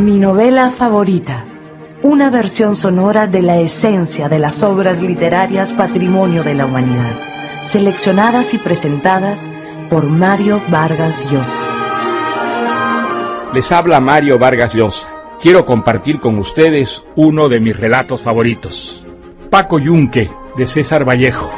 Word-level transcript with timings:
Mi 0.00 0.18
novela 0.18 0.70
favorita. 0.70 1.44
Una 2.02 2.30
versión 2.30 2.74
sonora 2.74 3.26
de 3.26 3.42
la 3.42 3.58
esencia 3.58 4.30
de 4.30 4.38
las 4.38 4.62
obras 4.62 5.02
literarias 5.02 5.74
patrimonio 5.74 6.42
de 6.42 6.54
la 6.54 6.64
humanidad, 6.64 7.12
seleccionadas 7.62 8.54
y 8.54 8.58
presentadas 8.58 9.50
por 9.90 10.06
Mario 10.06 10.62
Vargas 10.70 11.30
Llosa. 11.30 11.60
Les 13.52 13.70
habla 13.72 14.00
Mario 14.00 14.38
Vargas 14.38 14.72
Llosa. 14.72 15.06
Quiero 15.38 15.66
compartir 15.66 16.18
con 16.18 16.38
ustedes 16.38 17.04
uno 17.14 17.50
de 17.50 17.60
mis 17.60 17.78
relatos 17.78 18.22
favoritos. 18.22 19.04
Paco 19.50 19.78
Yunque, 19.78 20.30
de 20.56 20.66
César 20.66 21.06
Vallejo. 21.06 21.52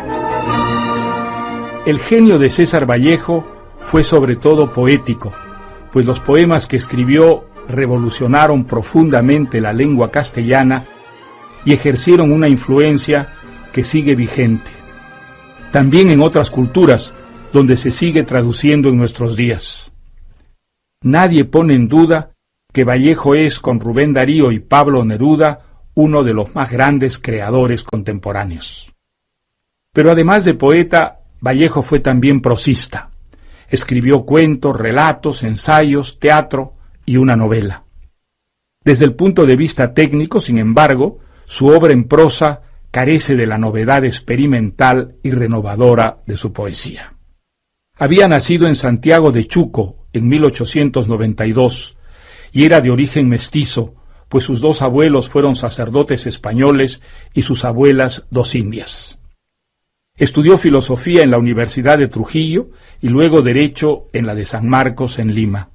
El 1.86 2.00
genio 2.00 2.40
de 2.40 2.50
César 2.50 2.90
Vallejo 2.90 3.46
fue 3.82 4.02
sobre 4.02 4.34
todo 4.34 4.72
poético, 4.72 5.32
pues 5.93 6.06
los 6.06 6.18
poemas 6.18 6.66
que 6.66 6.74
escribió 6.74 7.52
revolucionaron 7.68 8.64
profundamente 8.64 9.60
la 9.60 9.73
lengua 9.73 10.10
castellana 10.10 10.84
y 11.64 11.73
ejercieron 11.73 12.32
una 12.32 12.48
influencia 12.48 13.28
que 13.73 13.84
sigue 13.84 14.14
vigente. 14.14 14.70
También 15.70 16.10
en 16.10 16.20
otras 16.20 16.51
culturas, 16.51 17.14
donde 17.52 17.77
se 17.77 17.90
sigue 17.90 18.23
traduciendo 18.24 18.88
en 18.88 18.96
nuestros 18.96 19.37
días. 19.37 19.92
Nadie 21.02 21.45
pone 21.45 21.74
en 21.74 21.88
duda 21.88 22.32
que 22.73 22.84
Vallejo 22.84 23.34
es, 23.34 23.60
con 23.60 23.80
Rubén 23.80 24.12
Darío 24.12 24.52
y 24.52 24.59
Pablo 24.59 25.04
Neruda, 25.04 25.60
uno 25.95 26.23
de 26.23 26.32
los 26.32 26.54
más 26.54 26.70
grandes 26.70 27.18
creadores 27.18 27.84
contemporáneos. 27.84 28.92
Pero 29.92 30.10
además 30.10 30.45
de 30.45 30.54
poeta, 30.54 31.20
Vallejo 31.40 31.82
fue 31.82 32.01
también 32.01 32.40
prosista. 32.40 33.10
Escribió 33.68 34.24
cuentos, 34.24 34.76
relatos, 34.76 35.42
ensayos, 35.42 36.18
teatro 36.18 36.73
y 37.05 37.16
una 37.16 37.37
novela. 37.37 37.84
Desde 38.84 39.05
el 39.05 39.15
punto 39.15 39.47
de 39.47 39.56
vista 39.56 39.95
técnico, 39.95 40.41
sin 40.41 40.59
embargo, 40.59 41.18
su 41.45 41.68
obra 41.68 41.93
en 41.93 42.04
prosa 42.04 42.63
carece 42.90 43.37
de 43.37 43.46
la 43.46 43.59
novedad 43.59 44.04
experimental 44.04 45.16
y 45.23 45.30
renovadora 45.30 46.18
de 46.26 46.37
su 46.37 46.52
poesía. 46.52 47.15
Había 47.96 48.29
nacido 48.29 48.66
en 48.66 48.74
Santiago 48.74 49.32
de 49.32 49.46
Chuco 49.46 50.07
en 50.13 50.29
1892 50.29 51.96
y 52.52 52.65
era 52.65 52.80
de 52.80 52.91
origen 52.91 53.29
mestizo, 53.29 53.95
pues 54.29 54.45
sus 54.45 54.60
dos 54.60 54.82
abuelos 54.82 55.29
fueron 55.29 55.54
sacerdotes 55.54 56.26
españoles 56.26 57.01
y 57.35 57.43
sus 57.43 57.65
abuelas 57.65 58.26
dos 58.30 58.54
indias. 58.54 59.19
Estudió 60.16 60.59
filosofía 60.59 61.23
en 61.23 61.30
la 61.30 61.38
Universidad 61.38 61.98
de 61.98 62.09
Trujillo 62.09 62.71
y 63.01 63.09
luego 63.09 63.43
derecho 63.43 64.09
en 64.12 64.26
la 64.26 64.34
de 64.34 64.44
San 64.44 64.69
Marcos 64.69 65.19
en 65.19 65.34
Lima. 65.34 65.72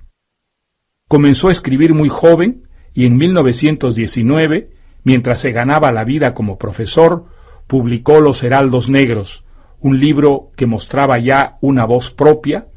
Comenzó 1.07 1.47
a 1.47 1.51
escribir 1.51 1.93
muy 1.93 2.09
joven 2.09 2.67
y 2.93 3.05
en 3.05 3.15
1919, 3.15 4.69
mientras 5.03 5.39
se 5.39 5.51
ganaba 5.51 5.91
la 5.91 6.03
vida 6.03 6.33
como 6.33 6.57
profesor, 6.57 7.25
publicó 7.67 8.19
Los 8.19 8.43
Heraldos 8.43 8.89
Negros, 8.89 9.45
un 9.79 9.99
libro 9.99 10.51
que 10.55 10.65
mostraba 10.65 11.17
ya 11.17 11.57
una 11.61 11.85
voz 11.85 12.11
propia, 12.11 12.67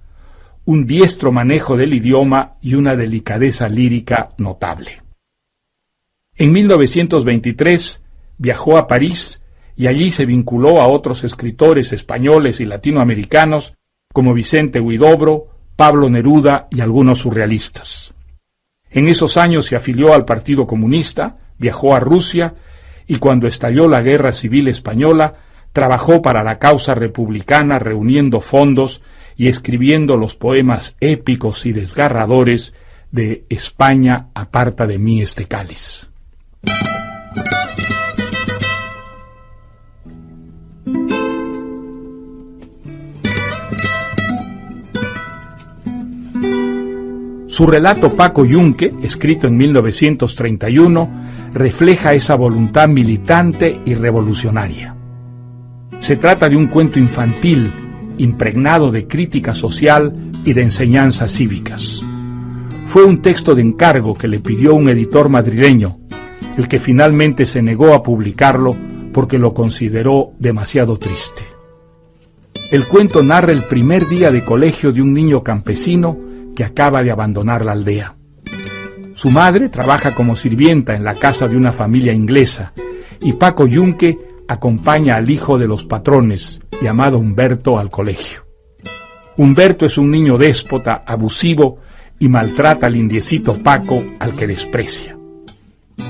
un 0.65 0.87
diestro 0.87 1.33
manejo 1.33 1.77
del 1.77 1.95
idioma 1.95 2.57
y 2.61 2.75
una 2.75 2.95
delicadeza 2.95 3.69
lírica 3.69 4.31
notable. 4.39 5.03
En 6.37 6.53
1923 6.53 8.05
viajó 8.39 8.79
a 8.79 8.87
París 8.87 9.43
y 9.75 9.89
allí 9.89 10.11
se 10.11 10.27
vinculó 10.27 10.81
a 10.81 10.87
otros 10.87 11.25
escritores 11.25 11.93
españoles 11.93 12.61
y 12.61 12.67
latinoamericanos 12.67 13.75
como 14.13 14.35
Vicente 14.35 14.81
Huidobro, 14.81 15.49
Pablo 15.75 16.11
Neruda 16.11 16.69
y 16.71 16.81
algunos 16.81 17.21
surrealistas. 17.21 18.15
En 18.91 19.09
esos 19.09 19.37
años 19.37 19.67
se 19.67 19.77
afilió 19.77 20.15
al 20.15 20.25
Partido 20.25 20.67
Comunista, 20.67 21.37
viajó 21.59 21.95
a 21.95 22.01
Rusia 22.01 22.55
y 23.07 23.17
cuando 23.17 23.47
estalló 23.47 23.89
la 23.89 24.03
Guerra 24.03 24.33
Civil 24.33 24.69
Española, 24.69 25.35
trabajó 25.73 26.23
para 26.23 26.43
la 26.43 26.59
causa 26.59 26.95
republicana 26.95 27.79
reuniendo 27.79 28.41
fondos 28.41 29.03
y 29.37 29.49
escribiendo 29.49 30.17
los 30.17 30.35
poemas 30.35 30.97
épicos 31.01 31.67
y 31.67 31.73
desgarradores 31.73 32.75
de 33.13 33.45
España 33.49 34.29
aparta 34.35 34.87
de 34.87 34.99
mí 34.99 35.23
este 35.23 35.47
cáliz. 35.47 36.09
Su 47.61 47.67
relato 47.67 48.09
Paco 48.17 48.47
Yunque, 48.47 48.95
escrito 49.03 49.47
en 49.47 49.59
1931, 49.59 51.11
refleja 51.53 52.15
esa 52.15 52.35
voluntad 52.35 52.89
militante 52.89 53.79
y 53.85 53.95
revolucionaria. 53.95 54.97
Se 55.99 56.17
trata 56.17 56.49
de 56.49 56.57
un 56.57 56.69
cuento 56.69 56.99
infantil, 56.99 57.71
impregnado 58.17 58.91
de 58.91 59.07
crítica 59.07 59.53
social 59.53 60.31
y 60.43 60.55
de 60.55 60.63
enseñanzas 60.63 61.33
cívicas. 61.33 62.03
Fue 62.87 63.05
un 63.05 63.21
texto 63.21 63.55
de 63.55 63.61
encargo 63.61 64.15
que 64.15 64.29
le 64.29 64.41
pidió 64.41 64.75
un 64.75 64.89
editor 64.89 65.29
madrileño, 65.29 65.99
el 66.57 66.67
que 66.67 66.81
finalmente 66.81 67.45
se 67.45 67.61
negó 67.61 67.93
a 67.93 68.03
publicarlo 68.03 68.75
porque 69.13 69.37
lo 69.37 69.53
consideró 69.53 70.33
demasiado 70.39 70.97
triste. 70.97 71.43
El 72.73 72.87
cuento 72.89 73.23
narra 73.23 73.53
el 73.53 73.65
primer 73.65 74.09
día 74.09 74.31
de 74.31 74.47
colegio 74.47 74.93
de 74.93 75.03
un 75.03 75.13
niño 75.13 75.43
campesino 75.43 76.30
acaba 76.63 77.03
de 77.03 77.11
abandonar 77.11 77.65
la 77.65 77.73
aldea. 77.73 78.17
Su 79.15 79.31
madre 79.31 79.69
trabaja 79.69 80.15
como 80.15 80.37
sirvienta 80.37 80.95
en 80.95 81.05
la 81.05 81.15
casa 81.15 81.47
de 81.47 81.57
una 81.57 81.73
familia 81.73 82.13
inglesa 82.13 82.73
y 83.21 83.35
Paco 83.35 83.67
Yunque 83.67 84.19
acompaña 84.49 85.17
al 85.17 85.31
hijo 85.31 85.59
de 85.59 85.69
los 85.69 85.85
patrones, 85.85 86.61
llamado 86.83 87.19
Humberto, 87.19 87.79
al 87.79 87.91
colegio. 87.91 88.47
Humberto 89.37 89.87
es 89.87 89.99
un 89.99 90.11
niño 90.11 90.39
déspota, 90.39 91.05
abusivo 91.07 91.79
y 92.19 92.29
maltrata 92.29 92.87
al 92.87 92.97
indiecito 92.97 93.55
Paco 93.63 94.03
al 94.19 94.35
que 94.35 94.47
desprecia. 94.47 95.17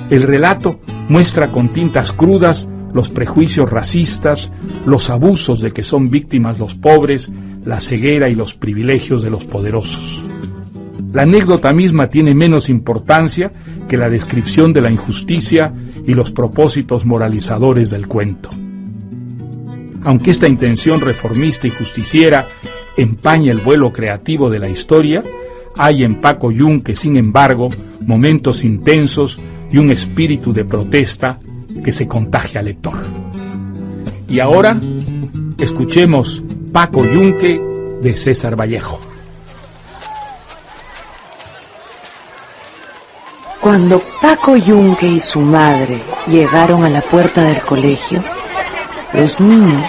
El 0.09 0.23
relato 0.23 0.81
muestra 1.09 1.51
con 1.51 1.73
tintas 1.73 2.13
crudas 2.13 2.69
los 2.93 3.09
prejuicios 3.09 3.71
racistas, 3.71 4.51
los 4.87 5.11
abusos 5.11 5.61
de 5.61 5.73
que 5.73 5.83
son 5.83 6.11
víctimas 6.11 6.59
los 6.59 6.75
pobres, 6.75 7.31
la 7.65 7.81
ceguera 7.81 8.29
y 8.29 8.35
los 8.35 8.55
privilegios 8.55 9.23
de 9.23 9.31
los 9.31 9.45
poderosos. 9.45 10.30
La 11.13 11.23
anécdota 11.23 11.73
misma 11.73 12.09
tiene 12.09 12.35
menos 12.35 12.69
importancia 12.69 13.53
que 13.89 13.97
la 13.97 14.09
descripción 14.09 14.73
de 14.73 14.81
la 14.81 14.91
injusticia 14.91 15.73
y 16.07 16.15
los 16.15 16.31
propósitos 16.31 17.05
moralizadores 17.05 17.91
del 17.91 18.07
cuento. 18.07 18.51
Aunque 20.03 20.31
esta 20.31 20.49
intención 20.49 21.01
reformista 21.01 21.67
y 21.67 21.71
justiciera 21.71 22.47
empaña 22.97 23.51
el 23.53 23.59
vuelo 23.59 23.93
creativo 23.93 24.49
de 24.51 24.61
la 24.61 24.69
historia, 24.69 25.23
hay 25.77 26.05
en 26.05 26.21
Paco 26.21 26.53
Yunque, 26.53 26.95
sin 26.95 27.17
embargo, 27.17 27.69
momentos 28.01 28.65
intensos 28.65 29.39
y 29.71 29.79
un 29.79 29.91
espíritu 29.91 30.53
de 30.53 30.65
protesta 30.65 31.39
que 31.83 31.93
se 31.93 32.07
contagia 32.07 32.61
al 32.61 32.67
lector. 32.67 32.95
Y 34.29 34.39
ahora, 34.41 34.81
escuchemos 35.59 36.43
Paco 36.73 37.03
Yunque 37.05 37.61
de 38.01 38.15
César 38.17 38.59
Vallejo. 38.59 39.10
Cuando 43.61 44.01
Paco 44.23 44.57
Yunque 44.57 45.07
y 45.07 45.21
su 45.21 45.41
madre 45.41 46.03
llegaron 46.27 46.85
a 46.85 46.89
la 46.89 47.03
puerta 47.03 47.43
del 47.43 47.61
colegio, 47.61 48.25
los 49.13 49.39
niños 49.41 49.83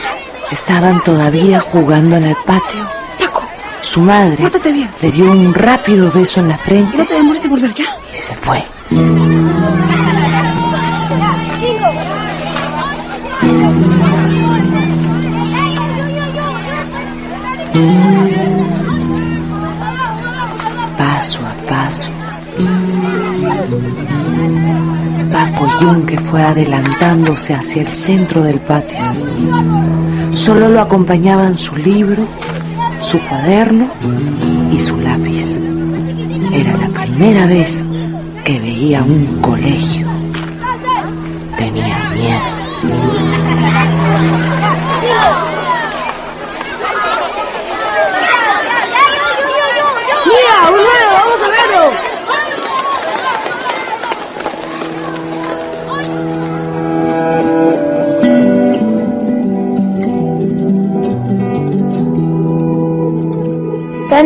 estaban 0.52 1.02
todavía 1.04 1.62
jugando 1.62 2.18
en 2.18 2.26
el 2.26 2.36
patio. 2.46 2.86
Paco, 3.18 3.48
su 3.82 4.02
madre 4.02 4.50
bien. 4.72 4.90
le 5.02 5.12
dio 5.12 5.32
un 5.32 5.54
rápido 5.54 6.12
beso 6.12 6.42
en 6.42 6.50
la 6.50 6.58
frente. 6.58 6.98
No 6.98 7.06
te 7.06 7.14
demores 7.14 7.46
en 7.46 7.50
volver 7.50 7.74
ya. 7.74 7.86
Y 8.12 8.18
se 8.18 8.35
fue. 8.35 8.66
Paco 25.61 25.79
Yunque 25.79 26.17
fue 26.17 26.41
adelantándose 26.41 27.53
hacia 27.53 27.84
el 27.84 27.87
centro 27.87 28.41
del 28.41 28.59
patio. 28.59 28.97
Solo 30.31 30.69
lo 30.69 30.81
acompañaban 30.81 31.55
su 31.55 31.75
libro, 31.75 32.25
su 32.99 33.19
cuaderno 33.19 33.87
y 34.72 34.79
su 34.79 34.97
lápiz. 34.97 35.58
Era 36.52 36.75
la 36.78 36.87
primera 36.87 37.46
vez 37.46 37.84
que 38.43 38.59
veía 38.59 39.03
un 39.03 39.40
colegio. 39.40 40.10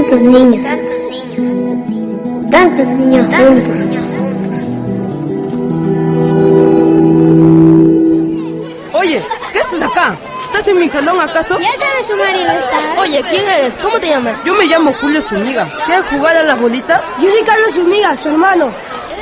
Tantos 0.07 0.21
niños. 0.21 0.63
Tantos 2.51 2.85
niños 2.85 3.27
juntos. 3.27 3.77
Oye, 8.93 9.23
¿qué 9.51 9.59
haces 9.61 9.81
acá? 9.81 10.15
¿Estás 10.45 10.67
en 10.67 10.79
mi 10.79 10.89
salón 10.89 11.19
acaso? 11.19 11.57
¿Ya 11.59 11.71
sabes 11.75 12.05
sumar 12.07 12.35
y 12.35 12.43
restar? 12.43 12.99
Oye, 12.99 13.23
¿quién 13.31 13.49
eres? 13.49 13.73
¿Cómo 13.81 13.99
te 13.99 14.09
llamas? 14.09 14.37
Yo 14.45 14.53
me 14.53 14.65
llamo 14.65 14.93
Julio 14.93 15.23
Zuniga. 15.23 15.67
¿Quieres 15.87 16.05
jugar 16.05 16.37
a 16.37 16.43
las 16.43 16.61
bolitas? 16.61 17.01
Yo 17.19 17.31
soy 17.31 17.43
Carlos 17.43 17.73
Zuniga, 17.73 18.15
su 18.15 18.29
hermano. 18.29 18.69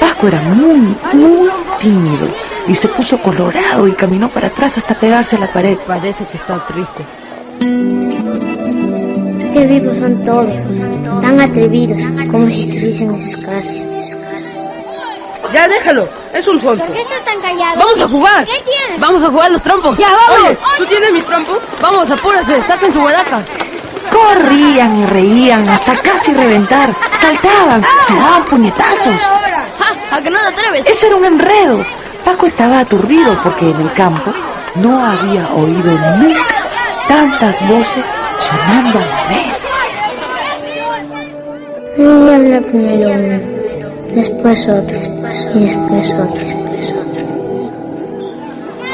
Paco 0.02 0.28
era 0.28 0.42
muy, 0.42 0.98
muy 1.14 1.50
tímido 1.80 2.28
y 2.68 2.76
se 2.76 2.90
puso 2.90 3.18
colorado 3.20 3.88
y 3.88 3.94
caminó 3.94 4.28
para 4.28 4.48
atrás 4.48 4.78
hasta 4.78 4.96
pegarse 4.96 5.38
a 5.38 5.40
la 5.40 5.54
pared. 5.54 5.78
Parece 5.88 6.26
que 6.26 6.36
está 6.36 6.58
triste. 6.66 7.06
Vivos 9.68 9.98
son 9.98 10.26
todos, 10.26 10.54
tan 11.22 11.40
atrevidos, 11.40 12.02
como 12.30 12.50
si 12.50 12.62
estuviesen 12.62 13.14
en 13.14 13.22
sus 13.22 13.46
casas. 13.46 13.86
Ya 15.54 15.68
déjalo, 15.70 16.08
es 16.34 16.46
un 16.48 16.60
tonto. 16.60 16.84
¿Por 16.84 16.94
qué 16.94 17.02
estás 17.02 17.24
tan 17.24 17.40
callado? 17.40 17.78
¡Vamos 17.78 18.02
a 18.02 18.08
jugar! 18.08 18.46
¿Qué 18.46 18.62
tienes? 18.66 19.00
¡Vamos 19.00 19.24
a 19.24 19.30
jugar 19.30 19.52
los 19.52 19.62
trompos! 19.62 19.98
¡Ya, 19.98 20.12
vamos! 20.12 20.50
Oye, 20.50 20.58
¿tú 20.78 20.86
tienes 20.86 21.14
mi 21.14 21.22
trompo? 21.22 21.54
Vamos, 21.82 22.12
apúrase, 22.12 22.62
saquen 22.64 22.92
su 22.92 23.02
baraja. 23.02 23.42
Corrían 24.12 25.00
y 25.00 25.06
reían 25.06 25.70
hasta 25.70 25.96
casi 25.96 26.34
reventar. 26.34 26.94
Saltaban, 27.16 27.84
se 28.02 28.16
daban 28.16 28.44
puñetazos. 28.46 29.22
¡Ja! 29.22 30.18
¿A 30.18 30.22
que 30.22 30.30
no 30.30 30.40
te 30.40 30.48
atreves? 30.48 30.86
Eso 30.88 31.08
era 31.08 31.16
un 31.16 31.26
enredo. 31.26 31.86
Paco 32.26 32.48
estaba 32.48 32.80
aturdido 32.80 33.38
porque 33.44 33.70
en 33.70 33.80
el 33.80 33.94
campo 33.94 34.34
no 34.76 35.06
había 35.06 35.48
oído 35.54 35.92
nunca 36.18 36.53
tantas 37.14 37.62
voces 37.70 38.12
sonando 38.40 38.98
a 38.98 39.06
la 39.06 39.28
vez. 39.30 39.70
Y 41.96 42.72
primero 42.72 43.12
uno, 43.12 43.38
después 44.16 44.68
otro, 44.68 44.98
y 45.54 45.60
después 45.60 46.12
otro, 46.12 46.44
después 46.44 46.90
otro. 46.90 47.24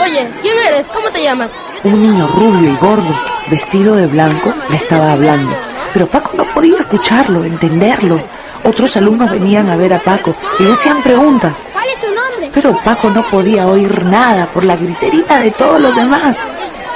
Oye, 0.04 0.30
¿quién 0.42 0.58
eres? 0.68 0.86
¿Cómo 0.94 1.10
te 1.12 1.24
llamas? 1.24 1.52
Un 1.86 2.02
niño 2.02 2.28
rubio 2.28 2.74
y 2.74 2.76
gordo, 2.76 3.16
vestido 3.50 3.96
de 3.96 4.08
blanco, 4.08 4.54
le 4.70 4.76
estaba 4.76 5.14
hablando. 5.14 5.56
Pero 5.94 6.08
Paco 6.08 6.32
no 6.36 6.44
podía 6.44 6.80
escucharlo, 6.80 7.46
entenderlo. 7.46 8.20
Otros 8.66 8.98
alumnos 8.98 9.32
venían 9.32 9.70
a 9.70 9.78
ver 9.78 9.94
a 9.94 10.04
Paco 10.04 10.36
y 10.60 10.64
le 10.64 10.74
hacían 10.74 11.02
preguntas. 11.02 11.64
¿Cuál 11.72 11.88
es 11.88 12.00
tu 12.02 12.08
nombre? 12.08 12.52
Pero 12.54 12.78
Paco 12.84 13.10
no 13.12 13.26
podía 13.30 13.66
oír 13.66 14.04
nada 14.04 14.48
por 14.48 14.66
la 14.66 14.76
gritería 14.76 15.40
de 15.40 15.52
todos 15.52 15.80
los 15.80 15.96
demás. 15.96 16.44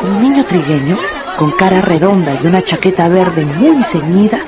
Un 0.04 0.22
niño 0.22 0.44
trigueño, 0.46 0.98
con 1.38 1.52
cara 1.52 1.82
redonda 1.82 2.38
y 2.42 2.46
una 2.46 2.64
chaqueta 2.64 3.08
verde 3.08 3.46
muy 3.46 3.84
ceñida, 3.84 4.40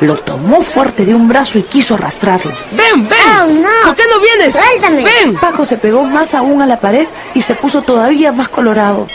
lo 0.00 0.16
tomó 0.16 0.62
fuerte 0.62 1.04
de 1.04 1.14
un 1.14 1.28
brazo 1.28 1.58
y 1.58 1.62
quiso 1.62 1.94
arrastrarlo. 1.94 2.52
¡Ven, 2.72 3.08
ven! 3.08 3.18
Oh, 3.40 3.46
no. 3.46 3.86
¿Por 3.86 3.96
qué 3.96 4.02
no 4.10 4.20
vienes? 4.20 4.52
Suéltame. 4.52 5.04
¡Ven! 5.04 5.36
Paco 5.36 5.64
se 5.64 5.76
pegó 5.76 6.02
más 6.02 6.34
aún 6.34 6.60
a 6.62 6.66
la 6.66 6.80
pared 6.80 7.06
y 7.34 7.42
se 7.42 7.54
puso 7.54 7.82
todavía 7.82 8.32
más 8.32 8.48
colorado. 8.48 9.06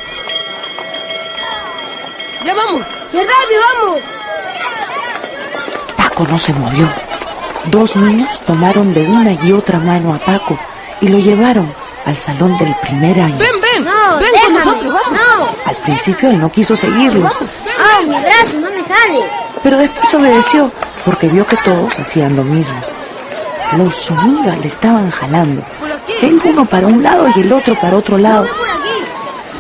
¡Ya 2.46 2.54
vamos! 2.54 2.84
¡Ya 3.12 3.22
rápido, 3.22 3.62
vamos! 3.74 4.02
Paco 5.98 6.28
no 6.30 6.40
se 6.40 6.54
movió. 6.54 6.88
Dos 7.72 7.96
niños 7.98 8.40
tomaron 8.46 8.94
de 8.94 9.02
una 9.02 9.34
y 9.34 9.52
otra 9.52 9.80
mano 9.80 10.14
a 10.14 10.20
Paco 10.20 10.58
y 11.02 11.10
lo 11.10 11.18
llevaron 11.18 11.74
al 12.06 12.16
salón 12.18 12.58
del 12.58 12.74
primer 12.76 13.20
año. 13.20 13.38
¡Ven, 13.38 13.52
ven! 13.52 13.57
No, 14.12 14.18
¡Ven 14.20 14.32
déjame. 14.32 14.54
con 14.56 14.66
nosotros, 14.66 14.94
vamos! 14.94 15.12
No. 15.20 15.70
Al 15.70 15.76
principio 15.78 16.30
él 16.30 16.40
no 16.40 16.52
quiso 16.52 16.76
seguirlos, 16.76 17.34
¡Ah, 17.80 18.02
mi 18.04 18.10
brazo! 18.20 18.58
¡No 18.60 18.70
me 18.70 18.84
jales! 18.84 19.24
pero 19.64 19.78
después 19.78 20.14
obedeció 20.14 20.72
porque 21.06 21.28
vio 21.28 21.46
que 21.46 21.58
todos 21.58 21.98
hacían 22.00 22.36
lo 22.36 22.44
mismo. 22.44 22.80
Los 23.74 23.96
Zuniga 23.96 24.56
le 24.56 24.68
estaban 24.68 25.10
jalando. 25.12 25.62
El 26.22 26.40
uno 26.44 26.64
para 26.66 26.88
un 26.88 27.04
lado 27.04 27.28
y 27.36 27.42
el 27.42 27.52
otro 27.52 27.76
para 27.76 27.98
otro 27.98 28.18
lado. 28.18 28.48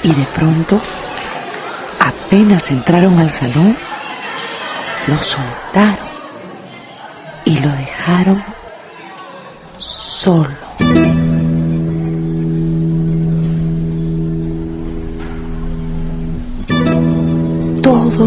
Y 0.03 0.13
de 0.13 0.23
pronto, 0.27 0.79
apenas 1.99 2.69
entraron 2.71 3.19
al 3.19 3.31
salón, 3.31 3.77
lo 5.07 5.21
soltaron 5.21 6.07
y 7.43 7.57
lo 7.59 7.69
dejaron 7.69 8.43
solo. 9.77 10.55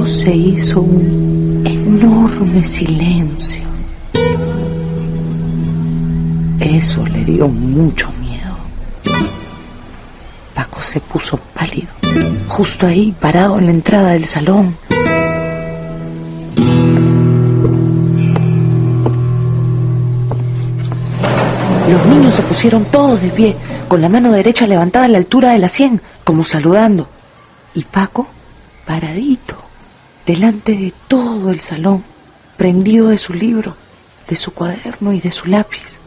Se 0.07 0.35
hizo 0.35 0.81
un 0.81 1.63
enorme 1.65 2.63
silencio. 2.65 3.63
Eso 6.59 7.07
le 7.07 7.25
dio 7.25 7.49
mucho 7.49 8.11
miedo. 8.21 8.57
Paco 10.55 10.81
se 10.81 11.01
puso 11.01 11.39
pálido, 11.55 11.89
justo 12.49 12.87
ahí, 12.87 13.15
parado 13.19 13.59
en 13.59 13.67
la 13.67 13.71
entrada 13.73 14.11
del 14.11 14.27
salón. 14.27 14.77
Los 21.89 22.07
niños 22.07 22.35
se 22.35 22.43
pusieron 22.43 22.85
todos 22.87 23.23
de 23.23 23.31
pie, 23.31 23.57
con 23.89 24.01
la 24.01 24.09
mano 24.09 24.33
derecha 24.33 24.67
levantada 24.67 25.07
a 25.07 25.09
la 25.09 25.19
altura 25.19 25.53
de 25.53 25.59
la 25.59 25.69
sien, 25.69 26.01
como 26.25 26.45
saludando. 26.45 27.09
Y 27.75 27.85
Paco, 27.85 28.27
paradito, 28.87 29.60
delante 30.31 30.77
de 30.77 30.93
todo 31.09 31.51
el 31.51 31.59
salón, 31.59 32.05
prendido 32.57 33.09
de 33.09 33.19
su 33.19 33.35
libro, 33.35 33.75
de 34.29 34.37
su 34.37 34.53
cuaderno 34.53 35.13
y 35.13 35.19
de 35.19 35.33
su 35.33 35.49
lápiz. 35.49 35.99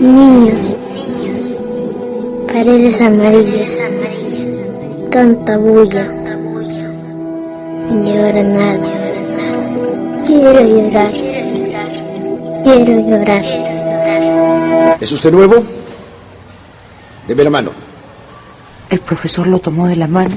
Niños. 0.00 0.76
Paredes 2.48 3.00
amarillas. 3.00 3.78
Tanta 5.12 5.56
bulla. 5.56 6.04
Ahora 7.90 8.42
nada. 8.42 8.90
Quiero 10.26 10.60
llorar. 10.62 11.12
Quiero 12.64 13.08
llorar. 13.08 13.44
¿Es 15.00 15.12
usted 15.12 15.30
nuevo? 15.30 15.62
Deme 17.28 17.44
la 17.44 17.50
mano. 17.50 17.79
El 18.90 19.00
profesor 19.00 19.46
lo 19.46 19.58
tomó 19.60 19.86
de 19.88 19.96
la 19.96 20.08
mano 20.08 20.36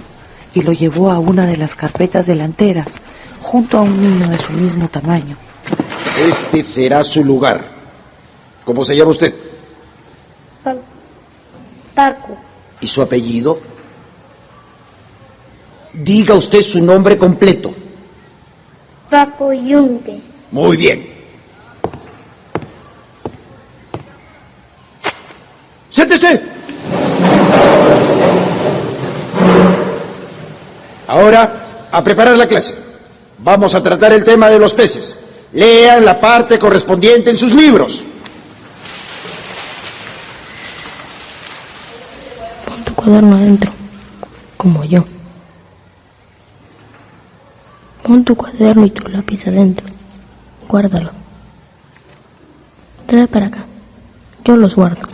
y 0.54 0.62
lo 0.62 0.72
llevó 0.72 1.12
a 1.12 1.20
una 1.20 1.46
de 1.48 1.58
las 1.58 1.76
carpetas 1.76 2.28
delanteras, 2.28 3.00
junto 3.42 3.78
a 3.78 3.82
un 3.82 4.00
niño 4.00 4.30
de 4.30 4.38
su 4.38 4.54
mismo 4.54 4.88
tamaño. 4.88 5.36
Este 6.20 6.62
será 6.62 7.04
su 7.04 7.24
lugar. 7.26 7.66
¿Cómo 8.64 8.86
se 8.86 8.96
llama 8.96 9.12
usted? 9.12 9.34
Pa- 10.64 10.76
Paco. 11.96 12.38
¿Y 12.80 12.88
su 12.88 13.02
apellido? 13.02 13.60
Diga 15.94 16.36
usted 16.36 16.62
su 16.62 16.82
nombre 16.84 17.18
completo. 17.18 17.74
Paco 19.10 19.52
Yunque. 19.54 20.20
Muy 20.52 20.78
bien. 20.78 21.08
¡Siéntese! 25.90 26.42
Ahora, 31.08 31.88
a 31.92 32.04
preparar 32.04 32.36
la 32.38 32.48
clase. 32.48 32.76
Vamos 33.38 33.76
a 33.76 33.84
tratar 33.84 34.14
el 34.14 34.24
tema 34.24 34.50
de 34.50 34.58
los 34.58 34.74
peces. 34.74 35.20
Lean 35.54 36.04
la 36.04 36.20
parte 36.20 36.58
correspondiente 36.58 37.30
en 37.30 37.38
sus 37.38 37.54
libros. 37.54 38.04
Pon 42.66 42.84
tu 42.84 42.96
cuaderno 42.96 43.36
adentro, 43.36 43.72
como 44.58 44.84
yo. 44.86 45.06
Pon 48.02 48.24
tu 48.24 48.36
cuaderno 48.36 48.86
y 48.86 48.90
tu 48.90 49.08
lápiz 49.08 49.48
adentro. 49.48 49.86
Guárdalo. 50.68 51.12
Trae 53.06 53.28
para 53.28 53.48
acá. 53.48 53.66
Yo 54.44 54.58
los 54.58 54.76
guardo. 54.76 55.08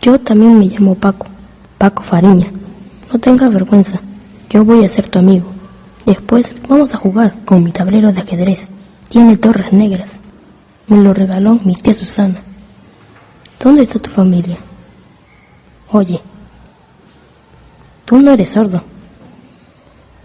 Yo 0.00 0.20
también 0.20 0.58
me 0.58 0.66
llamo 0.66 0.94
Paco. 0.94 1.26
Paco 1.76 2.02
Fariña. 2.02 2.50
No 3.12 3.18
tengas 3.18 3.52
vergüenza. 3.52 4.00
Yo 4.50 4.64
voy 4.64 4.84
a 4.84 4.88
ser 4.88 5.08
tu 5.08 5.18
amigo. 5.18 5.46
Después 6.06 6.52
vamos 6.68 6.94
a 6.94 6.98
jugar 6.98 7.34
con 7.44 7.64
mi 7.64 7.72
tablero 7.72 8.12
de 8.12 8.20
ajedrez. 8.20 8.68
Tiene 9.08 9.36
torres 9.36 9.72
negras. 9.72 10.20
Me 10.86 10.98
lo 10.98 11.12
regaló 11.12 11.58
mi 11.64 11.74
tía 11.74 11.94
Susana. 11.94 12.42
¿Dónde 13.60 13.82
está 13.82 13.98
tu 13.98 14.10
familia? 14.10 14.56
Oye, 15.90 16.20
tú 18.04 18.20
no 18.20 18.30
eres 18.30 18.50
sordo. 18.50 18.82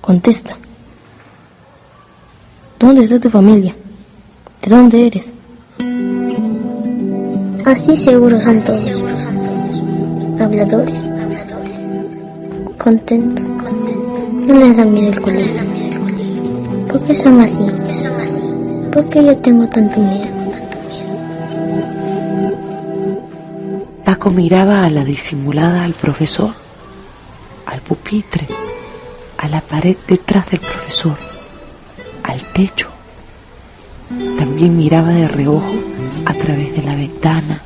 Contesta. 0.01 0.55
¿Dónde 2.79 3.05
está 3.05 3.19
tu 3.19 3.29
familia? 3.29 3.75
¿De 4.61 4.69
dónde 4.69 5.07
eres? 5.07 5.31
Así 7.65 7.95
seguro 7.95 8.39
son 8.39 8.57
todos. 10.43 10.61
Habladores. 10.61 10.99
contentos, 12.77 13.45
contentos. 13.61 14.47
No 14.47 14.55
les 14.55 14.77
da 14.77 14.85
miedo 14.85 15.09
el 15.09 15.21
colegio. 15.21 15.61
¿Por 16.87 17.03
qué 17.03 17.15
son 17.15 17.39
así? 17.39 17.65
¿Por 18.91 19.09
qué 19.09 19.23
yo 19.23 19.37
tengo 19.37 19.67
tanto 19.67 19.99
miedo? 19.99 20.27
Paco 24.03 24.29
miraba 24.29 24.83
a 24.85 24.89
la 24.89 25.03
disimulada 25.03 25.83
al 25.83 25.93
profesor, 25.93 26.53
al 27.65 27.79
pupitre, 27.81 28.47
a 29.37 29.47
la 29.47 29.61
pared 29.61 29.95
detrás 30.07 30.49
del 30.51 30.59
profesor, 30.59 31.17
al 32.23 32.41
techo. 32.53 32.89
También 34.37 34.77
miraba 34.77 35.09
de 35.09 35.27
reojo 35.27 35.73
a 36.25 36.33
través 36.33 36.75
de 36.75 36.83
la 36.83 36.95
ventana, 36.95 37.61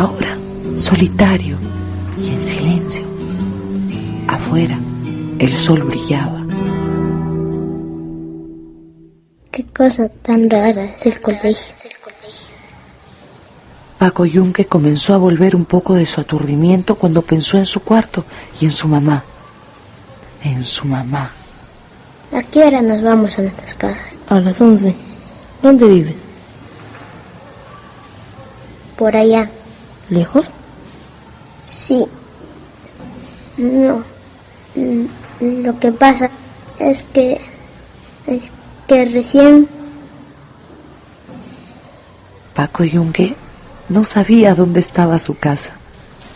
ahora 0.00 0.38
solitario 0.78 1.58
y 2.18 2.28
en 2.30 2.46
silencio. 2.46 3.04
Afuera, 4.28 4.78
el 5.38 5.54
sol 5.54 5.82
brillaba. 5.82 6.46
Qué 9.50 9.64
cosa 9.66 10.08
tan 10.08 10.48
rara 10.48 10.84
es 10.84 11.04
el 11.04 11.20
colegio. 11.20 11.74
Paco 13.98 14.24
Yunque 14.24 14.64
comenzó 14.64 15.12
a 15.12 15.18
volver 15.18 15.54
un 15.54 15.66
poco 15.66 15.94
de 15.94 16.06
su 16.06 16.22
aturdimiento 16.22 16.94
cuando 16.94 17.20
pensó 17.20 17.58
en 17.58 17.66
su 17.66 17.80
cuarto 17.80 18.24
y 18.58 18.64
en 18.64 18.72
su 18.72 18.88
mamá. 18.88 19.22
En 20.42 20.64
su 20.64 20.86
mamá. 20.86 21.30
¿A 22.32 22.42
qué 22.44 22.64
hora 22.64 22.80
nos 22.80 23.02
vamos 23.02 23.38
a 23.38 23.42
nuestras 23.42 23.74
casas? 23.74 24.18
A 24.28 24.40
las 24.40 24.58
once. 24.62 24.94
¿Dónde 25.62 25.86
vives? 25.86 26.16
Por 28.96 29.14
allá. 29.14 29.50
¿Lejos? 30.10 30.50
Sí. 31.68 32.06
No. 33.56 34.02
Lo 35.40 35.78
que 35.78 35.92
pasa 35.92 36.30
es 36.78 37.04
que... 37.04 37.40
Es 38.26 38.50
que 38.86 39.04
recién... 39.06 39.68
Paco 42.54 42.84
Yunque 42.84 43.36
no 43.88 44.04
sabía 44.04 44.54
dónde 44.54 44.80
estaba 44.80 45.18
su 45.18 45.36
casa, 45.36 45.74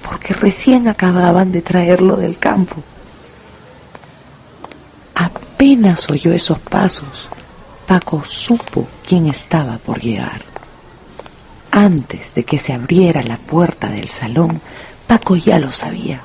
porque 0.09 0.33
recién 0.33 0.89
acababan 0.89 1.53
de 1.53 1.61
traerlo 1.61 2.17
del 2.17 2.39
campo. 2.39 2.77
Apenas 5.15 6.09
oyó 6.09 6.33
esos 6.33 6.59
pasos, 6.61 7.29
Paco 7.87 8.23
supo 8.25 8.87
quién 9.07 9.29
estaba 9.29 9.79
por 9.79 10.01
llegar. 10.01 10.54
Antes 11.77 12.33
de 12.37 12.45
que 12.45 12.57
se 12.57 12.73
abriera 12.73 13.25
la 13.25 13.37
puerta 13.37 13.89
del 13.91 14.07
salón, 14.07 14.61
Paco 15.09 15.35
ya 15.35 15.59
lo 15.59 15.73
sabía. 15.73 16.21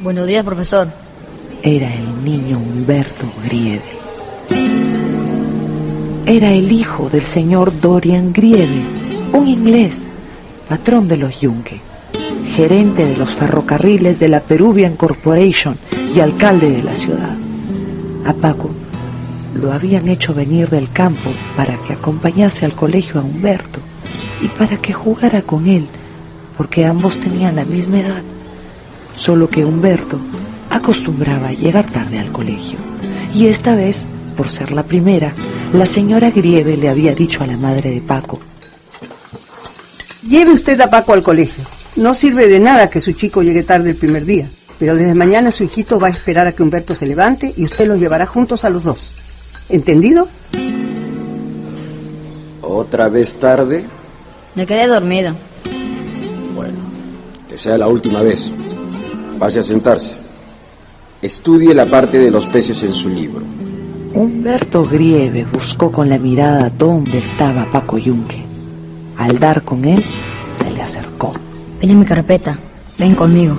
Buenos 0.00 0.26
días, 0.26 0.42
profesor. 0.46 0.88
Era 1.62 1.92
el 1.92 2.24
niño 2.24 2.56
Humberto 2.56 3.30
Grieve. 3.44 3.84
Era 6.24 6.52
el 6.52 6.72
hijo 6.72 7.10
del 7.10 7.24
señor 7.24 7.82
Dorian 7.82 8.32
Grieve, 8.32 8.80
un 9.34 9.46
inglés, 9.46 10.06
patrón 10.66 11.06
de 11.06 11.18
los 11.18 11.38
Yunque, 11.42 11.82
gerente 12.54 13.04
de 13.04 13.18
los 13.18 13.34
ferrocarriles 13.34 14.20
de 14.20 14.30
la 14.30 14.40
Peruvian 14.40 14.96
Corporation 14.96 15.76
y 16.16 16.20
alcalde 16.20 16.70
de 16.70 16.82
la 16.82 16.96
ciudad. 16.96 17.36
A 18.24 18.32
Paco 18.32 18.74
lo 19.54 19.72
habían 19.72 20.08
hecho 20.08 20.34
venir 20.34 20.68
del 20.68 20.90
campo 20.92 21.32
para 21.56 21.76
que 21.78 21.92
acompañase 21.92 22.64
al 22.64 22.74
colegio 22.74 23.20
a 23.20 23.24
Humberto 23.24 23.80
y 24.40 24.48
para 24.48 24.76
que 24.78 24.92
jugara 24.92 25.42
con 25.42 25.68
él, 25.68 25.88
porque 26.56 26.86
ambos 26.86 27.18
tenían 27.20 27.56
la 27.56 27.64
misma 27.64 28.00
edad, 28.00 28.22
solo 29.12 29.48
que 29.48 29.64
Humberto 29.64 30.18
acostumbraba 30.70 31.48
a 31.48 31.52
llegar 31.52 31.90
tarde 31.90 32.18
al 32.18 32.32
colegio. 32.32 32.78
Y 33.34 33.46
esta 33.46 33.74
vez, 33.74 34.06
por 34.36 34.48
ser 34.48 34.72
la 34.72 34.84
primera, 34.84 35.34
la 35.72 35.86
señora 35.86 36.30
Grieve 36.30 36.76
le 36.76 36.88
había 36.88 37.14
dicho 37.14 37.42
a 37.42 37.46
la 37.46 37.56
madre 37.56 37.90
de 37.90 38.00
Paco, 38.00 38.40
Lleve 40.28 40.52
usted 40.52 40.80
a 40.80 40.88
Paco 40.88 41.12
al 41.12 41.22
colegio. 41.22 41.64
No 41.96 42.14
sirve 42.14 42.48
de 42.48 42.58
nada 42.58 42.88
que 42.88 43.02
su 43.02 43.12
chico 43.12 43.42
llegue 43.42 43.62
tarde 43.62 43.90
el 43.90 43.96
primer 43.96 44.24
día, 44.24 44.48
pero 44.78 44.96
desde 44.96 45.14
mañana 45.14 45.52
su 45.52 45.64
hijito 45.64 46.00
va 46.00 46.08
a 46.08 46.10
esperar 46.10 46.46
a 46.46 46.52
que 46.52 46.62
Humberto 46.62 46.94
se 46.94 47.06
levante 47.06 47.52
y 47.56 47.64
usted 47.64 47.86
los 47.86 47.98
llevará 47.98 48.24
juntos 48.24 48.64
a 48.64 48.70
los 48.70 48.84
dos. 48.84 49.13
¿Entendido? 49.68 50.28
¿Otra 52.62 53.08
vez 53.08 53.34
tarde? 53.36 53.86
Me 54.54 54.66
quedé 54.66 54.86
dormido. 54.86 55.34
Bueno, 56.54 56.78
que 57.48 57.58
sea 57.58 57.78
la 57.78 57.88
última 57.88 58.22
vez. 58.22 58.52
Pase 59.38 59.60
a 59.60 59.62
sentarse. 59.62 60.16
Estudie 61.22 61.74
la 61.74 61.86
parte 61.86 62.18
de 62.18 62.30
los 62.30 62.46
peces 62.46 62.82
en 62.82 62.92
su 62.92 63.08
libro. 63.08 63.42
Humberto 64.14 64.82
Grieve 64.84 65.44
buscó 65.50 65.90
con 65.90 66.08
la 66.08 66.18
mirada 66.18 66.70
dónde 66.70 67.18
estaba 67.18 67.70
Paco 67.70 67.98
Yunque. 67.98 68.44
Al 69.16 69.38
dar 69.38 69.62
con 69.64 69.84
él, 69.84 70.02
se 70.52 70.70
le 70.70 70.82
acercó. 70.82 71.32
Ven 71.80 71.90
en 71.90 71.98
mi 72.00 72.04
carpeta. 72.04 72.56
Ven 72.98 73.14
conmigo. 73.14 73.56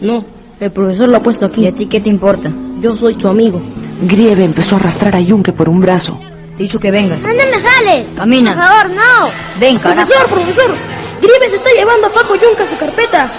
No, 0.00 0.24
el 0.60 0.70
profesor 0.72 1.08
lo 1.08 1.16
ha 1.16 1.20
puesto 1.20 1.46
¿Y 1.46 1.48
aquí. 1.48 1.66
a 1.68 1.74
ti 1.74 1.86
qué 1.86 2.00
te 2.00 2.10
importa? 2.10 2.52
Yo 2.80 2.96
soy 2.96 3.14
tu 3.14 3.28
amigo. 3.28 3.62
Grieve 4.02 4.44
empezó 4.44 4.74
a 4.74 4.78
arrastrar 4.78 5.14
a 5.14 5.20
Yunque 5.20 5.52
por 5.52 5.68
un 5.68 5.80
brazo. 5.80 6.18
Te 6.56 6.56
he 6.56 6.66
dicho 6.66 6.80
que 6.80 6.90
vengas. 6.90 7.22
¿Dónde 7.22 7.44
me 7.44 7.60
jales? 7.60 8.06
Camina. 8.16 8.54
Por 8.54 8.64
favor, 8.64 8.90
no. 8.90 9.60
Ven, 9.60 9.78
carajo. 9.78 10.08
Profesor, 10.08 10.34
profesor. 10.34 10.76
Grieve 11.20 11.50
se 11.50 11.56
está 11.56 11.70
llevando 11.70 12.06
a 12.08 12.10
Paco 12.10 12.34
Yunca 12.34 12.64
a 12.64 12.66
su 12.66 12.76
carpeta. 12.76 13.32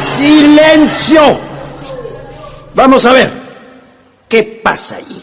¡Silencio! 0.00 1.38
Vamos 2.74 3.06
a 3.06 3.12
ver. 3.12 3.32
¿Qué 4.28 4.60
pasa 4.62 4.96
allí? 4.96 5.22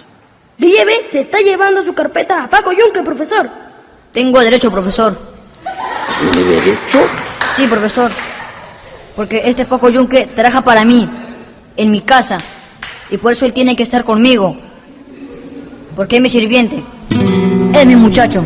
Grieve 0.58 1.02
se 1.10 1.20
está 1.20 1.40
llevando 1.40 1.84
su 1.84 1.94
carpeta 1.94 2.46
a 2.46 2.50
Paco 2.50 2.72
Yunque, 2.72 3.04
profesor. 3.04 3.50
Tengo 4.14 4.40
derecho, 4.40 4.72
profesor. 4.72 5.18
¿Tiene 6.20 6.44
derecho? 6.44 7.02
Sí, 7.58 7.68
profesor. 7.68 8.12
Porque 9.16 9.42
este 9.46 9.66
Paco 9.66 9.90
Yunque 9.90 10.28
trabaja 10.28 10.62
para 10.62 10.86
mí, 10.86 11.10
en 11.76 11.92
mi 11.92 12.02
casa. 12.02 12.38
Y 13.14 13.18
por 13.18 13.32
eso 13.32 13.46
él 13.46 13.54
tiene 13.54 13.76
que 13.76 13.84
estar 13.84 14.04
conmigo. 14.04 14.58
Porque 15.96 16.16
es 16.16 16.22
mi 16.24 16.32
sirviente. 16.32 16.84
Es 17.72 17.86
mi 17.86 17.96
muchacho. 17.96 18.44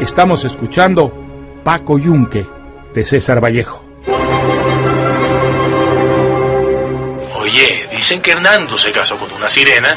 Estamos 0.00 0.44
escuchando 0.44 1.12
Paco 1.62 1.96
Yunque 1.96 2.44
de 2.92 3.04
César 3.04 3.40
Vallejo. 3.40 3.88
Oye, 7.38 7.86
dicen 7.92 8.20
que 8.20 8.32
Hernando 8.32 8.76
se 8.76 8.90
casó 8.90 9.16
con 9.16 9.32
una 9.32 9.48
sirena. 9.48 9.96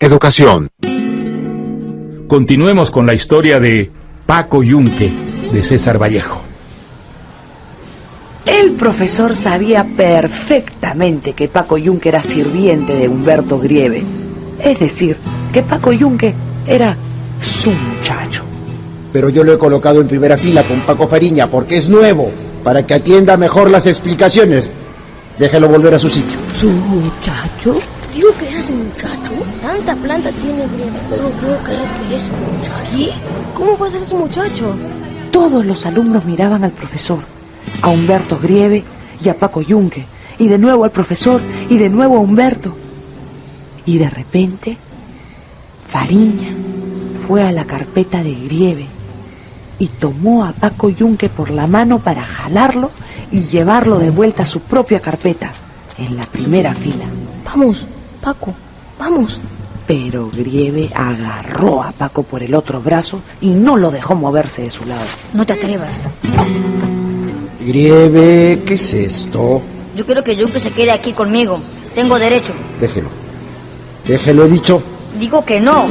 Educación. 0.00 0.70
Continuemos 2.28 2.90
con 2.90 3.06
la 3.06 3.14
historia 3.14 3.58
de 3.58 3.90
Paco 4.26 4.62
Yunque 4.62 5.10
de 5.50 5.62
César 5.62 5.96
Vallejo. 6.00 6.42
El 8.44 8.72
profesor 8.72 9.34
sabía 9.34 9.86
perfectamente 9.96 11.32
que 11.32 11.48
Paco 11.48 11.78
Yunque 11.78 12.10
era 12.10 12.20
sirviente 12.20 12.94
de 12.96 13.08
Humberto 13.08 13.58
Grieve. 13.58 14.04
Es 14.62 14.78
decir, 14.78 15.16
que 15.54 15.62
Paco 15.62 15.90
Yunque 15.94 16.34
era 16.66 16.98
su 17.40 17.70
muchacho. 17.70 18.44
Pero 19.10 19.30
yo 19.30 19.42
lo 19.42 19.54
he 19.54 19.58
colocado 19.58 20.02
en 20.02 20.08
primera 20.08 20.36
fila 20.36 20.68
con 20.68 20.82
Paco 20.82 21.08
Fariña 21.08 21.48
porque 21.48 21.78
es 21.78 21.88
nuevo, 21.88 22.30
para 22.62 22.84
que 22.84 22.92
atienda 22.92 23.38
mejor 23.38 23.70
las 23.70 23.86
explicaciones. 23.86 24.70
Déjelo 25.38 25.66
volver 25.66 25.94
a 25.94 25.98
su 25.98 26.10
sitio. 26.10 26.36
¿Su 26.52 26.70
muchacho? 26.70 27.78
Digo 28.12 28.28
que 28.38 28.48
era 28.48 28.62
su 28.62 28.72
muchacho. 28.72 29.32
Tanta 29.60 29.96
planta 29.96 30.30
tiene 30.32 30.66
Grieve. 30.66 30.98
No 31.10 31.28
puedo 31.40 31.58
creer 31.58 31.88
que 32.08 32.16
es 32.16 32.22
su 32.22 32.32
muchacho. 32.32 32.96
¿Qué? 32.96 33.12
¿Cómo 33.54 33.78
va 33.78 33.88
a 33.88 33.90
ser 33.90 34.04
su 34.04 34.16
muchacho? 34.16 34.74
Todos 35.30 35.64
los 35.64 35.84
alumnos 35.86 36.24
miraban 36.24 36.64
al 36.64 36.72
profesor, 36.72 37.20
a 37.82 37.88
Humberto 37.88 38.38
Grieve 38.38 38.84
y 39.22 39.28
a 39.28 39.38
Paco 39.38 39.60
Yunque, 39.60 40.06
y 40.38 40.48
de 40.48 40.58
nuevo 40.58 40.84
al 40.84 40.90
profesor 40.90 41.40
y 41.68 41.76
de 41.76 41.90
nuevo 41.90 42.16
a 42.16 42.20
Humberto. 42.20 42.74
Y 43.84 43.98
de 43.98 44.08
repente, 44.08 44.76
Fariña 45.88 46.48
fue 47.26 47.42
a 47.42 47.52
la 47.52 47.66
carpeta 47.66 48.22
de 48.22 48.34
Grieve 48.34 48.86
y 49.78 49.88
tomó 49.88 50.44
a 50.44 50.52
Paco 50.52 50.88
Yunque 50.88 51.28
por 51.28 51.50
la 51.50 51.66
mano 51.66 51.98
para 51.98 52.24
jalarlo 52.24 52.90
y 53.30 53.42
llevarlo 53.42 53.98
de 53.98 54.10
vuelta 54.10 54.44
a 54.44 54.46
su 54.46 54.60
propia 54.60 55.00
carpeta, 55.00 55.52
en 55.98 56.16
la 56.16 56.24
primera 56.24 56.74
fila. 56.74 57.04
Vamos, 57.44 57.84
Paco, 58.20 58.54
vamos. 58.98 59.40
Pero 59.86 60.30
Grieve 60.30 60.90
agarró 60.94 61.82
a 61.82 61.92
Paco 61.92 62.22
por 62.22 62.42
el 62.42 62.54
otro 62.54 62.82
brazo 62.82 63.20
y 63.40 63.50
no 63.50 63.76
lo 63.76 63.90
dejó 63.90 64.14
moverse 64.14 64.62
de 64.62 64.70
su 64.70 64.84
lado. 64.84 65.04
No 65.32 65.46
te 65.46 65.54
atrevas. 65.54 65.96
Grieve, 67.60 68.62
¿qué 68.66 68.74
es 68.74 68.92
esto? 68.92 69.62
Yo 69.96 70.04
quiero 70.04 70.22
que 70.22 70.36
Yunque 70.36 70.60
se 70.60 70.72
quede 70.72 70.90
aquí 70.90 71.12
conmigo. 71.12 71.60
Tengo 71.94 72.18
derecho. 72.18 72.52
Déjelo. 72.80 73.08
Déjelo, 74.06 74.44
he 74.44 74.48
dicho. 74.48 74.82
Digo 75.18 75.44
que 75.44 75.58
no. 75.58 75.88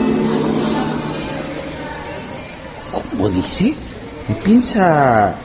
¿Cómo 2.92 3.30
dice? 3.30 3.74
¿Me 4.28 4.36
piensa... 4.36 5.36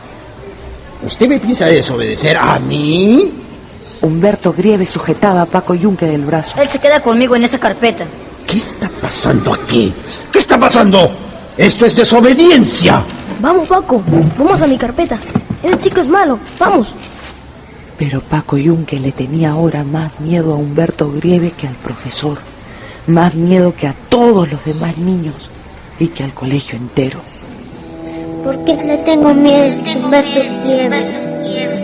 ¿Usted 1.05 1.29
me 1.29 1.41
piensa 1.41 1.67
desobedecer 1.67 2.37
a 2.37 2.59
mí? 2.59 3.42
Humberto 4.03 4.53
Grieve 4.53 4.85
sujetaba 4.85 5.43
a 5.43 5.47
Paco 5.47 5.75
Yunque 5.75 6.07
del 6.07 6.25
brazo. 6.25 6.61
Él 6.61 6.69
se 6.69 6.81
queda 6.81 7.01
conmigo 7.01 7.37
en 7.37 7.45
esa 7.45 7.59
carpeta. 7.59 8.05
¿Qué 8.47 8.59
está 8.59 8.89
pasando 9.01 9.55
aquí? 9.55 9.95
¿Qué 10.31 10.41
está 10.41 10.59
pasando? 10.59 11.11
Esto 11.57 11.87
es 11.87 11.95
desobediencia. 11.95 13.03
Vamos, 13.41 13.69
Paco. 13.69 14.03
Vamos 14.37 14.61
a 14.61 14.67
mi 14.67 14.77
carpeta. 14.77 15.19
Ese 15.63 15.79
chico 15.79 16.01
es 16.01 16.09
malo. 16.09 16.39
Vamos. 16.59 16.95
Pero 17.97 18.21
Paco 18.21 18.59
Yunque 18.59 18.99
le 18.99 19.13
tenía 19.13 19.53
ahora 19.53 19.85
más 19.85 20.19
miedo 20.21 20.53
a 20.53 20.57
Humberto 20.57 21.13
Grieve 21.13 21.53
que 21.53 21.69
al 21.69 21.75
profesor. 21.75 22.39
Más 23.07 23.37
miedo 23.37 23.75
que 23.75 23.87
a 23.87 23.95
todos 24.09 24.51
los 24.51 24.65
demás 24.65 24.99
niños 24.99 25.51
y 26.01 26.09
que 26.09 26.25
al 26.25 26.35
colegio 26.35 26.77
entero. 26.77 27.21
¿Por 28.43 28.65
qué 28.65 28.75
le 28.75 28.99
tengo 28.99 29.33
miedo 29.33 29.81
a 29.87 29.99
Humberto 29.99 30.41
Grieve? 30.65 31.82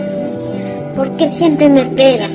¿Por 0.95 1.15
qué 1.17 1.31
siempre 1.31 1.69
me 1.69 1.85
pega? 1.85 2.27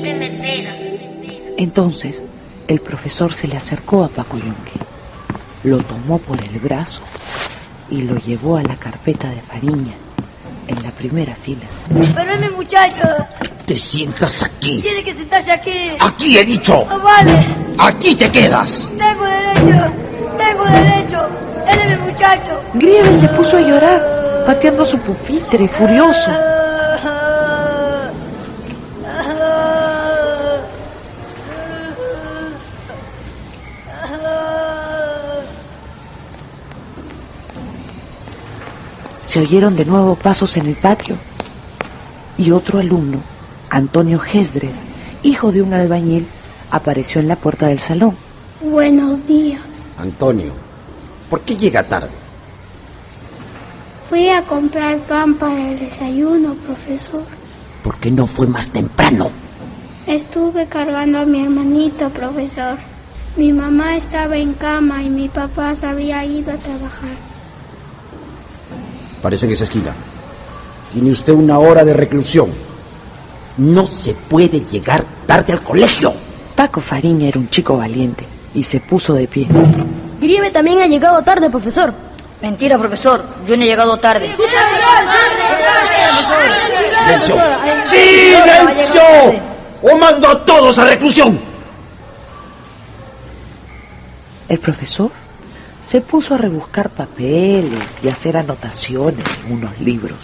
Entonces, 1.57 2.23
el 2.67 2.79
profesor 2.79 3.33
se 3.33 3.47
le 3.47 3.57
acercó 3.57 4.03
a 4.03 4.09
Paco 4.09 4.37
Yunque, 4.37 4.71
lo 5.63 5.77
tomó 5.79 6.17
por 6.17 6.39
el 6.41 6.59
brazo 6.59 7.01
y 7.89 8.01
lo 8.01 8.15
llevó 8.17 8.57
a 8.57 8.63
la 8.63 8.75
carpeta 8.75 9.29
de 9.29 9.41
Fariña, 9.41 9.93
en 10.67 10.83
la 10.83 10.91
primera 10.91 11.35
fila. 11.35 11.65
Pero 12.15 12.33
es 12.33 12.41
mi 12.41 12.49
muchacho. 12.49 13.03
Te 13.65 13.75
sientas 13.75 14.43
aquí. 14.43 14.81
Tiene 14.81 15.03
que 15.03 15.13
sentarse 15.13 15.51
aquí. 15.51 15.91
Aquí 15.99 16.37
he 16.37 16.45
dicho. 16.45 16.85
No 16.87 16.99
vale. 17.01 17.33
Aquí 17.77 18.15
te 18.15 18.31
quedas. 18.31 18.87
Tengo 18.97 19.23
derecho. 19.23 19.91
Tengo 20.37 20.65
derecho. 20.65 21.29
Él 21.67 21.79
es 21.79 21.99
mi 21.99 22.11
muchacho. 22.11 22.61
Grieve 22.73 23.15
se 23.15 23.27
puso 23.29 23.57
a 23.57 23.61
llorar, 23.61 24.43
pateando 24.45 24.85
su 24.85 24.97
pupitre, 24.99 25.67
furioso. 25.67 26.31
Se 39.35 39.41
oyeron 39.41 39.75
de 39.75 39.83
nuevo 39.83 40.15
pasos 40.15 40.55
en 40.55 40.67
el 40.67 40.77
patio 40.77 41.17
y 42.37 42.51
otro 42.51 42.79
alumno, 42.79 43.21
Antonio 43.69 44.17
Gesdres, 44.17 44.79
hijo 45.23 45.51
de 45.51 45.61
un 45.61 45.73
albañil, 45.73 46.25
apareció 46.71 47.19
en 47.19 47.27
la 47.27 47.35
puerta 47.35 47.67
del 47.67 47.79
salón. 47.79 48.15
Buenos 48.61 49.27
días. 49.27 49.59
Antonio, 49.97 50.53
¿por 51.29 51.41
qué 51.41 51.57
llega 51.57 51.83
tarde? 51.83 52.11
Fui 54.09 54.29
a 54.29 54.41
comprar 54.43 54.99
pan 54.99 55.33
para 55.33 55.69
el 55.69 55.79
desayuno, 55.79 56.53
profesor. 56.53 57.25
¿Por 57.83 57.97
qué 57.97 58.11
no 58.11 58.27
fue 58.27 58.47
más 58.47 58.69
temprano? 58.69 59.31
Estuve 60.07 60.67
cargando 60.67 61.19
a 61.19 61.25
mi 61.25 61.43
hermanito, 61.43 62.09
profesor. 62.09 62.77
Mi 63.35 63.51
mamá 63.51 63.97
estaba 63.97 64.37
en 64.37 64.53
cama 64.53 65.03
y 65.03 65.09
mi 65.09 65.27
papá 65.27 65.75
se 65.75 65.87
había 65.87 66.23
ido 66.23 66.53
a 66.53 66.57
trabajar. 66.57 67.24
Parece 69.25 69.47
en 69.47 69.53
esa 69.53 69.63
esquina. 69.63 69.91
Tiene 70.93 71.09
usted 71.09 71.33
una 71.33 71.57
hora 71.57 71.83
de 71.83 71.95
reclusión. 71.95 72.51
No 73.57 73.87
se 73.87 74.13
puede 74.13 74.59
llegar 74.59 75.03
tarde 75.25 75.51
al 75.51 75.63
colegio. 75.63 76.13
Paco 76.55 76.79
Fariña 76.79 77.29
era 77.29 77.39
un 77.39 77.49
chico 77.49 77.75
valiente 77.75 78.23
y 78.53 78.61
se 78.61 78.81
puso 78.81 79.15
de 79.15 79.27
pie. 79.27 79.47
Grieve 80.21 80.51
también 80.51 80.79
ha 80.79 80.85
llegado 80.85 81.23
tarde, 81.23 81.49
profesor. 81.49 81.91
Mentira, 82.39 82.77
profesor. 82.77 83.25
Yo 83.47 83.57
no 83.57 83.63
he 83.63 83.65
llegado 83.65 83.97
tarde. 83.97 84.35
¡Silencio! 87.03 87.35
¡Silencio! 87.83 89.41
¡O 89.81 89.97
mando 89.97 90.27
a 90.27 90.45
todos 90.45 90.77
a 90.77 90.85
reclusión! 90.85 91.39
El 94.47 94.59
profesor 94.59 95.24
se 95.85 96.01
puso 96.01 96.33
a 96.33 96.37
rebuscar 96.39 96.89
papeles 96.89 97.99
y 98.03 98.09
a 98.09 98.13
hacer 98.13 98.37
anotaciones 98.37 99.37
en 99.45 99.53
unos 99.53 99.79
libros. 99.79 100.17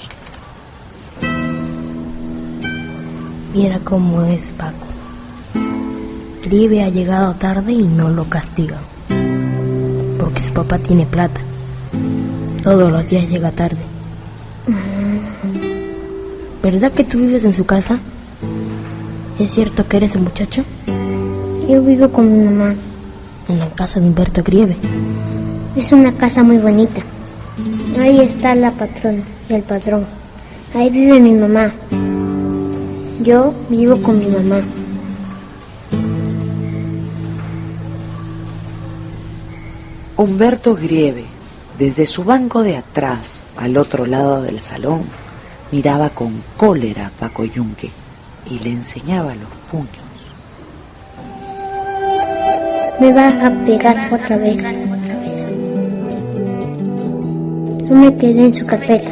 Mira 3.53 3.79
cómo 3.83 4.23
es 4.23 4.53
Paco. 4.53 4.87
Grieve 6.43 6.83
ha 6.83 6.89
llegado 6.89 7.35
tarde 7.35 7.73
y 7.73 7.83
no 7.83 8.09
lo 8.09 8.27
castigan. 8.27 8.79
Porque 10.19 10.41
su 10.41 10.51
papá 10.51 10.79
tiene 10.79 11.05
plata. 11.05 11.41
Todos 12.63 12.91
los 12.91 13.07
días 13.07 13.29
llega 13.29 13.51
tarde. 13.51 13.83
¿Verdad 16.63 16.91
que 16.91 17.03
tú 17.03 17.19
vives 17.19 17.43
en 17.43 17.53
su 17.53 17.67
casa? 17.67 17.99
¿Es 19.37 19.51
cierto 19.51 19.87
que 19.87 19.97
eres 19.97 20.15
un 20.15 20.23
muchacho? 20.23 20.63
Yo 21.69 21.83
vivo 21.83 22.09
con 22.09 22.35
mi 22.35 22.45
mamá. 22.45 22.75
En 23.47 23.59
la 23.59 23.69
casa 23.71 23.99
de 23.99 24.07
Humberto 24.07 24.41
Grieve. 24.41 24.75
Es 25.75 25.93
una 25.93 26.11
casa 26.13 26.43
muy 26.43 26.57
bonita. 26.57 27.01
Ahí 27.97 28.19
está 28.19 28.53
la 28.55 28.71
patrona 28.71 29.23
y 29.47 29.53
el 29.53 29.63
patrón. 29.63 30.05
Ahí 30.73 30.89
vive 30.89 31.19
mi 31.19 31.31
mamá. 31.31 31.71
Yo 33.23 33.53
vivo 33.69 34.01
con 34.01 34.19
mi 34.19 34.27
mamá. 34.27 34.61
Humberto 40.17 40.75
Grieve, 40.75 41.25
desde 41.79 42.05
su 42.05 42.25
banco 42.25 42.63
de 42.63 42.75
atrás, 42.77 43.45
al 43.55 43.77
otro 43.77 44.05
lado 44.05 44.41
del 44.41 44.59
salón, 44.59 45.03
miraba 45.71 46.09
con 46.09 46.43
cólera 46.57 47.07
a 47.07 47.09
Paco 47.11 47.45
Yunque 47.45 47.89
y 48.45 48.59
le 48.59 48.71
enseñaba 48.71 49.33
los 49.35 49.49
puños. 49.71 50.11
Me 52.99 53.13
vas 53.13 53.33
a 53.41 53.49
pegar 53.65 54.13
otra 54.13 54.37
vez. 54.37 54.63
Me 57.91 58.15
quedé 58.15 58.45
en 58.45 58.55
su 58.55 58.65
carpeta. 58.65 59.11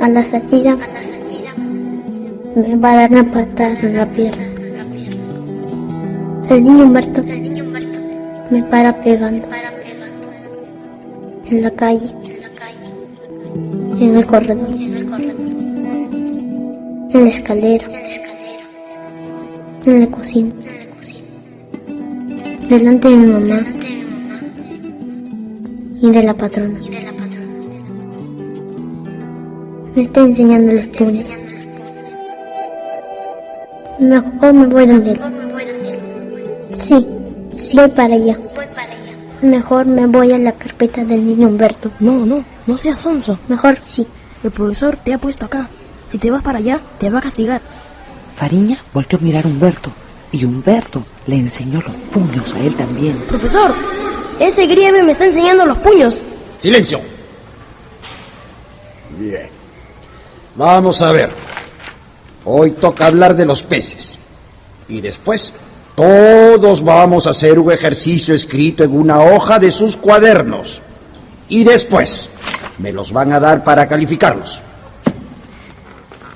A 0.00 0.08
la 0.08 0.22
salida 0.22 0.76
me 2.54 2.76
va 2.76 2.92
a 2.92 2.96
dar 2.96 3.10
una 3.10 3.24
patada 3.24 3.76
en 3.80 3.96
la 3.96 4.06
pierna. 4.06 4.46
El 6.48 6.62
niño 6.62 6.84
Humberto 6.84 7.24
me 8.50 8.62
para 8.70 8.92
pegando. 9.02 9.48
En 11.50 11.62
la 11.62 11.70
calle. 11.72 12.10
En 13.98 14.14
el 14.14 14.26
corredor. 14.26 14.68
En 17.10 17.24
la 17.24 17.28
escalera. 17.28 17.88
En 19.86 20.00
la 20.00 20.06
cocina. 20.06 20.52
Delante 22.68 23.08
de 23.08 23.16
mi 23.16 23.26
mamá. 23.26 23.83
Y 26.04 26.10
de 26.10 26.22
la 26.22 26.34
patrona. 26.34 26.78
Me 29.94 30.02
está 30.02 30.20
enseñando 30.20 30.74
los 30.74 30.86
puños. 30.88 31.24
Mejor 33.98 34.52
me 34.52 34.66
voy 34.66 34.86
donde 34.86 35.12
él. 35.12 35.20
Sí, 36.72 37.06
voy 37.72 37.88
para 37.88 38.16
allá. 38.16 38.36
Mejor 39.40 39.86
me 39.86 40.06
voy 40.06 40.32
a 40.32 40.36
la 40.36 40.52
carpeta 40.52 41.06
del 41.06 41.24
niño 41.24 41.48
Humberto. 41.48 41.90
No, 42.00 42.26
no, 42.26 42.44
no 42.66 42.76
seas 42.76 42.98
sonso. 42.98 43.38
Mejor 43.48 43.78
sí. 43.80 44.06
El 44.42 44.50
profesor 44.50 44.98
te 44.98 45.14
ha 45.14 45.18
puesto 45.18 45.46
acá. 45.46 45.70
Si 46.10 46.18
te 46.18 46.30
vas 46.30 46.42
para 46.42 46.58
allá, 46.58 46.80
te 46.98 47.08
va 47.08 47.20
a 47.20 47.22
castigar. 47.22 47.62
Fariña 48.36 48.76
volvió 48.92 49.18
a 49.18 49.22
mirar 49.22 49.46
a 49.46 49.48
Humberto 49.48 49.90
y 50.32 50.44
Humberto 50.44 51.02
le 51.26 51.36
enseñó 51.36 51.80
los 51.80 51.96
puños 52.12 52.52
a 52.52 52.58
él 52.58 52.76
también. 52.76 53.16
Profesor, 53.26 53.74
ese 54.38 54.66
grieve 54.66 55.02
me 55.02 55.12
está 55.12 55.24
enseñando 55.26 55.64
los 55.66 55.78
puños. 55.78 56.18
¡Silencio! 56.58 57.00
Bien. 59.18 59.48
Vamos 60.56 61.02
a 61.02 61.12
ver. 61.12 61.30
Hoy 62.44 62.72
toca 62.72 63.06
hablar 63.06 63.36
de 63.36 63.46
los 63.46 63.62
peces. 63.62 64.18
Y 64.88 65.00
después, 65.00 65.52
todos 65.96 66.82
vamos 66.82 67.26
a 67.26 67.30
hacer 67.30 67.58
un 67.58 67.72
ejercicio 67.72 68.34
escrito 68.34 68.84
en 68.84 68.96
una 68.96 69.20
hoja 69.20 69.58
de 69.58 69.72
sus 69.72 69.96
cuadernos. 69.96 70.82
Y 71.48 71.64
después, 71.64 72.28
me 72.78 72.92
los 72.92 73.12
van 73.12 73.32
a 73.32 73.40
dar 73.40 73.64
para 73.64 73.86
calificarlos. 73.88 74.62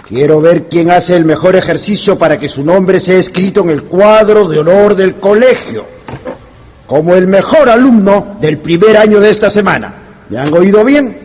Quiero 0.07 0.41
ver 0.41 0.69
quién 0.69 0.91
hace 0.91 1.17
el 1.17 1.27
mejor 1.27 1.55
ejercicio 1.55 2.19
para 2.19 2.39
que 2.39 2.49
su 2.49 2.65
nombre 2.65 2.99
sea 2.99 3.19
escrito 3.19 3.61
en 3.61 3.71
el 3.71 3.83
cuadro 3.83 4.49
de 4.49 4.59
honor 4.59 4.95
del 4.95 5.17
colegio. 5.17 5.98
Como 6.89 7.15
el 7.15 7.29
mejor 7.29 7.69
alumno 7.69 8.39
del 8.41 8.59
primer 8.59 8.97
año 8.97 9.21
de 9.21 9.29
esta 9.29 9.51
semana. 9.51 9.93
¿Me 10.31 10.39
han 10.39 10.53
oído 10.55 10.83
bien? 10.85 11.17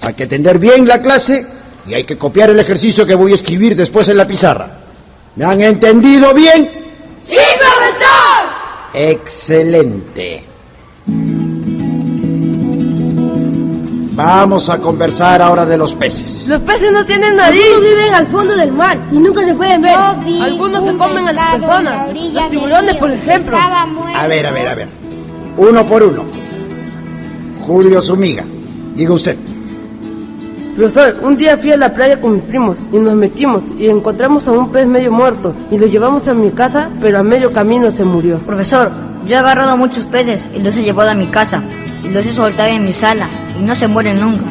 Hay 0.00 0.14
que 0.14 0.24
atender 0.24 0.58
bien 0.58 0.88
la 0.88 1.00
clase 1.02 1.46
y 1.86 1.92
hay 1.92 2.04
que 2.04 2.16
copiar 2.16 2.48
el 2.48 2.58
ejercicio 2.58 3.04
que 3.04 3.14
voy 3.14 3.32
a 3.32 3.34
escribir 3.34 3.76
después 3.76 4.08
en 4.08 4.16
la 4.16 4.26
pizarra. 4.26 4.78
¿Me 5.36 5.44
han 5.44 5.60
entendido 5.60 6.32
bien? 6.32 6.70
¡Sí, 7.22 7.36
profesor! 7.58 8.44
Excelente. 8.94 10.44
Vamos 14.14 14.70
a 14.70 14.78
conversar 14.78 15.42
ahora 15.42 15.66
de 15.66 15.76
los 15.76 15.92
peces. 15.92 16.46
Los 16.46 16.62
peces 16.62 16.92
no 16.92 17.04
tienen 17.04 17.34
nariz. 17.34 17.60
Algunos 17.64 17.90
viven 17.90 18.14
al 18.14 18.26
fondo 18.28 18.56
del 18.56 18.70
mar 18.70 18.96
y 19.10 19.18
nunca 19.18 19.42
se 19.42 19.54
pueden 19.54 19.82
ver. 19.82 19.96
Algunos 19.96 20.84
se 20.84 20.96
comen 20.96 21.28
a 21.28 21.32
las 21.32 21.56
personas. 21.56 22.08
Los 22.32 22.48
tiburones, 22.48 22.96
por 22.96 23.10
ejemplo. 23.10 23.56
A 23.56 24.26
ver, 24.28 24.46
a 24.46 24.52
ver, 24.52 24.68
a 24.68 24.74
ver. 24.76 24.88
Uno 25.56 25.84
por 25.84 26.04
uno. 26.04 26.24
Julio 27.66 28.00
Zumiga, 28.00 28.44
diga 28.94 29.14
usted. 29.14 29.36
Profesor, 30.76 31.16
un 31.22 31.36
día 31.36 31.56
fui 31.56 31.72
a 31.72 31.76
la 31.76 31.92
playa 31.92 32.20
con 32.20 32.34
mis 32.34 32.42
primos 32.42 32.78
y 32.92 32.98
nos 32.98 33.14
metimos 33.14 33.62
y 33.78 33.88
encontramos 33.88 34.46
a 34.46 34.52
un 34.52 34.70
pez 34.70 34.86
medio 34.86 35.10
muerto 35.10 35.54
y 35.70 35.78
lo 35.78 35.86
llevamos 35.86 36.28
a 36.28 36.34
mi 36.34 36.50
casa, 36.50 36.90
pero 37.00 37.18
a 37.18 37.22
medio 37.22 37.52
camino 37.52 37.90
se 37.90 38.04
murió. 38.04 38.38
Profesor, 38.40 38.90
yo 39.26 39.34
he 39.34 39.38
agarrado 39.38 39.76
muchos 39.76 40.04
peces 40.04 40.48
y 40.54 40.60
los 40.60 40.76
he 40.76 40.82
llevado 40.82 41.10
a 41.10 41.14
mi 41.14 41.26
casa 41.28 41.62
y 42.02 42.10
los 42.10 42.26
he 42.26 42.32
soltado 42.32 42.68
en 42.68 42.84
mi 42.84 42.92
sala 42.92 43.28
y 43.58 43.62
no 43.62 43.74
se 43.74 43.88
mueren 43.88 44.20
nunca. 44.20 44.44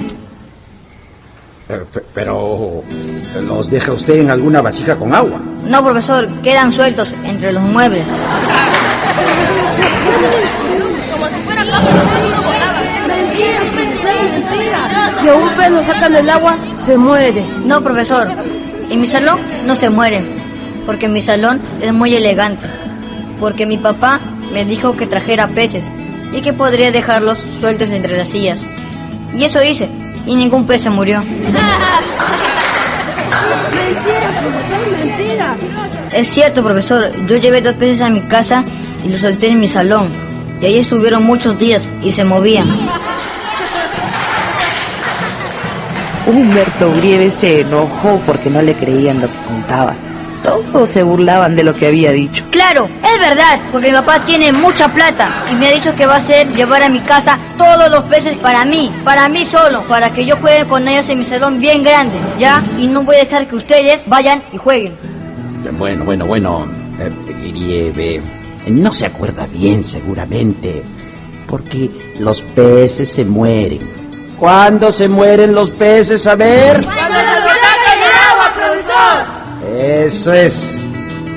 Pero, 1.67 1.87
pero, 2.13 2.83
¿los 3.47 3.69
deja 3.69 3.93
usted 3.93 4.15
en 4.15 4.29
alguna 4.29 4.61
vasija 4.61 4.95
con 4.97 5.13
agua? 5.13 5.39
No, 5.65 5.83
profesor, 5.83 6.27
quedan 6.41 6.71
sueltos 6.71 7.13
entre 7.23 7.53
los 7.53 7.63
muebles. 7.63 8.05
Como 11.11 11.27
si 11.27 11.35
fuera 11.45 11.63
Y 15.23 15.27
a 15.27 15.35
un 15.35 15.49
pez 15.55 15.71
lo 15.71 15.83
sacan 15.83 16.13
del 16.13 16.29
agua, 16.29 16.57
se 16.85 16.97
muere. 16.97 17.45
No, 17.65 17.81
profesor, 17.81 18.27
en 18.89 18.99
mi 18.99 19.07
salón 19.07 19.39
no 19.65 19.75
se 19.75 19.89
mueren, 19.89 20.25
porque 20.85 21.07
mi 21.07 21.21
salón 21.21 21.61
es 21.81 21.93
muy 21.93 22.13
elegante, 22.13 22.67
porque 23.39 23.65
mi 23.65 23.77
papá 23.77 24.19
me 24.51 24.65
dijo 24.65 24.97
que 24.97 25.07
trajera 25.07 25.47
peces 25.47 25.89
y 26.33 26.41
que 26.41 26.51
podría 26.51 26.91
dejarlos 26.91 27.41
sueltos 27.61 27.89
entre 27.89 28.17
las 28.17 28.27
sillas. 28.29 28.65
Y 29.33 29.43
eso 29.43 29.63
hice, 29.63 29.89
y 30.25 30.35
ningún 30.35 30.65
pez 30.67 30.81
se 30.81 30.89
murió. 30.89 31.21
Mentira, 33.73 34.41
profesor, 34.41 34.91
mentira. 34.91 35.57
Es 36.11 36.27
cierto, 36.27 36.63
profesor, 36.63 37.11
yo 37.27 37.37
llevé 37.37 37.61
dos 37.61 37.73
peces 37.73 38.01
a 38.01 38.09
mi 38.09 38.21
casa 38.21 38.63
y 39.03 39.09
los 39.09 39.21
solté 39.21 39.49
en 39.49 39.59
mi 39.59 39.67
salón. 39.67 40.11
Y 40.61 40.65
ahí 40.65 40.77
estuvieron 40.77 41.23
muchos 41.23 41.57
días 41.59 41.89
y 42.03 42.11
se 42.11 42.23
movían. 42.23 42.67
Humberto 46.25 46.93
Grieve 46.93 47.29
se 47.29 47.61
enojó 47.61 48.21
porque 48.25 48.49
no 48.49 48.61
le 48.61 48.75
creían 48.75 49.19
lo 49.19 49.27
que 49.27 49.37
contaba. 49.47 49.95
Todos 50.43 50.89
se 50.89 51.03
burlaban 51.03 51.55
de 51.55 51.63
lo 51.63 51.73
que 51.73 51.87
había 51.87 52.11
dicho. 52.11 52.43
Claro, 52.51 52.89
es 53.01 53.19
verdad, 53.19 53.59
porque 53.71 53.87
mi 53.87 53.93
papá 53.93 54.19
tiene 54.25 54.51
mucha 54.51 54.89
plata 54.93 55.45
y 55.49 55.55
me 55.55 55.67
ha 55.67 55.71
dicho 55.71 55.95
que 55.95 56.05
va 56.05 56.15
a 56.15 56.17
hacer 56.17 56.47
llevar 56.53 56.83
a 56.83 56.89
mi 56.89 56.99
casa 56.99 57.39
todos 57.57 57.89
los 57.89 58.03
peces 58.05 58.35
para 58.37 58.65
mí, 58.65 58.91
para 59.05 59.29
mí 59.29 59.45
solo, 59.45 59.83
para 59.83 60.09
que 60.11 60.25
yo 60.25 60.35
juegue 60.37 60.65
con 60.67 60.87
ellos 60.87 61.07
en 61.09 61.19
mi 61.19 61.25
salón 61.25 61.59
bien 61.61 61.81
grande, 61.83 62.17
¿ya? 62.37 62.61
Y 62.77 62.87
no 62.87 63.03
voy 63.03 63.15
a 63.15 63.19
dejar 63.19 63.47
que 63.47 63.55
ustedes 63.55 64.07
vayan 64.07 64.43
y 64.51 64.57
jueguen. 64.57 64.93
Bueno, 65.77 66.03
bueno, 66.03 66.25
bueno. 66.25 66.67
eh, 66.99 67.11
Grieve, 67.41 68.21
no 68.67 68.93
se 68.93 69.05
acuerda 69.05 69.47
bien 69.47 69.83
seguramente, 69.83 70.83
porque 71.47 71.89
los 72.19 72.41
peces 72.41 73.11
se 73.11 73.23
mueren. 73.23 73.79
¿Cuándo 74.37 74.91
se 74.91 75.07
mueren 75.07 75.53
los 75.55 75.69
peces? 75.69 76.27
A 76.27 76.35
ver. 76.35 76.83
¡Cuando 76.83 77.15
se 77.15 77.31
saca 77.31 77.93
el 77.93 78.31
agua, 78.31 78.53
profesor! 78.55 79.43
Eso 79.79 80.33
es. 80.33 80.81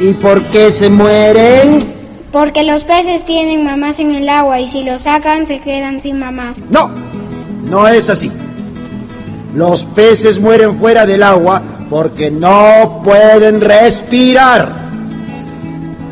¿Y 0.00 0.12
por 0.14 0.44
qué 0.48 0.70
se 0.70 0.90
mueren? 0.90 1.94
Porque 2.30 2.64
los 2.64 2.84
peces 2.84 3.24
tienen 3.24 3.64
mamás 3.64 3.98
en 3.98 4.14
el 4.14 4.28
agua 4.28 4.60
y 4.60 4.68
si 4.68 4.84
los 4.84 5.02
sacan 5.02 5.46
se 5.46 5.60
quedan 5.60 6.00
sin 6.00 6.18
mamás. 6.18 6.60
No, 6.68 6.90
no 7.64 7.88
es 7.88 8.10
así. 8.10 8.30
Los 9.54 9.84
peces 9.84 10.38
mueren 10.38 10.78
fuera 10.78 11.06
del 11.06 11.22
agua 11.22 11.62
porque 11.88 12.30
no 12.30 13.00
pueden 13.02 13.62
respirar. 13.62 14.90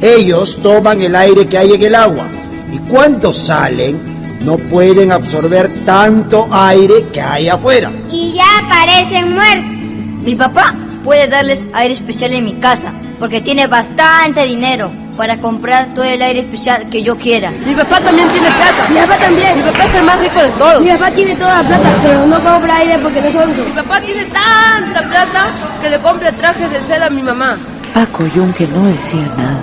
Ellos 0.01 0.59
toman 0.63 1.03
el 1.03 1.15
aire 1.15 1.47
que 1.47 1.59
hay 1.59 1.73
en 1.73 1.83
el 1.83 1.95
agua 1.95 2.27
y 2.73 2.79
cuando 2.91 3.33
salen 3.33 4.15
no 4.41 4.57
pueden 4.57 5.13
absorber 5.13 5.85
tanto 5.85 6.49
aire 6.51 7.07
que 7.13 7.21
hay 7.21 7.49
afuera. 7.51 7.93
Y 8.11 8.33
ya 8.33 8.67
aparecen 8.67 9.35
muertos. 9.35 9.77
Mi 10.25 10.35
papá 10.35 10.75
puede 11.05 11.29
darles 11.29 11.67
aire 11.75 11.95
especial 11.95 12.33
en 12.33 12.45
mi 12.45 12.55
casa, 12.55 12.93
porque 13.21 13.41
tiene 13.41 13.67
bastante 13.67 14.45
dinero 14.45 14.91
para 15.17 15.37
comprar 15.37 15.95
todo 15.95 16.05
el 16.05 16.21
aire 16.21 16.41
especial 16.41 16.89
que 16.91 17.03
yo 17.03 17.17
quiera. 17.17 17.53
Mi 17.65 17.75
papá 17.75 18.01
también 18.01 18.29
tiene 18.31 18.49
plata. 18.49 18.89
Mi 18.89 18.97
papá 18.97 19.17
también. 19.19 19.57
Mi 19.57 19.63
papá 19.63 19.85
es 19.85 19.95
el 19.95 20.05
más 20.05 20.19
rico 20.19 20.41
de 20.41 20.49
todos. 20.49 20.81
Mi 20.81 20.91
papá 20.91 21.11
tiene 21.13 21.37
toda 21.37 21.63
la 21.63 21.69
plata, 21.69 21.89
pero 22.03 22.27
no 22.27 22.43
compra 22.43 22.77
aire 22.79 22.99
porque 22.99 23.21
no 23.21 23.29
usa. 23.29 23.47
Mi 23.47 23.73
papá 23.73 24.01
tiene 24.01 24.25
tanta 24.25 25.09
plata 25.09 25.51
que 25.81 25.91
le 25.91 25.99
compra 26.01 26.33
trajes 26.33 26.71
de 26.73 26.87
seda 26.87 27.07
a 27.07 27.11
mi 27.11 27.23
mamá. 27.23 27.59
Paco 27.93 28.27
Yunque 28.27 28.67
no 28.67 28.87
decía 28.87 29.29
nada. 29.37 29.63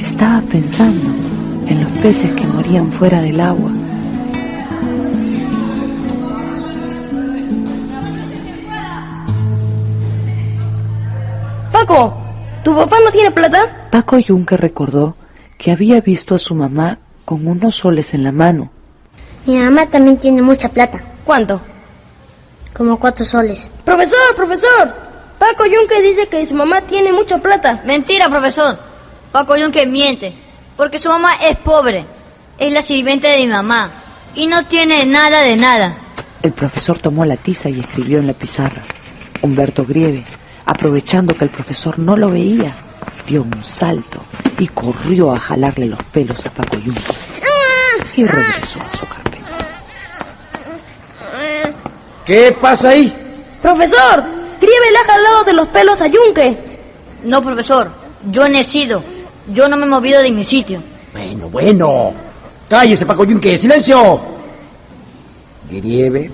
Estaba 0.00 0.40
pensando 0.50 1.06
en 1.68 1.84
los 1.84 1.92
peces 2.00 2.32
que 2.32 2.44
morían 2.44 2.90
fuera 2.90 3.20
del 3.20 3.40
agua. 3.40 3.70
Paco, 11.84 12.14
¿tu 12.62 12.76
papá 12.76 12.98
no 13.04 13.10
tiene 13.10 13.32
plata? 13.32 13.88
Paco 13.90 14.16
Yunque 14.16 14.56
recordó 14.56 15.16
que 15.58 15.72
había 15.72 16.00
visto 16.00 16.36
a 16.36 16.38
su 16.38 16.54
mamá 16.54 16.98
con 17.24 17.44
unos 17.48 17.74
soles 17.74 18.14
en 18.14 18.22
la 18.22 18.30
mano. 18.30 18.70
Mi 19.46 19.56
mamá 19.56 19.86
también 19.86 20.18
tiene 20.18 20.42
mucha 20.42 20.68
plata, 20.68 21.00
¿Cuánto? 21.24 21.60
como 22.72 23.00
cuatro 23.00 23.24
soles. 23.26 23.68
Profesor, 23.84 24.16
profesor. 24.36 24.94
Paco 25.40 25.64
Yunque 25.66 26.00
dice 26.02 26.28
que 26.28 26.46
su 26.46 26.54
mamá 26.54 26.82
tiene 26.82 27.12
mucha 27.12 27.38
plata. 27.38 27.82
Mentira, 27.84 28.28
profesor. 28.28 28.78
Paco 29.32 29.56
Yunque 29.56 29.84
miente, 29.84 30.32
porque 30.76 30.98
su 30.98 31.08
mamá 31.08 31.34
es 31.42 31.56
pobre. 31.58 32.06
Es 32.60 32.72
la 32.72 32.80
sirvienta 32.82 33.28
de 33.28 33.38
mi 33.38 33.48
mamá 33.48 33.90
y 34.36 34.46
no 34.46 34.64
tiene 34.66 35.04
nada 35.04 35.42
de 35.42 35.56
nada. 35.56 35.96
El 36.42 36.52
profesor 36.52 37.00
tomó 37.00 37.24
la 37.24 37.36
tiza 37.36 37.68
y 37.68 37.80
escribió 37.80 38.18
en 38.20 38.28
la 38.28 38.34
pizarra. 38.34 38.82
Humberto 39.42 39.84
Grieve, 39.84 40.22
aprovechando 40.64 41.34
que 41.34 41.44
el 41.44 41.50
profesor 41.50 41.98
no 41.98 42.16
lo 42.16 42.30
veía, 42.30 42.74
dio 43.26 43.42
un 43.42 43.64
salto 43.64 44.22
y 44.58 44.68
corrió 44.68 45.32
a 45.32 45.40
jalarle 45.40 45.86
los 45.86 46.02
pelos 46.04 46.44
a 46.46 46.50
Paco 46.50 46.78
Yunque. 46.78 47.12
Y 48.16 48.24
regresó 48.24 48.80
a 48.80 48.96
su 48.96 49.06
carpeta. 49.06 49.42
¿Qué 52.24 52.56
pasa 52.60 52.90
ahí? 52.90 53.12
Profesor, 53.62 54.22
Grieve 54.60 54.90
le 54.92 54.98
ha 54.98 55.04
jalado 55.04 55.44
de 55.44 55.52
los 55.52 55.68
pelos 55.68 56.00
a 56.00 56.06
Yunque. 56.06 56.80
No, 57.24 57.42
profesor, 57.42 57.90
yo 58.30 58.44
he 58.44 58.50
nacido. 58.50 59.02
Yo 59.52 59.68
no 59.68 59.76
me 59.76 59.86
he 59.86 59.88
movido 59.88 60.20
de 60.22 60.30
mi 60.30 60.44
sitio. 60.44 60.82
Bueno, 61.12 61.48
bueno. 61.48 62.12
Cállese, 62.68 63.06
Paco 63.06 63.24
Yunque. 63.24 63.58
¡Silencio! 63.58 64.20
Grieve, 65.70 66.30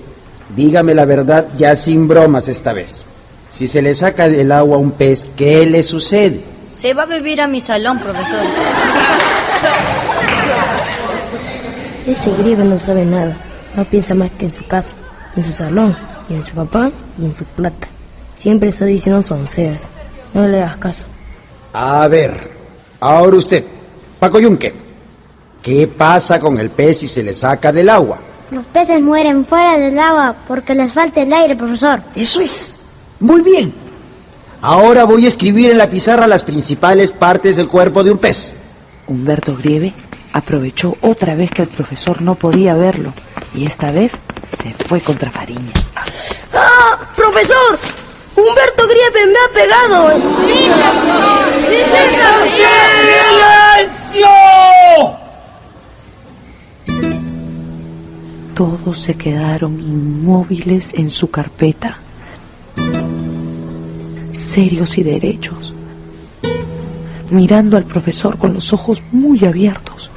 dígame 0.55 0.93
la 0.93 1.05
verdad 1.05 1.47
ya 1.57 1.75
sin 1.75 2.07
bromas 2.07 2.47
esta 2.47 2.73
vez. 2.73 3.05
Si 3.49 3.67
se 3.67 3.81
le 3.81 3.93
saca 3.93 4.29
del 4.29 4.51
agua 4.51 4.77
un 4.77 4.91
pez, 4.91 5.27
¿qué 5.35 5.65
le 5.65 5.83
sucede? 5.83 6.41
Se 6.69 6.93
va 6.93 7.03
a 7.03 7.05
vivir 7.05 7.41
a 7.41 7.47
mi 7.47 7.61
salón, 7.61 7.99
profesor. 7.99 8.45
Ese 12.07 12.31
Grieve 12.31 12.63
no 12.63 12.79
sabe 12.79 13.05
nada. 13.05 13.37
No 13.75 13.85
piensa 13.85 14.15
más 14.15 14.31
que 14.31 14.45
en 14.45 14.51
su 14.51 14.65
casa, 14.65 14.95
en 15.35 15.43
su 15.43 15.51
salón, 15.51 15.95
y 16.29 16.35
en 16.35 16.43
su 16.43 16.53
papá 16.53 16.91
y 17.19 17.25
en 17.25 17.35
su 17.35 17.43
plata. 17.45 17.87
Siempre 18.35 18.69
está 18.69 18.85
diciendo 18.85 19.21
sonceras. 19.21 19.89
No 20.33 20.47
le 20.47 20.61
hagas 20.61 20.77
caso. 20.77 21.05
A 21.73 22.07
ver, 22.07 22.51
ahora 22.99 23.37
usted, 23.37 23.63
Paco 24.19 24.39
Yunque, 24.39 24.73
¿qué 25.61 25.87
pasa 25.87 26.39
con 26.39 26.59
el 26.59 26.69
pez 26.69 26.99
si 26.99 27.07
se 27.07 27.23
le 27.23 27.33
saca 27.33 27.71
del 27.71 27.89
agua? 27.89 28.19
Los 28.51 28.65
peces 28.67 29.01
mueren 29.01 29.45
fuera 29.45 29.77
del 29.77 29.99
agua 29.99 30.35
porque 30.47 30.73
les 30.73 30.93
falta 30.93 31.21
el 31.21 31.31
aire, 31.33 31.55
profesor. 31.55 32.01
Eso 32.15 32.39
es. 32.39 32.78
Muy 33.19 33.41
bien. 33.41 33.73
Ahora 34.61 35.05
voy 35.05 35.25
a 35.25 35.27
escribir 35.27 35.71
en 35.71 35.77
la 35.77 35.89
pizarra 35.89 36.27
las 36.27 36.43
principales 36.43 37.11
partes 37.11 37.55
del 37.55 37.67
cuerpo 37.67 38.03
de 38.03 38.11
un 38.11 38.17
pez. 38.17 38.53
Humberto 39.07 39.55
Grieve 39.55 39.93
aprovechó 40.33 40.95
otra 41.01 41.35
vez 41.35 41.49
que 41.51 41.63
el 41.63 41.67
profesor 41.67 42.21
no 42.21 42.35
podía 42.35 42.75
verlo 42.75 43.13
y 43.55 43.65
esta 43.65 43.91
vez 43.91 44.19
se 44.61 44.73
fue 44.73 44.99
contra 45.01 45.31
Fariña. 45.31 45.73
¡Ah! 46.53 47.09
¡Profesor! 47.15 47.79
¡Humberto 48.35 48.83
Grieve 48.87 49.25
me 49.27 49.39
ha 49.39 49.49
pegado! 49.53 50.09
¡Sí, 50.45 50.69
profesor! 50.69 52.39
¡Sí, 54.11 54.23
Todos 58.55 58.99
se 58.99 59.15
quedaron 59.15 59.79
inmóviles 59.79 60.93
en 60.93 61.09
su 61.09 61.31
carpeta, 61.31 61.99
serios 64.39 64.97
y 64.97 65.03
derechos. 65.03 65.73
mirando 67.31 67.77
al 67.77 67.83
profesor 67.83 68.39
con 68.39 68.55
los 68.55 68.73
ojos 68.73 69.03
muy 69.11 69.45
abiertos. 69.45 70.09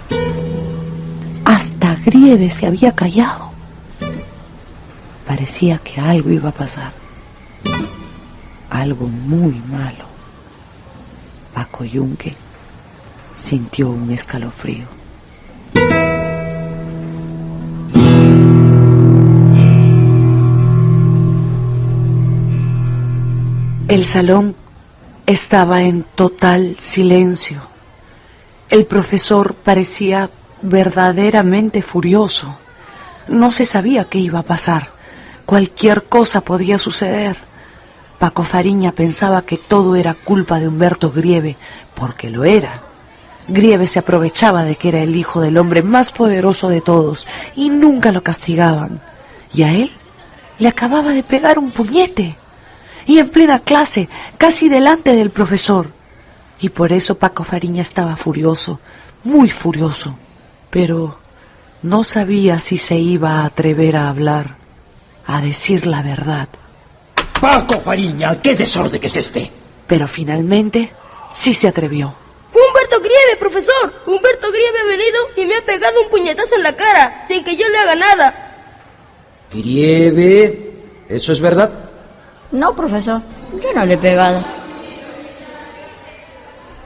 Hasta 1.45 1.95
Grieve 1.97 2.49
se 2.49 2.67
había 2.67 2.93
callado. 2.93 3.51
Parecía 5.27 5.77
que 5.77 6.01
algo 6.01 6.31
iba 6.31 6.49
a 6.49 6.53
pasar. 6.53 6.93
Algo 8.71 9.07
muy 9.09 9.61
malo. 9.71 10.07
Paco 11.53 11.85
Yunque 11.85 12.35
sintió 13.35 13.91
un 13.91 14.11
escalofrío. 14.11 15.02
El 23.93 24.07
salón 24.07 24.57
estaba 25.27 25.83
en 25.83 26.05
total 26.05 26.77
silencio. 26.79 27.61
El 28.71 28.87
profesor 28.87 29.53
parecía 29.53 30.31
verdaderamente 30.63 31.83
furioso. 31.83 32.57
No 33.29 33.51
se 33.51 33.67
sabía 33.67 34.07
qué 34.07 34.19
iba 34.19 34.39
a 34.39 34.45
pasar. 34.45 34.93
Cualquier 35.45 36.05
cosa 36.05 36.41
podía 36.41 36.79
suceder. 36.79 37.37
Paco 38.19 38.45
Fariña 38.45 38.93
pensaba 38.93 39.43
que 39.43 39.59
todo 39.59 39.95
era 39.95 40.15
culpa 40.15 40.59
de 40.59 40.69
Humberto 40.69 41.11
Grieve, 41.11 41.59
porque 41.95 42.31
lo 42.31 42.45
era. 42.45 42.81
Grieve 43.47 43.87
se 43.87 43.99
aprovechaba 43.99 44.65
de 44.65 44.77
que 44.77 44.89
era 44.89 45.03
el 45.03 45.15
hijo 45.17 45.43
del 45.43 45.59
hombre 45.59 45.83
más 45.83 46.13
poderoso 46.13 46.71
de 46.71 46.81
todos 46.81 47.27
y 47.57 47.69
nunca 47.69 48.11
lo 48.11 48.23
castigaban. 48.23 49.03
Y 49.53 49.65
a 49.65 49.75
él 49.75 49.93
le 50.59 50.69
acababa 50.69 51.13
de 51.13 51.23
pegar 51.23 51.59
un 51.59 51.73
puñete. 51.73 52.39
Y 53.07 53.19
en 53.19 53.29
plena 53.29 53.61
clase, 53.61 54.09
casi 54.39 54.69
delante 54.69 55.15
del 55.15 55.31
profesor. 55.31 55.91
Y 56.61 56.69
por 56.69 56.93
eso 56.93 57.17
Paco 57.17 57.43
Fariña 57.43 57.83
estaba 57.83 58.17
furioso, 58.17 58.79
muy 59.25 59.51
furioso. 59.51 60.17
Pero 60.71 61.19
no 61.83 62.05
sabía 62.05 62.61
si 62.61 62.79
se 62.79 62.97
iba 62.97 63.41
a 63.41 63.47
atrever 63.47 63.97
a 63.97 64.09
hablar, 64.09 64.57
a 65.27 65.41
decir 65.41 65.87
la 65.87 66.03
verdad. 66.03 66.49
Paco 67.41 67.81
Fariña, 67.81 68.41
qué 68.41 68.55
desorden 68.55 69.01
que 69.01 69.09
es 69.09 69.17
este. 69.17 69.51
Pero 69.89 70.07
finalmente 70.07 70.93
sí 71.33 71.55
se 71.55 71.67
atrevió. 71.67 72.15
Fue 72.49 72.63
Humberto 72.69 73.01
Grieve, 73.01 73.37
profesor. 73.41 73.93
Humberto 74.07 74.49
Grieve 74.53 74.79
ha 74.79 74.87
venido 74.87 75.19
y 75.37 75.47
me 75.47 75.57
ha 75.57 75.65
pegado 75.65 76.03
un 76.03 76.11
puñetazo 76.11 76.55
en 76.55 76.63
la 76.63 76.77
cara, 76.77 77.25
sin 77.27 77.43
que 77.43 77.57
yo 77.57 77.69
le 77.69 77.79
haga 77.79 77.95
nada. 77.97 78.49
Grieve, 79.53 80.73
¿eso 81.09 81.33
es 81.33 81.41
verdad? 81.41 81.92
No, 82.53 82.75
profesor, 82.77 83.23
yo 83.63 83.73
no 83.73 83.85
le 83.85 83.95
he 83.95 83.99
pegado. 83.99 84.45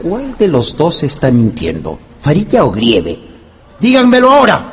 ¿Cuál 0.01 0.37
de 0.39 0.49
los 0.49 0.77
dos 0.77 1.03
está 1.03 1.31
mintiendo? 1.31 1.99
¿Farilla 2.21 2.65
o 2.65 2.71
Grieve? 2.71 3.19
Díganmelo 3.81 4.31
ahora. 4.31 4.73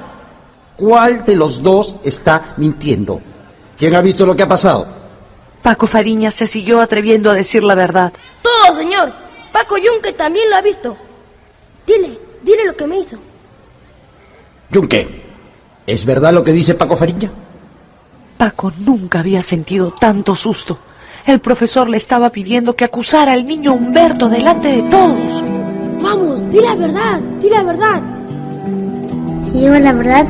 ¿Cuál 0.78 1.26
de 1.26 1.36
los 1.36 1.64
dos 1.64 1.96
está 2.04 2.54
mintiendo? 2.58 3.22
¿Quién 3.78 3.96
ha 3.96 4.02
visto 4.02 4.26
lo 4.26 4.36
que 4.36 4.44
ha 4.44 4.48
pasado? 4.48 4.86
Paco 5.62 5.88
Fariña 5.88 6.30
se 6.30 6.46
siguió 6.46 6.82
atreviendo 6.82 7.32
a 7.32 7.34
decir 7.34 7.64
la 7.64 7.74
verdad. 7.74 8.14
Todo, 8.42 8.76
señor. 8.76 9.14
Paco 9.52 9.78
Yunque 9.78 10.14
también 10.14 10.50
lo 10.50 10.58
ha 10.58 10.62
visto. 10.62 10.96
Dile, 11.88 12.20
dile 12.44 12.66
lo 12.66 12.76
que 12.76 12.88
me 12.88 13.00
hizo. 13.00 13.18
Yunque, 14.70 15.08
¿es 15.88 16.06
verdad 16.06 16.34
lo 16.34 16.44
que 16.44 16.52
dice 16.52 16.76
Paco 16.76 16.98
Fariña? 16.98 17.32
Paco 18.44 18.74
nunca 18.78 19.20
había 19.20 19.42
sentido 19.42 19.92
tanto 19.98 20.36
susto. 20.36 20.78
El 21.26 21.40
profesor 21.40 21.88
le 21.90 21.96
estaba 21.96 22.30
pidiendo 22.30 22.76
que 22.76 22.84
acusara 22.84 23.32
al 23.32 23.48
niño 23.48 23.74
Humberto 23.74 24.28
delante 24.28 24.68
de 24.68 24.82
todos. 24.82 25.42
Vamos, 26.02 26.52
di 26.52 26.60
la 26.60 26.76
verdad, 26.76 27.22
di 27.40 27.50
la 27.50 27.64
verdad. 27.64 28.02
Si 29.46 29.60
digo 29.60 29.76
la 29.76 29.94
verdad, 29.94 30.28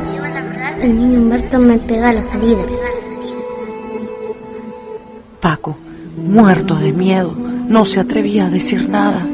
el 0.80 0.96
niño 0.96 1.22
Humberto 1.22 1.58
me 1.58 1.76
pega 1.78 2.10
a 2.10 2.12
la 2.12 2.22
salida. 2.22 2.62
Paco, 5.40 5.76
muerto 6.16 6.76
de 6.76 6.92
miedo, 6.92 7.34
no 7.66 7.84
se 7.84 7.98
atrevía 7.98 8.46
a 8.46 8.50
decir 8.50 8.88
nada. 8.88 9.26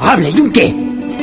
¡Hable, 0.00 0.32
Yunque! 0.32 0.74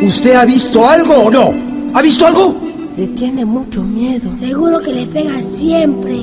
¿Usted 0.03 0.35
ha 0.35 0.45
visto 0.45 0.87
algo 0.87 1.15
o 1.15 1.29
no? 1.29 1.53
¿Ha 1.95 2.01
visto 2.01 2.25
algo? 2.25 2.55
Le 2.97 3.07
tiene 3.09 3.45
mucho 3.45 3.83
miedo. 3.83 4.35
Seguro 4.35 4.79
que 4.79 4.91
le 4.91 5.05
pega 5.05 5.39
siempre. 5.39 6.19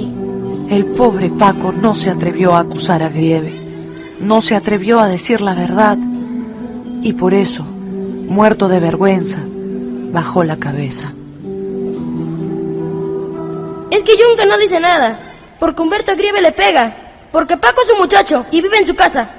El 0.69 0.87
pobre 0.87 1.31
Paco 1.31 1.71
no 1.71 1.95
se 1.95 2.11
atrevió 2.11 2.53
a 2.53 2.61
acusar 2.61 3.01
a 3.01 3.11
Grieve. 3.11 3.55
No 4.19 4.41
se 4.41 4.57
atrevió 4.57 4.99
a 4.99 5.07
decir 5.07 5.41
la 5.41 5.55
verdad. 5.55 5.97
Y 7.01 7.13
por 7.13 7.33
eso, 7.33 7.63
muerto 7.63 8.67
de 8.67 8.81
vergüenza, 8.81 9.39
bajó 10.11 10.43
la 10.43 10.57
cabeza. 10.57 11.13
Es 13.93 14.03
que 14.03 14.17
Yunque 14.17 14.45
no 14.45 14.59
dice 14.59 14.81
nada, 14.81 15.21
porque 15.61 15.81
Humberto 15.81 16.17
Grieve 16.17 16.43
le 16.43 16.51
pega, 16.51 17.29
porque 17.31 17.57
Paco 17.57 17.83
es 17.83 17.93
un 17.93 17.99
muchacho 18.01 18.47
y 18.51 18.61
vive 18.61 18.79
en 18.79 18.87
su 18.87 18.97
casa. 18.97 19.31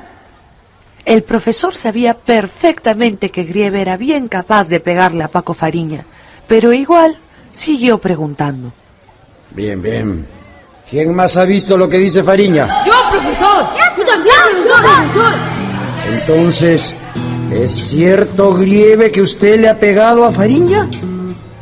El 1.03 1.23
profesor 1.23 1.75
sabía 1.75 2.13
perfectamente 2.13 3.29
que 3.29 3.43
Grieve 3.43 3.81
era 3.81 3.97
bien 3.97 4.29
capaz 4.29 4.69
de 4.69 4.79
pegarle 4.79 5.25
a 5.25 5.27
Paco 5.27 5.53
Fariña, 5.53 6.05
pero 6.47 6.71
igual 6.71 7.17
siguió 7.55 7.97
preguntando. 7.97 8.71
Bien, 9.51 9.81
bien. 9.81 10.27
¿Quién 10.89 11.15
más 11.15 11.35
ha 11.37 11.45
visto 11.45 11.77
lo 11.77 11.89
que 11.89 11.97
dice 11.97 12.23
Fariña? 12.23 12.67
Yo, 12.85 12.93
profesor. 13.11 13.65
Yo 13.97 14.05
también, 14.05 14.35
profesor. 15.07 15.33
Entonces, 16.11 16.95
¿es 17.51 17.71
cierto, 17.71 18.53
Grieve, 18.53 19.11
que 19.11 19.21
usted 19.21 19.59
le 19.59 19.69
ha 19.69 19.79
pegado 19.79 20.25
a 20.25 20.31
Fariña? 20.31 20.87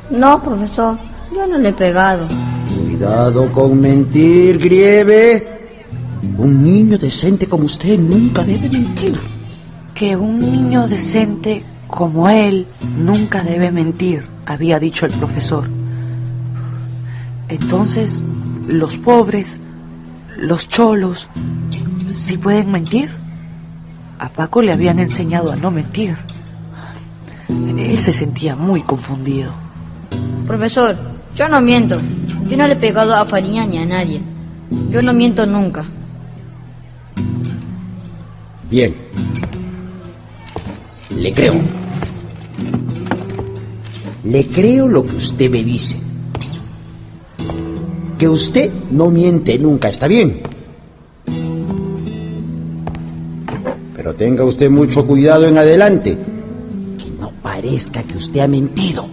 No, 0.09 0.43
profesor, 0.43 0.97
yo 1.33 1.47
no 1.47 1.57
le 1.57 1.69
he 1.69 1.73
pegado. 1.73 2.27
Cuidado 2.75 3.51
con 3.51 3.79
mentir, 3.79 4.57
Grieve. 4.57 5.47
Un 6.37 6.63
niño 6.63 6.97
decente 6.97 7.47
como 7.47 7.65
usted 7.65 7.97
nunca 7.97 8.43
debe 8.43 8.69
mentir. 8.69 9.17
Que 9.93 10.15
un 10.15 10.39
niño 10.39 10.87
decente 10.87 11.63
como 11.87 12.27
él 12.27 12.67
nunca 12.97 13.43
debe 13.43 13.71
mentir, 13.71 14.25
había 14.45 14.79
dicho 14.79 15.05
el 15.05 15.13
profesor. 15.13 15.69
Entonces, 17.53 18.23
los 18.67 18.97
pobres, 18.97 19.59
los 20.35 20.67
cholos, 20.67 21.29
¿sí 22.07 22.39
pueden 22.39 22.71
mentir? 22.71 23.11
A 24.17 24.29
Paco 24.29 24.63
le 24.63 24.73
habían 24.73 24.97
enseñado 24.97 25.51
a 25.51 25.55
no 25.55 25.69
mentir. 25.69 26.17
Él 27.47 27.99
se 27.99 28.11
sentía 28.11 28.55
muy 28.55 28.81
confundido. 28.81 29.51
Profesor, 30.47 30.97
yo 31.35 31.47
no 31.47 31.61
miento. 31.61 31.99
Yo 32.47 32.57
no 32.57 32.65
le 32.65 32.73
he 32.73 32.77
pegado 32.77 33.13
a 33.13 33.23
Fariña 33.23 33.67
ni 33.67 33.77
a 33.77 33.85
nadie. 33.85 34.19
Yo 34.89 35.03
no 35.03 35.13
miento 35.13 35.45
nunca. 35.45 35.85
Bien. 38.67 38.95
Le 41.15 41.31
creo. 41.35 41.53
Le 44.23 44.47
creo 44.47 44.87
lo 44.87 45.05
que 45.05 45.17
usted 45.17 45.51
me 45.51 45.63
dice. 45.63 46.02
Que 48.23 48.29
usted 48.29 48.71
no 48.89 49.11
miente 49.11 49.59
nunca, 49.59 49.89
está 49.89 50.07
bien. 50.07 50.39
Pero 53.97 54.15
tenga 54.15 54.45
usted 54.45 54.69
mucho 54.69 55.05
cuidado 55.05 55.45
en 55.45 55.57
adelante. 55.57 56.17
Que 56.97 57.09
no 57.19 57.33
parezca 57.41 58.01
que 58.03 58.15
usted 58.15 58.39
ha 58.39 58.47
mentido. 58.47 59.09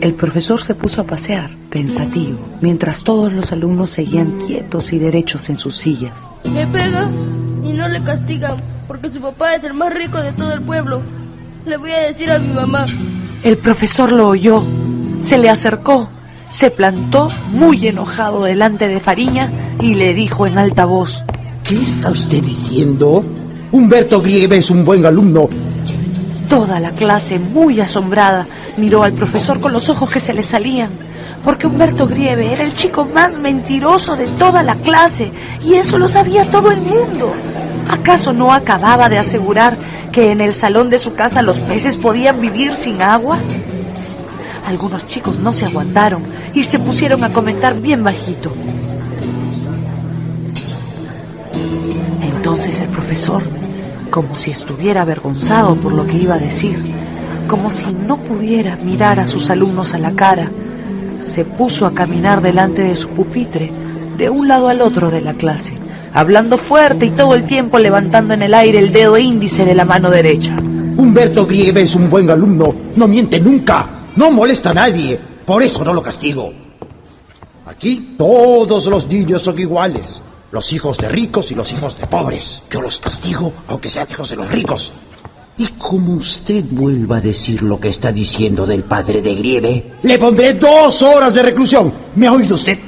El 0.00 0.14
profesor 0.14 0.62
se 0.62 0.74
puso 0.74 1.02
a 1.02 1.04
pasear, 1.04 1.50
pensativo, 1.68 2.38
mientras 2.62 3.04
todos 3.04 3.34
los 3.34 3.52
alumnos 3.52 3.90
seguían 3.90 4.38
quietos 4.38 4.94
y 4.94 4.98
derechos 4.98 5.50
en 5.50 5.58
sus 5.58 5.76
sillas. 5.76 6.26
Me 6.50 6.66
pega 6.66 7.10
y 7.62 7.74
no 7.74 7.86
le 7.86 8.02
castigan 8.02 8.56
porque 8.88 9.10
su 9.10 9.20
papá 9.20 9.56
es 9.56 9.64
el 9.64 9.74
más 9.74 9.92
rico 9.92 10.22
de 10.22 10.32
todo 10.32 10.54
el 10.54 10.62
pueblo. 10.62 11.02
Le 11.66 11.76
voy 11.76 11.90
a 11.90 12.00
decir 12.00 12.30
a 12.30 12.38
mi 12.38 12.54
mamá. 12.54 12.86
El 13.42 13.58
profesor 13.58 14.10
lo 14.10 14.28
oyó, 14.28 14.64
se 15.20 15.36
le 15.36 15.50
acercó, 15.50 16.08
se 16.52 16.70
plantó 16.70 17.30
muy 17.50 17.88
enojado 17.88 18.44
delante 18.44 18.86
de 18.86 19.00
Fariña 19.00 19.50
y 19.80 19.94
le 19.94 20.12
dijo 20.12 20.46
en 20.46 20.58
alta 20.58 20.84
voz, 20.84 21.24
¿Qué 21.64 21.80
está 21.80 22.10
usted 22.10 22.42
diciendo? 22.42 23.24
Humberto 23.72 24.20
Grieve 24.20 24.58
es 24.58 24.70
un 24.70 24.84
buen 24.84 25.06
alumno. 25.06 25.48
Toda 26.50 26.78
la 26.78 26.90
clase, 26.90 27.38
muy 27.38 27.80
asombrada, 27.80 28.46
miró 28.76 29.02
al 29.02 29.14
profesor 29.14 29.60
con 29.60 29.72
los 29.72 29.88
ojos 29.88 30.10
que 30.10 30.20
se 30.20 30.34
le 30.34 30.42
salían, 30.42 30.90
porque 31.42 31.66
Humberto 31.66 32.06
Grieve 32.06 32.52
era 32.52 32.64
el 32.64 32.74
chico 32.74 33.06
más 33.06 33.38
mentiroso 33.38 34.16
de 34.16 34.26
toda 34.26 34.62
la 34.62 34.74
clase, 34.74 35.32
y 35.64 35.74
eso 35.74 35.96
lo 35.96 36.06
sabía 36.06 36.50
todo 36.50 36.70
el 36.70 36.82
mundo. 36.82 37.32
¿Acaso 37.88 38.34
no 38.34 38.52
acababa 38.52 39.08
de 39.08 39.16
asegurar 39.16 39.78
que 40.12 40.30
en 40.30 40.42
el 40.42 40.52
salón 40.52 40.90
de 40.90 40.98
su 40.98 41.14
casa 41.14 41.40
los 41.40 41.60
peces 41.60 41.96
podían 41.96 42.42
vivir 42.42 42.76
sin 42.76 43.00
agua? 43.00 43.38
Algunos 44.66 45.06
chicos 45.06 45.38
no 45.38 45.52
se 45.52 45.66
aguantaron 45.66 46.22
y 46.54 46.62
se 46.62 46.78
pusieron 46.78 47.24
a 47.24 47.30
comentar 47.30 47.80
bien 47.80 48.04
bajito. 48.04 48.52
Entonces 52.20 52.80
el 52.80 52.88
profesor 52.88 53.42
como 54.12 54.36
si 54.36 54.50
estuviera 54.50 55.00
avergonzado 55.00 55.74
por 55.74 55.92
lo 55.92 56.06
que 56.06 56.18
iba 56.18 56.34
a 56.34 56.38
decir, 56.38 56.78
como 57.48 57.70
si 57.70 57.92
no 58.06 58.18
pudiera 58.18 58.76
mirar 58.76 59.18
a 59.18 59.26
sus 59.26 59.48
alumnos 59.48 59.94
a 59.94 59.98
la 59.98 60.12
cara, 60.12 60.50
se 61.22 61.44
puso 61.44 61.86
a 61.86 61.94
caminar 61.94 62.42
delante 62.42 62.82
de 62.82 62.94
su 62.94 63.08
pupitre, 63.08 63.72
de 64.18 64.28
un 64.28 64.48
lado 64.48 64.68
al 64.68 64.82
otro 64.82 65.10
de 65.10 65.22
la 65.22 65.32
clase, 65.32 65.72
hablando 66.12 66.58
fuerte 66.58 67.06
y 67.06 67.10
todo 67.10 67.34
el 67.34 67.44
tiempo 67.44 67.78
levantando 67.78 68.34
en 68.34 68.42
el 68.42 68.52
aire 68.52 68.78
el 68.78 68.92
dedo 68.92 69.16
índice 69.16 69.64
de 69.64 69.74
la 69.74 69.86
mano 69.86 70.10
derecha. 70.10 70.54
Humberto 70.96 71.46
Grieve 71.46 71.80
es 71.80 71.94
un 71.94 72.10
buen 72.10 72.28
alumno, 72.28 72.74
no 72.94 73.08
miente 73.08 73.40
nunca, 73.40 73.88
no 74.16 74.30
molesta 74.30 74.70
a 74.70 74.74
nadie, 74.74 75.18
por 75.44 75.62
eso 75.62 75.84
no 75.84 75.92
lo 75.92 76.02
castigo. 76.02 76.52
Aquí 77.66 78.14
todos 78.18 78.86
los 78.86 79.06
niños 79.06 79.42
son 79.42 79.58
iguales, 79.58 80.22
los 80.50 80.72
hijos 80.72 80.98
de 80.98 81.08
ricos 81.08 81.50
y 81.52 81.54
los 81.54 81.72
hijos 81.72 81.98
de 81.98 82.06
pobres. 82.06 82.64
Yo 82.70 82.82
los 82.82 82.98
castigo, 82.98 83.52
aunque 83.68 83.88
sean 83.88 84.08
hijos 84.10 84.30
de 84.30 84.36
los 84.36 84.50
ricos. 84.50 84.92
Y 85.58 85.66
como 85.78 86.14
usted 86.14 86.64
vuelva 86.70 87.18
a 87.18 87.20
decir 87.20 87.62
lo 87.62 87.78
que 87.78 87.88
está 87.88 88.10
diciendo 88.10 88.66
del 88.66 88.84
padre 88.84 89.20
de 89.22 89.34
Grieve, 89.34 89.92
le 90.02 90.18
pondré 90.18 90.54
dos 90.54 91.02
horas 91.02 91.34
de 91.34 91.42
reclusión. 91.42 91.92
¿Me 92.16 92.26
ha 92.26 92.32
oído 92.32 92.54
usted? 92.54 92.78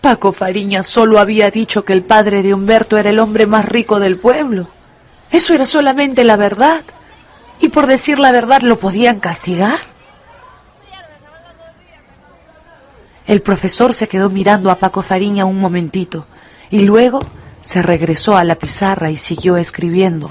Paco 0.00 0.32
Fariña 0.32 0.82
solo 0.82 1.18
había 1.18 1.50
dicho 1.50 1.84
que 1.84 1.92
el 1.92 2.02
padre 2.02 2.42
de 2.42 2.54
Humberto 2.54 2.98
era 2.98 3.10
el 3.10 3.18
hombre 3.18 3.46
más 3.46 3.64
rico 3.64 4.00
del 4.00 4.18
pueblo. 4.18 4.68
Eso 5.30 5.54
era 5.54 5.64
solamente 5.64 6.24
la 6.24 6.36
verdad. 6.36 6.84
Y 7.60 7.68
por 7.68 7.86
decir 7.86 8.18
la 8.18 8.32
verdad 8.32 8.62
lo 8.62 8.78
podían 8.78 9.20
castigar. 9.20 9.78
El 13.26 13.40
profesor 13.40 13.94
se 13.94 14.08
quedó 14.08 14.28
mirando 14.28 14.70
a 14.70 14.76
Paco 14.76 15.02
Fariña 15.02 15.46
un 15.46 15.58
momentito 15.58 16.26
y 16.70 16.80
luego 16.80 17.24
se 17.62 17.80
regresó 17.80 18.36
a 18.36 18.44
la 18.44 18.56
pizarra 18.56 19.10
y 19.10 19.16
siguió 19.16 19.56
escribiendo. 19.56 20.30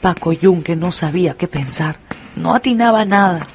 Paco 0.00 0.32
Yunque 0.32 0.76
no 0.76 0.92
sabía 0.92 1.34
qué 1.34 1.48
pensar, 1.48 1.96
no 2.36 2.54
atinaba 2.54 3.04
nada. 3.04 3.46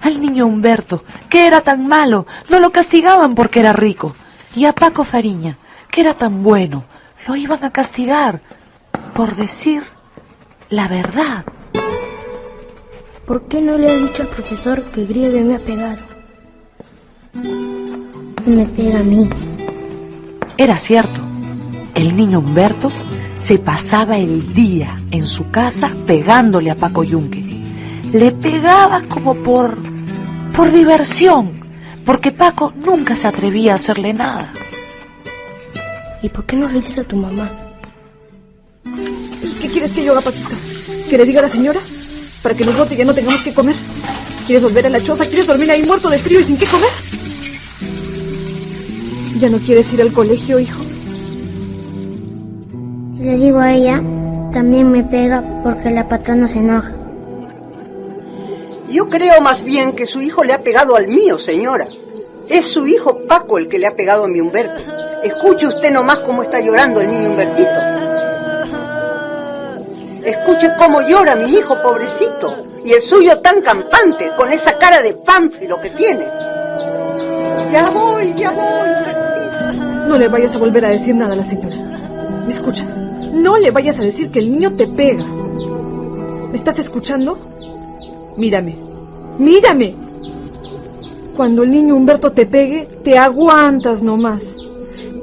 Al 0.00 0.18
niño 0.18 0.46
Humberto, 0.46 1.04
que 1.28 1.46
era 1.46 1.60
tan 1.60 1.86
malo, 1.86 2.26
no 2.48 2.58
lo 2.58 2.70
castigaban 2.70 3.34
porque 3.34 3.60
era 3.60 3.74
rico. 3.74 4.16
Y 4.56 4.64
a 4.64 4.72
Paco 4.72 5.04
Fariña, 5.04 5.58
que 5.90 6.00
era 6.00 6.14
tan 6.14 6.42
bueno, 6.42 6.84
lo 7.26 7.36
iban 7.36 7.62
a 7.62 7.70
castigar 7.70 8.40
por 9.12 9.36
decir 9.36 9.84
la 10.70 10.88
verdad. 10.88 11.44
¿Por 13.26 13.42
qué 13.48 13.60
no 13.60 13.78
le 13.78 13.90
ha 13.90 13.94
dicho 13.94 14.22
al 14.22 14.28
profesor 14.28 14.82
que 14.84 15.04
Grieve 15.04 15.44
me 15.44 15.56
ha 15.56 15.58
pegado? 15.58 16.02
Me 18.46 18.66
pega 18.66 19.00
a 19.00 19.04
mí. 19.04 19.28
Era 20.56 20.76
cierto. 20.76 21.20
El 21.94 22.16
niño 22.16 22.40
Humberto 22.40 22.90
se 23.36 23.58
pasaba 23.58 24.16
el 24.16 24.52
día 24.52 25.00
en 25.10 25.24
su 25.24 25.50
casa 25.50 25.90
pegándole 26.06 26.70
a 26.70 26.76
Paco 26.76 27.04
Yunque. 27.04 27.44
Le 28.12 28.32
pegaba 28.32 29.02
como 29.02 29.34
por 29.34 29.78
por 30.52 30.72
diversión, 30.72 31.52
porque 32.04 32.32
Paco 32.32 32.72
nunca 32.84 33.16
se 33.16 33.28
atrevía 33.28 33.72
a 33.72 33.76
hacerle 33.76 34.12
nada. 34.12 34.52
¿Y 36.22 36.28
por 36.28 36.44
qué 36.44 36.56
no 36.56 36.68
le 36.68 36.74
dices 36.74 36.98
a 36.98 37.04
tu 37.04 37.16
mamá? 37.16 37.50
¿Qué 39.60 39.68
quieres 39.68 39.92
que 39.92 40.04
yo 40.04 40.12
haga, 40.12 40.22
Paquito? 40.22 40.56
¿Que 41.10 41.18
le 41.18 41.26
diga 41.26 41.40
a 41.40 41.42
la 41.42 41.48
señora? 41.48 41.80
Para 42.40 42.54
que 42.54 42.64
nos 42.64 42.78
vote 42.78 42.94
y 42.94 42.98
ya 42.98 43.04
no 43.04 43.12
tengamos 43.12 43.42
que 43.42 43.52
comer. 43.52 43.74
¿Quieres 44.46 44.62
volver 44.62 44.86
a 44.86 44.90
la 44.90 45.00
choza? 45.00 45.26
¿Quieres 45.26 45.44
dormir 45.44 45.68
ahí 45.68 45.82
muerto 45.82 46.08
de 46.08 46.18
frío 46.18 46.38
y 46.38 46.44
sin 46.44 46.56
qué 46.56 46.66
comer? 46.66 46.90
¿Ya 49.36 49.48
no 49.48 49.58
quieres 49.58 49.92
ir 49.92 50.02
al 50.02 50.12
colegio, 50.12 50.60
hijo? 50.60 50.80
Si 53.16 53.24
le 53.24 53.36
digo 53.38 53.58
a 53.58 53.74
ella, 53.74 54.00
también 54.52 54.92
me 54.92 55.02
pega 55.02 55.42
porque 55.64 55.90
la 55.90 56.08
patrona 56.08 56.48
se 56.48 56.60
enoja. 56.60 56.94
Yo 58.88 59.08
creo 59.08 59.40
más 59.40 59.64
bien 59.64 59.96
que 59.96 60.06
su 60.06 60.22
hijo 60.22 60.44
le 60.44 60.52
ha 60.52 60.62
pegado 60.62 60.94
al 60.94 61.08
mío, 61.08 61.38
señora. 61.38 61.88
Es 62.48 62.66
su 62.66 62.86
hijo 62.86 63.18
Paco 63.26 63.58
el 63.58 63.68
que 63.68 63.80
le 63.80 63.88
ha 63.88 63.96
pegado 63.96 64.24
a 64.24 64.28
mi 64.28 64.40
Humberto. 64.40 64.80
Escuche 65.24 65.66
usted 65.66 65.90
nomás 65.90 66.20
cómo 66.20 66.44
está 66.44 66.60
llorando 66.60 67.00
el 67.00 67.10
niño 67.10 67.30
Humbertito. 67.30 67.89
Escuche 70.30 70.70
cómo 70.78 71.00
llora 71.02 71.34
mi 71.34 71.52
hijo, 71.52 71.76
pobrecito. 71.82 72.62
Y 72.84 72.92
el 72.92 73.02
suyo 73.02 73.40
tan 73.40 73.62
campante, 73.62 74.30
con 74.36 74.52
esa 74.52 74.78
cara 74.78 75.02
de 75.02 75.14
pánfilo 75.14 75.80
que 75.80 75.90
tiene. 75.90 76.24
Ya 77.72 77.90
voy, 77.90 78.32
ya 78.36 78.50
voy. 78.52 80.08
No 80.08 80.16
le 80.16 80.28
vayas 80.28 80.54
a 80.54 80.58
volver 80.58 80.84
a 80.84 80.90
decir 80.90 81.16
nada 81.16 81.32
a 81.32 81.36
la 81.36 81.42
señora. 81.42 81.74
¿Me 82.44 82.50
escuchas? 82.52 82.96
No 82.96 83.58
le 83.58 83.72
vayas 83.72 83.98
a 83.98 84.02
decir 84.02 84.30
que 84.30 84.38
el 84.38 84.52
niño 84.52 84.76
te 84.76 84.86
pega. 84.86 85.24
¿Me 85.24 86.54
estás 86.54 86.78
escuchando? 86.78 87.36
Mírame. 88.36 88.76
Mírame. 89.38 89.96
Cuando 91.36 91.64
el 91.64 91.72
niño 91.72 91.96
Humberto 91.96 92.30
te 92.30 92.46
pegue, 92.46 92.88
te 93.02 93.18
aguantas 93.18 94.04
nomás. 94.04 94.54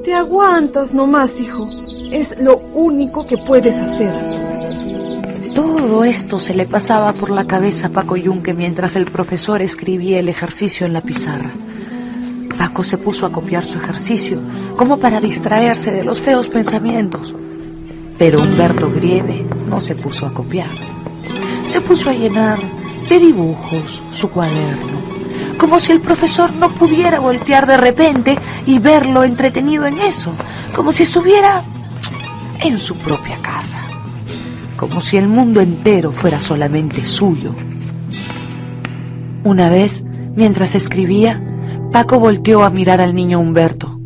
Te 0.04 0.12
aguantas 0.12 0.92
nomás, 0.92 1.40
hijo. 1.40 1.66
Es 2.12 2.38
lo 2.38 2.58
único 2.74 3.26
que 3.26 3.38
puedes 3.38 3.78
hacer. 3.80 4.12
Todo 5.88 6.04
esto 6.04 6.38
se 6.38 6.52
le 6.52 6.66
pasaba 6.66 7.14
por 7.14 7.30
la 7.30 7.46
cabeza 7.46 7.86
a 7.86 7.90
Paco 7.90 8.14
Yunque 8.18 8.52
mientras 8.52 8.94
el 8.94 9.06
profesor 9.06 9.62
escribía 9.62 10.18
el 10.18 10.28
ejercicio 10.28 10.84
en 10.84 10.92
la 10.92 11.00
pizarra. 11.00 11.48
Paco 12.58 12.82
se 12.82 12.98
puso 12.98 13.24
a 13.24 13.32
copiar 13.32 13.64
su 13.64 13.78
ejercicio, 13.78 14.38
como 14.76 14.98
para 14.98 15.18
distraerse 15.18 15.90
de 15.90 16.04
los 16.04 16.20
feos 16.20 16.50
pensamientos. 16.50 17.34
Pero 18.18 18.42
Humberto 18.42 18.90
Grieve 18.90 19.46
no 19.66 19.80
se 19.80 19.94
puso 19.94 20.26
a 20.26 20.34
copiar. 20.34 20.68
Se 21.64 21.80
puso 21.80 22.10
a 22.10 22.12
llenar 22.12 22.58
de 23.08 23.18
dibujos 23.18 24.02
su 24.12 24.28
cuaderno, 24.28 25.00
como 25.56 25.78
si 25.78 25.92
el 25.92 26.02
profesor 26.02 26.52
no 26.52 26.68
pudiera 26.68 27.18
voltear 27.18 27.66
de 27.66 27.78
repente 27.78 28.38
y 28.66 28.78
verlo 28.78 29.24
entretenido 29.24 29.86
en 29.86 29.98
eso, 30.00 30.32
como 30.76 30.92
si 30.92 31.04
estuviera 31.04 31.64
en 32.60 32.76
su 32.76 32.94
propia 32.94 33.38
casa, 33.38 33.87
como 34.78 35.00
si 35.00 35.16
el 35.16 35.26
mundo 35.26 35.60
entero 35.60 36.12
fuera 36.12 36.38
solamente 36.38 37.04
suyo. 37.04 37.52
Una 39.44 39.68
vez, 39.68 40.04
mientras 40.36 40.76
escribía, 40.76 41.42
Paco 41.92 42.20
volteó 42.20 42.62
a 42.62 42.70
mirar 42.70 43.00
al 43.00 43.12
niño 43.14 43.40
Humberto. 43.40 43.98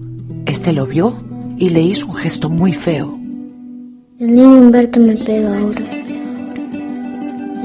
Este 0.47 0.73
lo 0.73 0.87
vio 0.87 1.15
y 1.59 1.69
le 1.69 1.83
hizo 1.83 2.07
un 2.07 2.15
gesto 2.15 2.49
muy 2.49 2.73
feo. 2.73 3.19
El 4.19 4.35
niño 4.35 4.59
Humberto 4.59 4.99
me 4.99 5.15
pega 5.15 5.59
ahora. 5.59 5.83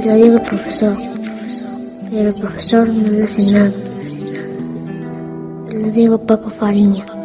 Le 0.04 0.16
digo 0.16 0.44
profesor, 0.44 0.98
pero 2.12 2.30
el 2.30 2.36
profesor 2.36 2.90
no 2.90 3.10
le 3.10 3.24
hace 3.24 3.52
nada. 3.52 3.74
Le 5.72 5.92
digo 5.92 6.22
Paco 6.26 6.50
Fariña. 6.50 7.17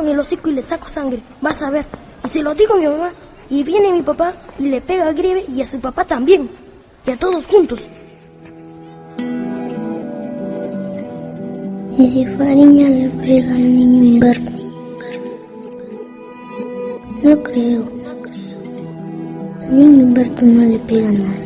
En 0.00 0.08
el 0.08 0.18
hocico 0.18 0.50
y 0.50 0.54
le 0.54 0.62
saco 0.62 0.88
sangre. 0.88 1.20
Vas 1.40 1.62
a 1.62 1.70
ver. 1.70 1.86
Y 2.24 2.28
se 2.28 2.42
lo 2.42 2.54
digo 2.54 2.74
a 2.74 2.78
mi 2.78 2.86
mamá. 2.86 3.12
Y 3.50 3.62
viene 3.62 3.92
mi 3.92 4.02
papá 4.02 4.32
y 4.58 4.68
le 4.68 4.80
pega 4.80 5.08
a 5.08 5.12
Grieve 5.12 5.44
y 5.48 5.60
a 5.60 5.66
su 5.66 5.80
papá 5.80 6.04
también. 6.04 6.48
Y 7.06 7.10
a 7.10 7.16
todos 7.16 7.44
juntos. 7.46 7.80
Y 11.96 12.10
si 12.10 12.26
Fariña 12.26 12.88
le 12.88 13.08
pega 13.08 13.52
al 13.52 13.76
niño 13.76 14.14
Humberto. 14.14 14.50
No 17.22 17.42
creo. 17.42 17.84
Al 19.62 19.76
niño 19.76 20.04
Humberto 20.04 20.46
no 20.46 20.64
le 20.64 20.78
pega 20.78 21.10
nada. 21.12 21.44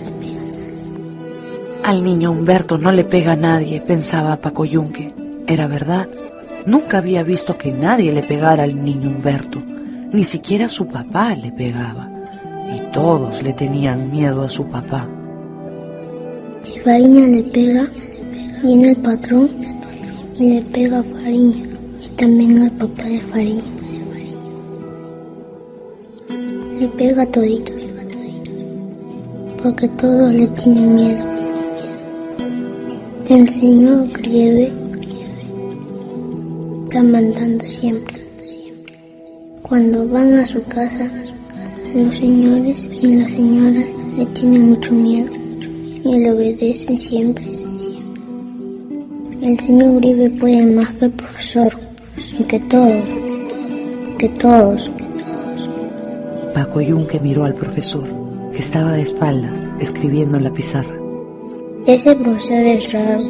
Al 1.85 2.05
niño 2.05 2.31
Humberto 2.33 2.79
no 2.79 2.93
le 2.93 3.05
pega 3.05 3.33
a 3.33 3.37
nadie, 3.37 3.81
pensaba 3.81 4.37
Paco 4.37 4.65
Yunque. 4.65 5.13
Era 5.47 5.67
verdad. 5.67 6.09
Nunca 6.69 6.99
había 6.99 7.23
visto 7.23 7.57
que 7.57 7.73
nadie 7.73 8.13
le 8.13 8.23
pegara 8.23 8.65
al 8.65 8.85
niño 8.85 9.09
Humberto. 9.09 9.59
Ni 10.13 10.23
siquiera 10.23 10.69
su 10.69 10.87
papá 10.87 11.35
le 11.35 11.51
pegaba. 11.51 12.11
Y 12.77 12.93
todos 12.93 13.43
le 13.43 13.55
tenían 13.55 14.11
miedo 14.11 14.43
a 14.43 14.51
su 14.51 14.67
papá. 14.67 15.09
Si 16.65 16.79
Fariña 16.81 17.27
le 17.27 17.43
pega, 17.45 17.89
viene 18.63 18.91
el 18.91 18.97
patrón 18.97 19.49
y 20.39 20.57
le 20.57 20.61
pega 20.61 20.99
a 20.99 21.03
Fariña. 21.03 21.65
Y 22.05 22.09
también 22.17 22.59
al 22.59 22.73
papá 22.73 23.05
de 23.05 23.21
Fariña. 23.21 23.63
Le 26.79 26.89
pega 26.89 27.25
todito. 27.25 27.73
Porque 29.63 29.89
todos 29.89 30.35
le 30.35 30.47
tienen 30.49 30.95
miedo. 30.95 31.25
El 33.31 33.49
señor 33.49 34.09
Grieve 34.13 34.88
está 36.89 37.03
mandando 37.03 37.67
siempre. 37.67 38.17
Cuando 39.61 40.09
van 40.09 40.33
a 40.33 40.47
su 40.47 40.65
casa, 40.65 41.07
los 41.95 42.17
señores 42.17 42.83
y 42.83 43.17
las 43.17 43.31
señoras 43.31 43.85
le 44.17 44.25
tienen 44.25 44.71
mucho 44.71 44.93
miedo 44.93 45.31
y 46.03 46.17
le 46.17 46.33
obedecen 46.33 46.99
siempre. 46.99 47.45
El 49.43 49.61
señor 49.61 49.97
Uribe 49.97 50.31
puede 50.31 50.65
más 50.65 50.95
que 50.95 51.05
el 51.05 51.11
profesor 51.11 51.69
y 52.39 52.45
que 52.45 52.59
todos, 52.61 53.05
que 54.17 54.29
todos. 54.31 54.91
Paco 56.55 56.81
Yunque 56.81 57.21
miró 57.21 57.45
al 57.45 57.55
profesor, 57.55 58.09
que 58.53 58.61
estaba 58.61 58.93
de 58.93 59.03
espaldas, 59.03 59.63
escribiendo 59.79 60.39
en 60.39 60.45
la 60.45 60.53
pizarra. 60.55 60.99
Ese 61.87 62.15
profesor 62.15 62.65
es 62.65 62.91
raro. 62.93 63.23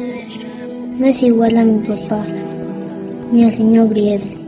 No 0.97 1.05
es 1.05 1.23
igual 1.23 1.57
a 1.57 1.63
mi 1.63 1.79
papá, 1.79 2.25
ni 3.31 3.43
al 3.43 3.53
señor 3.53 3.89
Grieves. 3.89 4.39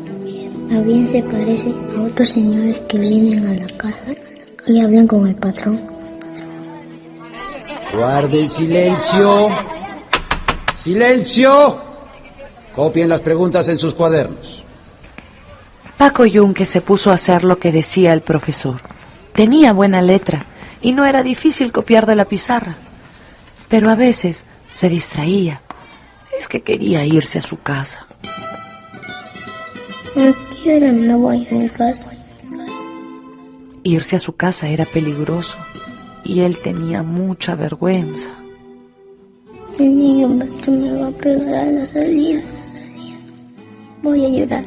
A 0.71 0.79
bien 0.81 1.07
se 1.07 1.21
parece 1.23 1.73
a 1.97 2.01
otros 2.01 2.29
señores 2.29 2.79
que 2.87 2.97
vienen 2.97 3.47
a 3.47 3.53
la 3.53 3.77
casa 3.77 4.13
y 4.65 4.79
hablan 4.79 5.07
con 5.07 5.27
el 5.27 5.35
patrón. 5.35 5.81
Guarden 7.93 8.49
silencio. 8.49 9.49
¡Silencio! 10.79 11.81
Copien 12.75 13.09
las 13.09 13.21
preguntas 13.21 13.67
en 13.67 13.77
sus 13.77 13.93
cuadernos. 13.93 14.63
Paco 15.97 16.25
Yunque 16.25 16.65
se 16.65 16.81
puso 16.81 17.11
a 17.11 17.15
hacer 17.15 17.43
lo 17.43 17.59
que 17.59 17.71
decía 17.71 18.13
el 18.13 18.21
profesor. 18.21 18.81
Tenía 19.33 19.73
buena 19.73 20.01
letra 20.01 20.45
y 20.81 20.93
no 20.93 21.05
era 21.05 21.21
difícil 21.21 21.71
copiar 21.71 22.05
de 22.05 22.15
la 22.15 22.25
pizarra. 22.25 22.75
Pero 23.67 23.89
a 23.89 23.95
veces 23.95 24.45
se 24.69 24.89
distraía. 24.89 25.61
Es 26.39 26.47
que 26.47 26.61
quería 26.61 27.05
irse 27.05 27.39
a 27.39 27.43
su 27.43 27.59
casa. 27.59 28.07
No 30.15 30.35
quiero, 30.61 30.91
me 30.91 31.15
voy 31.15 31.47
a 31.49 31.53
mi 31.55 31.69
casa. 31.69 32.07
Irse 33.83 34.17
a 34.17 34.19
su 34.19 34.33
casa 34.33 34.67
era 34.67 34.85
peligroso 34.85 35.57
y 36.23 36.41
él 36.41 36.57
tenía 36.61 37.01
mucha 37.01 37.55
vergüenza. 37.55 38.29
El 39.79 39.97
niño 39.97 40.27
Humberto 40.27 40.71
me 40.71 40.91
va 40.91 41.07
a 41.07 41.11
pegar 41.11 41.55
a 41.55 41.65
la 41.65 41.87
salida. 41.87 42.41
Voy 44.03 44.25
a 44.25 44.29
llorar. 44.29 44.65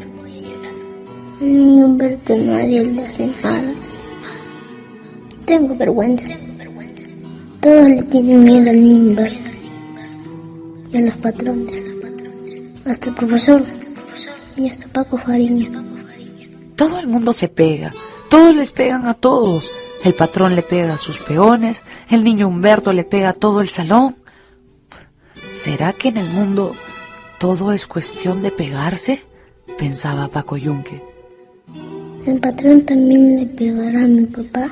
Al 1.41 1.53
niño 1.53 1.87
Humberto 1.87 2.37
nadie 2.37 2.85
le 2.85 3.03
hace 3.03 3.27
nada. 3.43 3.75
Tengo 5.45 5.77
vergüenza. 5.77 6.29
Todos 7.61 7.89
le 7.89 8.03
tienen 8.05 8.45
miedo 8.45 8.71
al 8.71 8.83
niño 8.83 9.11
Humberto. 9.11 9.51
Y 10.93 10.97
a 10.97 11.01
los 11.03 11.15
patrones. 11.17 11.85
Hasta 12.87 13.11
el 13.11 13.15
profesor. 13.15 13.63
Y 14.57 14.69
hasta 14.69 14.87
Paco 14.89 15.19
Fariña. 15.19 15.83
Todo 16.77 16.99
el 16.99 17.07
mundo 17.07 17.33
se 17.33 17.49
pega. 17.49 17.93
Todos 18.29 18.55
les 18.55 18.71
pegan 18.71 19.07
a 19.07 19.15
todos. 19.15 19.71
El 20.03 20.15
patrón 20.15 20.55
le 20.55 20.63
pega 20.63 20.95
a 20.95 20.99
sus 20.99 21.19
peones. 21.19 21.83
El 22.11 22.25
niño 22.25 22.49
Humberto 22.49 22.93
le 22.93 23.05
pega 23.05 23.31
a 23.31 23.35
todo 23.35 23.61
el 23.61 23.69
salón. 23.69 24.17
¿Será 25.55 25.93
que 25.93 26.09
en 26.09 26.19
el 26.19 26.29
mundo 26.31 26.75
todo 27.39 27.73
es 27.73 27.87
cuestión 27.87 28.43
de 28.43 28.51
pegarse? 28.51 29.25
Pensaba 29.79 30.29
Paco 30.29 30.57
Yunque. 30.57 31.03
El 32.27 32.41
patrón 32.41 32.83
también 32.83 33.37
le 33.37 33.47
pegará 33.47 34.05
a 34.05 34.09
mi 34.09 34.25
papá. 34.27 34.69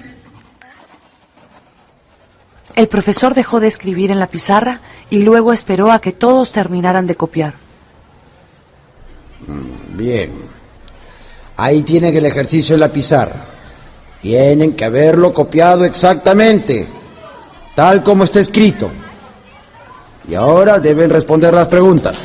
El 2.74 2.88
profesor 2.88 3.34
dejó 3.34 3.60
de 3.60 3.66
escribir 3.66 4.10
en 4.10 4.18
la 4.18 4.28
pizarra 4.28 4.80
y 5.10 5.22
luego 5.22 5.52
esperó 5.52 5.92
a 5.92 6.00
que 6.00 6.12
todos 6.12 6.52
terminaran 6.52 7.06
de 7.06 7.16
copiar. 7.16 7.54
Bien. 9.94 10.32
Ahí 11.56 11.82
tienen 11.82 12.16
el 12.16 12.26
ejercicio 12.26 12.74
en 12.74 12.80
la 12.80 12.92
pizarra. 12.92 13.36
Tienen 14.20 14.74
que 14.74 14.84
haberlo 14.84 15.34
copiado 15.34 15.84
exactamente, 15.84 16.86
tal 17.74 18.02
como 18.02 18.24
está 18.24 18.40
escrito. 18.40 18.90
Y 20.28 20.34
ahora 20.34 20.78
deben 20.78 21.10
responder 21.10 21.52
las 21.52 21.68
preguntas. 21.68 22.22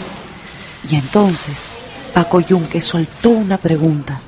Y 0.90 0.96
entonces 0.96 1.66
Paco 2.14 2.40
Yunque 2.40 2.80
soltó 2.82 3.30
una 3.30 3.58
pregunta. 3.58 4.20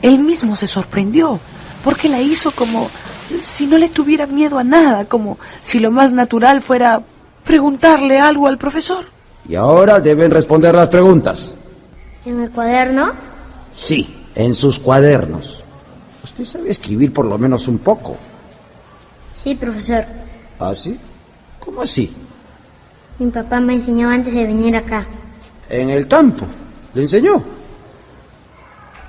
Él 0.00 0.18
mismo 0.20 0.56
se 0.56 0.66
sorprendió, 0.66 1.38
porque 1.84 2.08
la 2.08 2.20
hizo 2.20 2.50
como 2.50 2.88
si 3.40 3.66
no 3.66 3.78
le 3.78 3.90
tuviera 3.90 4.26
miedo 4.26 4.58
a 4.58 4.64
nada, 4.64 5.04
como 5.04 5.38
si 5.60 5.78
lo 5.80 5.90
más 5.90 6.12
natural 6.12 6.62
fuera 6.62 7.02
preguntarle 7.44 8.18
algo 8.18 8.46
al 8.46 8.58
profesor. 8.58 9.06
Y 9.48 9.54
ahora 9.54 10.00
deben 10.00 10.30
responder 10.30 10.74
las 10.74 10.88
preguntas. 10.88 11.52
¿En 12.24 12.40
el 12.40 12.50
cuaderno? 12.50 13.12
Sí, 13.72 14.26
en 14.34 14.54
sus 14.54 14.78
cuadernos. 14.78 15.64
Usted 16.24 16.44
sabe 16.44 16.70
escribir 16.70 17.12
por 17.12 17.24
lo 17.24 17.38
menos 17.38 17.68
un 17.68 17.78
poco. 17.78 18.16
Sí, 19.34 19.54
profesor. 19.54 20.04
¿Ah, 20.58 20.74
sí? 20.74 20.98
¿Cómo 21.60 21.82
así? 21.82 22.12
Mi 23.18 23.30
papá 23.30 23.60
me 23.60 23.74
enseñó 23.74 24.08
antes 24.10 24.34
de 24.34 24.44
venir 24.44 24.76
acá. 24.76 25.06
En 25.68 25.90
el 25.90 26.08
campo. 26.08 26.46
¿Le 26.94 27.02
enseñó? 27.02 27.44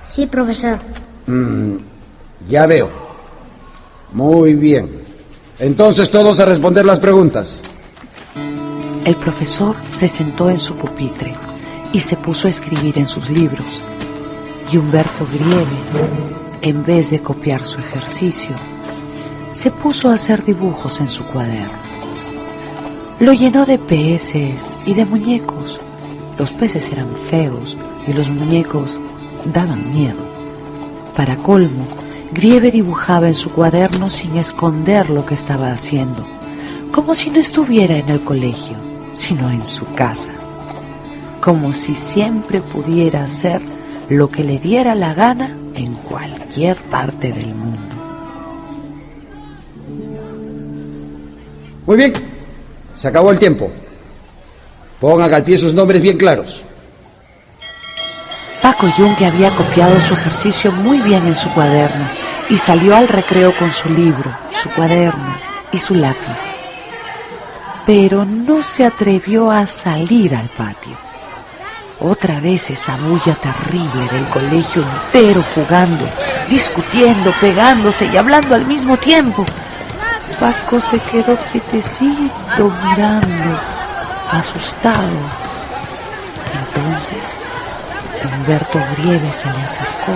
Sí, 0.05 0.25
profesor. 0.27 0.77
Mm, 1.27 1.77
ya 2.47 2.65
veo. 2.67 2.89
Muy 4.13 4.55
bien. 4.55 4.89
Entonces 5.57 6.09
todos 6.09 6.39
a 6.39 6.45
responder 6.45 6.85
las 6.85 6.99
preguntas. 6.99 7.61
El 9.05 9.15
profesor 9.15 9.75
se 9.91 10.07
sentó 10.07 10.49
en 10.49 10.59
su 10.59 10.75
pupitre 10.75 11.35
y 11.93 11.99
se 11.99 12.15
puso 12.15 12.47
a 12.47 12.49
escribir 12.49 12.97
en 12.97 13.07
sus 13.07 13.29
libros. 13.29 13.81
Y 14.71 14.77
Humberto 14.77 15.25
Grieve, 15.25 16.11
en 16.61 16.83
vez 16.83 17.09
de 17.09 17.19
copiar 17.19 17.63
su 17.63 17.79
ejercicio, 17.79 18.55
se 19.49 19.71
puso 19.71 20.09
a 20.09 20.13
hacer 20.13 20.45
dibujos 20.45 20.99
en 21.01 21.09
su 21.09 21.23
cuaderno. 21.25 21.89
Lo 23.19 23.33
llenó 23.33 23.65
de 23.65 23.77
peces 23.77 24.75
y 24.85 24.93
de 24.93 25.05
muñecos. 25.05 25.79
Los 26.37 26.53
peces 26.53 26.91
eran 26.91 27.09
feos 27.29 27.75
y 28.07 28.13
los 28.13 28.29
muñecos 28.29 28.97
daban 29.45 29.91
miedo. 29.91 30.19
Para 31.15 31.35
colmo, 31.35 31.85
Grieve 32.31 32.71
dibujaba 32.71 33.27
en 33.27 33.35
su 33.35 33.49
cuaderno 33.49 34.09
sin 34.09 34.37
esconder 34.37 35.09
lo 35.09 35.25
que 35.25 35.33
estaba 35.33 35.71
haciendo, 35.71 36.23
como 36.91 37.15
si 37.15 37.31
no 37.31 37.39
estuviera 37.39 37.97
en 37.97 38.09
el 38.09 38.21
colegio, 38.21 38.77
sino 39.13 39.49
en 39.49 39.65
su 39.65 39.85
casa, 39.95 40.31
como 41.41 41.73
si 41.73 41.95
siempre 41.95 42.61
pudiera 42.61 43.23
hacer 43.23 43.61
lo 44.09 44.29
que 44.29 44.43
le 44.43 44.59
diera 44.59 44.95
la 44.95 45.13
gana 45.13 45.55
en 45.75 45.93
cualquier 45.93 46.77
parte 46.77 47.31
del 47.31 47.53
mundo. 47.53 47.95
Muy 51.85 51.97
bien. 51.97 52.13
Se 52.93 53.07
acabó 53.07 53.31
el 53.31 53.39
tiempo. 53.39 53.71
Pongan 54.99 55.33
al 55.33 55.43
pie 55.43 55.57
sus 55.57 55.73
nombres 55.73 56.01
bien 56.01 56.17
claros. 56.17 56.61
Paco 58.61 58.87
Yunque 58.97 59.25
había 59.25 59.55
copiado 59.55 59.99
su 59.99 60.13
ejercicio 60.13 60.71
muy 60.71 60.99
bien 60.99 61.25
en 61.25 61.35
su 61.35 61.49
cuaderno 61.53 62.09
y 62.49 62.57
salió 62.57 62.95
al 62.95 63.07
recreo 63.07 63.57
con 63.57 63.71
su 63.71 63.89
libro, 63.89 64.35
su 64.51 64.69
cuaderno 64.69 65.37
y 65.71 65.79
su 65.79 65.95
lápiz. 65.95 66.51
Pero 67.85 68.25
no 68.25 68.61
se 68.61 68.83
atrevió 68.83 69.49
a 69.49 69.65
salir 69.65 70.35
al 70.35 70.49
patio. 70.49 71.08
Otra 72.01 72.39
vez 72.39 72.69
esa 72.69 72.95
bulla 72.95 73.35
terrible 73.35 74.07
del 74.09 74.25
colegio 74.29 74.83
entero 74.83 75.43
jugando, 75.53 76.07
discutiendo, 76.49 77.33
pegándose 77.41 78.05
y 78.05 78.15
hablando 78.15 78.55
al 78.55 78.65
mismo 78.65 78.95
tiempo. 78.95 79.45
Paco 80.39 80.79
se 80.79 80.97
quedó 80.99 81.35
quietecito 81.51 82.71
mirando, 82.87 83.59
asustado. 84.31 85.17
Entonces, 86.73 87.35
Humberto 88.23 88.79
Grieve 88.95 89.33
se 89.33 89.51
le 89.51 89.61
acercó 89.61 90.13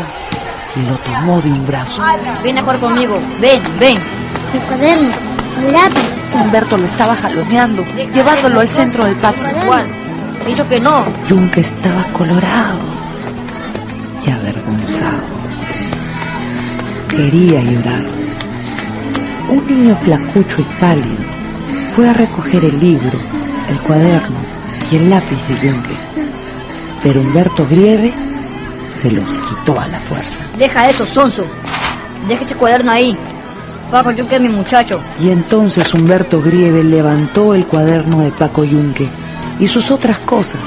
y 0.77 0.83
lo 0.83 0.95
tomó 0.99 1.41
de 1.41 1.49
un 1.49 1.67
brazo. 1.67 2.01
Ven 2.41 2.59
a 2.59 2.61
jugar 2.61 2.79
conmigo. 2.79 3.19
Ven, 3.41 3.61
ven. 3.77 3.97
Mi 4.53 4.59
cuaderno, 4.61 5.09
mi 5.59 5.69
lápiz. 5.69 6.15
Humberto 6.33 6.77
lo 6.77 6.85
estaba 6.85 7.13
jaloneando, 7.13 7.83
llevándolo 8.13 8.61
al 8.61 8.69
centro 8.69 9.03
del 9.03 9.15
patio. 9.17 9.43
He 10.43 10.49
dicho 10.49 10.67
que 10.67 10.79
no. 10.79 11.05
Yunque 11.29 11.61
estaba 11.61 12.03
colorado 12.11 12.79
y 14.25 14.29
avergonzado. 14.29 15.23
Quería 17.07 17.61
llorar. 17.61 18.03
Un 19.49 19.65
niño 19.67 19.95
flacucho 19.95 20.61
y 20.61 20.65
pálido 20.81 21.23
fue 21.95 22.09
a 22.09 22.13
recoger 22.13 22.65
el 22.65 22.77
libro, 22.79 23.17
el 23.69 23.77
cuaderno 23.79 24.35
y 24.91 24.97
el 24.97 25.09
lápiz 25.09 25.39
de 25.47 25.67
Yunque. 25.67 25.95
Pero 27.03 27.21
Humberto 27.21 27.65
Grieve 27.67 28.13
se 28.91 29.11
los 29.11 29.39
quitó 29.39 29.79
a 29.79 29.87
la 29.87 29.99
fuerza. 30.01 30.43
Deja 30.57 30.89
eso, 30.89 31.05
Sonso. 31.05 31.45
Deja 32.27 32.43
ese 32.43 32.55
cuaderno 32.55 32.91
ahí. 32.91 33.17
Paco 33.91 34.11
Yunque 34.11 34.35
es 34.35 34.41
mi 34.41 34.49
muchacho. 34.49 34.99
Y 35.21 35.29
entonces 35.29 35.93
Humberto 35.93 36.41
Grieve 36.41 36.83
levantó 36.83 37.53
el 37.53 37.65
cuaderno 37.65 38.21
de 38.21 38.31
Paco 38.31 38.65
Yunque 38.65 39.07
y 39.59 39.67
sus 39.67 39.91
otras 39.91 40.19
cosas, 40.19 40.61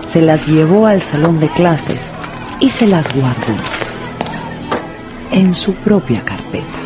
se 0.00 0.20
las 0.20 0.46
llevó 0.46 0.86
al 0.86 1.00
salón 1.00 1.40
de 1.40 1.48
clases 1.48 2.12
y 2.60 2.68
se 2.68 2.86
las 2.86 3.12
guardó 3.14 3.54
en 5.30 5.54
su 5.54 5.74
propia 5.74 6.22
carpeta. 6.24 6.78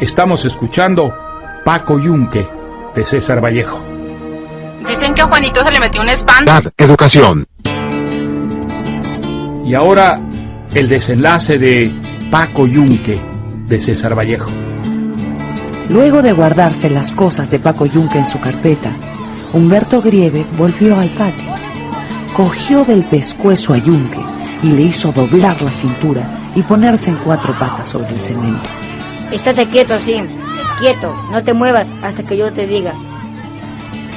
Estamos 0.00 0.44
escuchando 0.44 1.14
Paco 1.64 1.98
Yunque 1.98 2.46
de 2.94 3.04
César 3.04 3.42
Vallejo. 3.42 3.82
Dicen 4.86 5.14
que 5.14 5.22
a 5.22 5.26
Juanito 5.26 5.64
se 5.64 5.70
le 5.72 5.80
metió 5.80 6.02
un 6.02 6.10
espanto. 6.10 6.70
Educación. 6.76 7.46
Y 9.64 9.74
ahora 9.74 10.20
el 10.74 10.88
desenlace 10.88 11.58
de 11.58 11.90
Paco 12.34 12.66
Yunque 12.66 13.20
de 13.68 13.78
César 13.78 14.18
Vallejo. 14.18 14.50
Luego 15.88 16.20
de 16.20 16.32
guardarse 16.32 16.90
las 16.90 17.12
cosas 17.12 17.48
de 17.48 17.60
Paco 17.60 17.86
Yunque 17.86 18.18
en 18.18 18.26
su 18.26 18.40
carpeta, 18.40 18.90
Humberto 19.52 20.02
Grieve 20.02 20.44
volvió 20.58 20.98
al 20.98 21.10
patio. 21.10 21.54
Cogió 22.36 22.84
del 22.84 23.04
pescuezo 23.04 23.72
a 23.72 23.78
Yunque 23.78 24.18
y 24.64 24.66
le 24.66 24.82
hizo 24.82 25.12
doblar 25.12 25.62
la 25.62 25.70
cintura 25.70 26.50
y 26.56 26.62
ponerse 26.62 27.10
en 27.10 27.16
cuatro 27.18 27.56
patas 27.56 27.90
sobre 27.90 28.08
el 28.08 28.18
cemento. 28.18 28.68
Estate 29.30 29.68
quieto 29.68 29.94
así, 29.94 30.20
quieto, 30.80 31.14
no 31.30 31.44
te 31.44 31.54
muevas 31.54 31.92
hasta 32.02 32.24
que 32.24 32.36
yo 32.36 32.52
te 32.52 32.66
diga. 32.66 32.94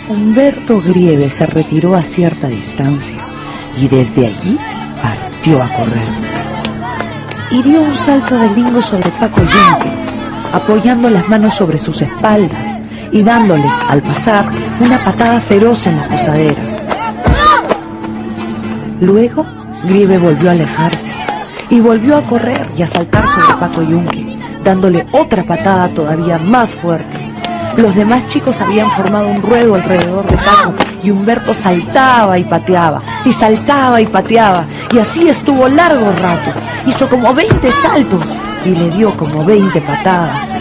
Humberto 0.09 0.81
Grieve 0.81 1.29
se 1.29 1.45
retiró 1.45 1.95
a 1.95 2.01
cierta 2.01 2.47
distancia 2.47 3.17
y 3.79 3.87
desde 3.87 4.25
allí 4.25 4.57
partió 5.03 5.61
a 5.61 5.67
correr. 5.67 6.56
Y 7.49 7.61
dio 7.63 7.81
un 7.81 7.95
salto 7.95 8.37
de 8.37 8.49
gringo 8.49 8.81
sobre 8.81 9.09
Paco 9.11 9.41
Yunque, 9.41 9.91
apoyando 10.51 11.09
las 11.09 11.29
manos 11.29 11.55
sobre 11.55 11.77
sus 11.77 12.01
espaldas 12.01 12.77
y 13.11 13.23
dándole, 13.23 13.63
al 13.87 14.01
pasar, 14.01 14.45
una 14.81 14.99
patada 14.99 15.39
feroz 15.39 15.87
en 15.87 15.95
las 15.95 16.07
posaderas. 16.07 16.81
Luego, 18.99 19.45
Grieve 19.85 20.17
volvió 20.17 20.49
a 20.49 20.53
alejarse 20.53 21.11
y 21.69 21.79
volvió 21.79 22.17
a 22.17 22.23
correr 22.23 22.67
y 22.77 22.81
a 22.81 22.87
saltar 22.87 23.25
sobre 23.25 23.59
Paco 23.59 23.81
Yunque, 23.81 24.37
dándole 24.63 25.05
otra 25.13 25.43
patada 25.43 25.87
todavía 25.89 26.37
más 26.37 26.75
fuerte. 26.75 27.17
Los 27.77 27.95
demás 27.95 28.27
chicos 28.27 28.59
habían 28.59 28.91
formado 28.91 29.29
un 29.29 29.41
ruedo 29.41 29.75
alrededor 29.75 30.25
de 30.25 30.35
Paco 30.35 30.73
y 31.01 31.11
Humberto 31.11 31.53
saltaba 31.53 32.37
y 32.37 32.43
pateaba, 32.43 33.01
y 33.23 33.31
saltaba 33.31 34.01
y 34.01 34.07
pateaba, 34.07 34.65
y 34.91 34.97
así 34.99 35.29
estuvo 35.29 35.69
largo 35.69 36.11
rato. 36.11 36.66
Hizo 36.87 37.09
como 37.09 37.33
20 37.33 37.71
saltos 37.71 38.23
y 38.65 38.69
le 38.69 38.89
dio 38.91 39.15
como 39.17 39.43
20 39.45 39.81
patadas. 39.81 40.55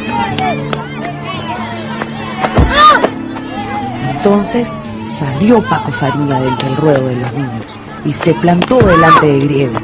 Entonces 4.17 4.77
salió 5.05 5.61
Paco 5.61 5.93
Farina 5.93 6.41
del 6.41 6.57
del 6.57 6.77
ruedo 6.77 7.07
de 7.07 7.15
los 7.15 7.33
niños 7.33 7.65
y 8.05 8.13
se 8.13 8.35
plantó 8.35 8.79
delante 8.79 9.27
de 9.27 9.39
Griego. 9.39 9.79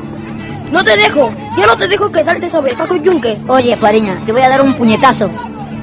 No 0.72 0.82
te 0.82 0.96
dejo, 0.96 1.30
yo 1.56 1.66
no 1.66 1.76
te 1.76 1.86
dejo 1.86 2.10
que 2.10 2.24
saltes 2.24 2.50
sobre 2.50 2.74
Paco 2.74 2.96
Yunque. 2.96 3.38
Oye, 3.46 3.76
Fariña, 3.76 4.20
te 4.24 4.32
voy 4.32 4.42
a 4.42 4.48
dar 4.48 4.62
un 4.62 4.74
puñetazo. 4.74 5.30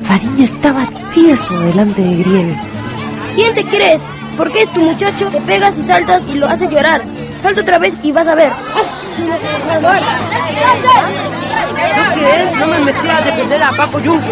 Fariña 0.03 0.43
estaba 0.43 0.86
tieso 1.14 1.57
delante 1.60 2.01
de 2.01 2.18
Griego. 2.18 2.55
¿Quién 3.34 3.53
te 3.53 3.64
crees? 3.64 4.01
Porque 4.36 4.64
es 4.64 4.74
tu 4.74 4.82
muchacho, 4.82 5.28
te 5.28 5.39
pegas 5.41 5.78
y 5.78 5.84
saltas 5.84 6.26
y 6.26 6.36
lo 6.36 6.47
haces 6.47 6.70
llorar. 6.70 7.03
Salta 7.41 7.62
otra 7.62 7.78
vez 7.78 7.97
y 8.03 8.12
vas 8.12 8.28
a 8.28 8.36
ver. 8.36 8.51
No 12.60 12.68
me 12.68 12.80
metí 12.80 13.08
a 13.08 13.22
defender 13.22 13.64
a 13.64 13.72
Paco 13.72 14.00
Yunque. 14.00 14.32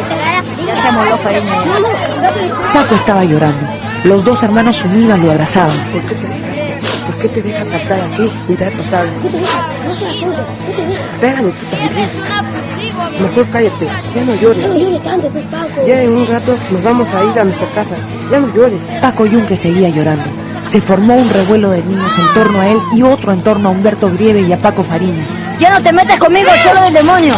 Ya 0.66 0.82
se 0.82 0.92
moló 0.92 1.18
Fariña. 1.18 1.64
Paco 2.74 2.96
estaba 2.96 3.24
llorando. 3.24 3.66
Los 4.04 4.24
dos 4.24 4.44
hermanos 4.44 4.84
unidos 4.84 5.20
lo 5.20 5.32
abrazaban. 5.32 5.76
¿Por 5.92 6.02
qué 6.02 6.16
te 6.16 6.28
dejas? 6.28 7.02
¿Por 7.06 7.18
qué 7.18 7.28
te 7.30 7.42
dejas 7.42 7.68
saltar 7.68 8.00
así 8.02 8.32
y 8.48 8.56
dar 8.56 8.72
patadas? 8.74 9.10
¿Qué 9.22 9.30
te 9.30 9.38
dejas? 9.38 9.66
No 9.86 9.96
seas 9.96 10.16
cosa. 10.18 10.46
¿Qué 10.66 10.74
te 10.74 10.88
dejas? 10.88 11.20
Pégale 11.20 11.52
tú 11.52 11.66
también. 11.66 13.22
Mejor 13.22 13.48
cállate, 13.50 13.88
ya 14.14 14.24
no 14.24 14.36
llores. 14.36 14.70
No 14.70 14.78
llores 14.78 15.04
tanto, 15.04 15.30
pues, 15.30 15.46
Paco. 15.48 15.88
Ya 15.88 16.02
en 16.02 16.14
un 16.14 16.28
rato 16.28 16.56
nos 16.72 16.84
vamos 16.84 17.08
a 17.14 17.24
ir 17.24 17.40
a 17.40 17.44
nuestra 17.44 17.68
casa. 17.70 17.96
Ya 18.30 18.40
no 18.40 18.54
llores. 18.54 18.82
Paco 19.02 19.26
Yunque 19.26 19.56
seguía 19.58 19.90
llorando. 19.90 20.26
Se 20.68 20.82
formó 20.82 21.16
un 21.16 21.30
revuelo 21.30 21.70
de 21.72 21.82
niños 21.84 22.18
en 22.18 22.34
torno 22.34 22.60
a 22.60 22.68
él 22.68 22.80
y 22.94 23.02
otro 23.02 23.32
en 23.32 23.42
torno 23.42 23.70
a 23.70 23.72
Humberto 23.72 24.12
Grieve 24.12 24.42
y 24.42 24.52
a 24.52 24.62
Paco 24.62 24.84
Farina. 24.84 25.26
Ya 25.58 25.72
no 25.72 25.82
te 25.82 25.94
metas 25.94 26.18
conmigo, 26.20 26.50
cholo 26.62 26.82
del 26.82 26.94
demonio. 26.94 27.34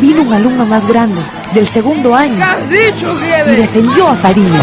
Vino 0.00 0.22
un 0.22 0.32
alumno 0.32 0.64
más 0.66 0.86
grande, 0.86 1.20
del 1.54 1.66
segundo 1.66 2.14
año, 2.14 2.36
¿Qué 2.36 2.42
has 2.42 2.70
dicho, 2.70 3.14
y 3.14 3.18
Grieve? 3.18 3.56
defendió 3.56 4.08
a 4.08 4.14
Farina, 4.14 4.60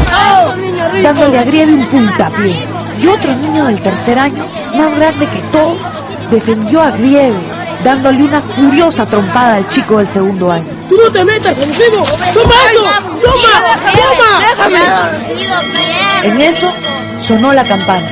dándole 1.03 1.39
a 1.39 1.43
Grieve 1.43 1.74
un 1.74 1.86
puntapié. 1.88 2.55
Y 3.01 3.07
otro 3.07 3.36
niño 3.36 3.66
del 3.66 3.82
tercer 3.82 4.18
año, 4.18 4.45
más 4.78 4.95
grande 4.95 5.28
que 5.28 5.41
todos, 5.51 5.78
defendió 6.32 6.82
a 6.82 6.91
Grieve, 6.91 7.36
dándole 7.84 8.24
una 8.24 8.41
furiosa 8.41 9.05
trompada 9.05 9.55
al 9.55 9.68
chico 9.68 9.97
del 9.97 10.07
segundo 10.07 10.49
año. 10.51 10.70
¡Tú 10.89 10.97
no 10.97 11.11
te 11.11 11.25
metas 11.25 11.57
conmigo! 11.57 12.03
¡Toma 12.33 12.55
esto! 12.71 12.83
¡Toma! 13.21 13.53
¡Toma! 13.91 14.39
¡Déjame! 14.39 14.79
En 16.23 16.41
eso 16.41 16.71
sonó 17.17 17.53
la 17.53 17.63
campana 17.63 18.07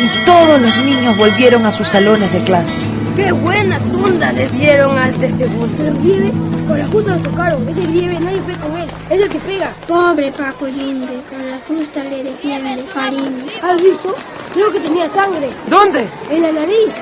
y 0.00 0.24
todos 0.24 0.60
los 0.60 0.76
niños 0.78 1.16
volvieron 1.16 1.66
a 1.66 1.72
sus 1.72 1.88
salones 1.88 2.32
de 2.32 2.42
clase. 2.44 2.72
¡Qué 3.16 3.32
buena 3.32 3.78
tunda 3.78 4.32
le 4.32 4.48
dieron 4.48 4.96
al 4.96 5.18
de 5.18 5.30
segundo! 5.36 5.74
Pero 5.76 5.94
Grieve, 5.94 6.32
con 6.66 6.78
la 6.78 6.86
justa 6.86 7.16
lo 7.16 7.22
tocaron. 7.22 7.68
Ese 7.68 7.82
Grieve 7.82 8.18
nadie 8.20 8.40
pega 8.42 8.58
con 8.60 8.76
él. 8.78 8.88
Es 9.10 9.20
el 9.20 9.28
que 9.28 9.38
pega. 9.40 9.72
Pobre 9.86 10.32
Paco 10.32 10.68
Yunque, 10.68 11.20
con 11.30 11.50
la 11.50 11.58
justa 11.68 12.04
le 12.04 12.24
defiende 12.24 12.82
Farina. 12.84 13.44
¿Has 13.62 13.82
visto? 13.82 14.14
Creo 14.54 14.72
que 14.72 14.80
tenía 14.80 15.08
sangre. 15.08 15.50
¿Dónde? 15.68 16.08
En 16.30 16.42
la 16.42 16.52
nariz. 16.52 16.92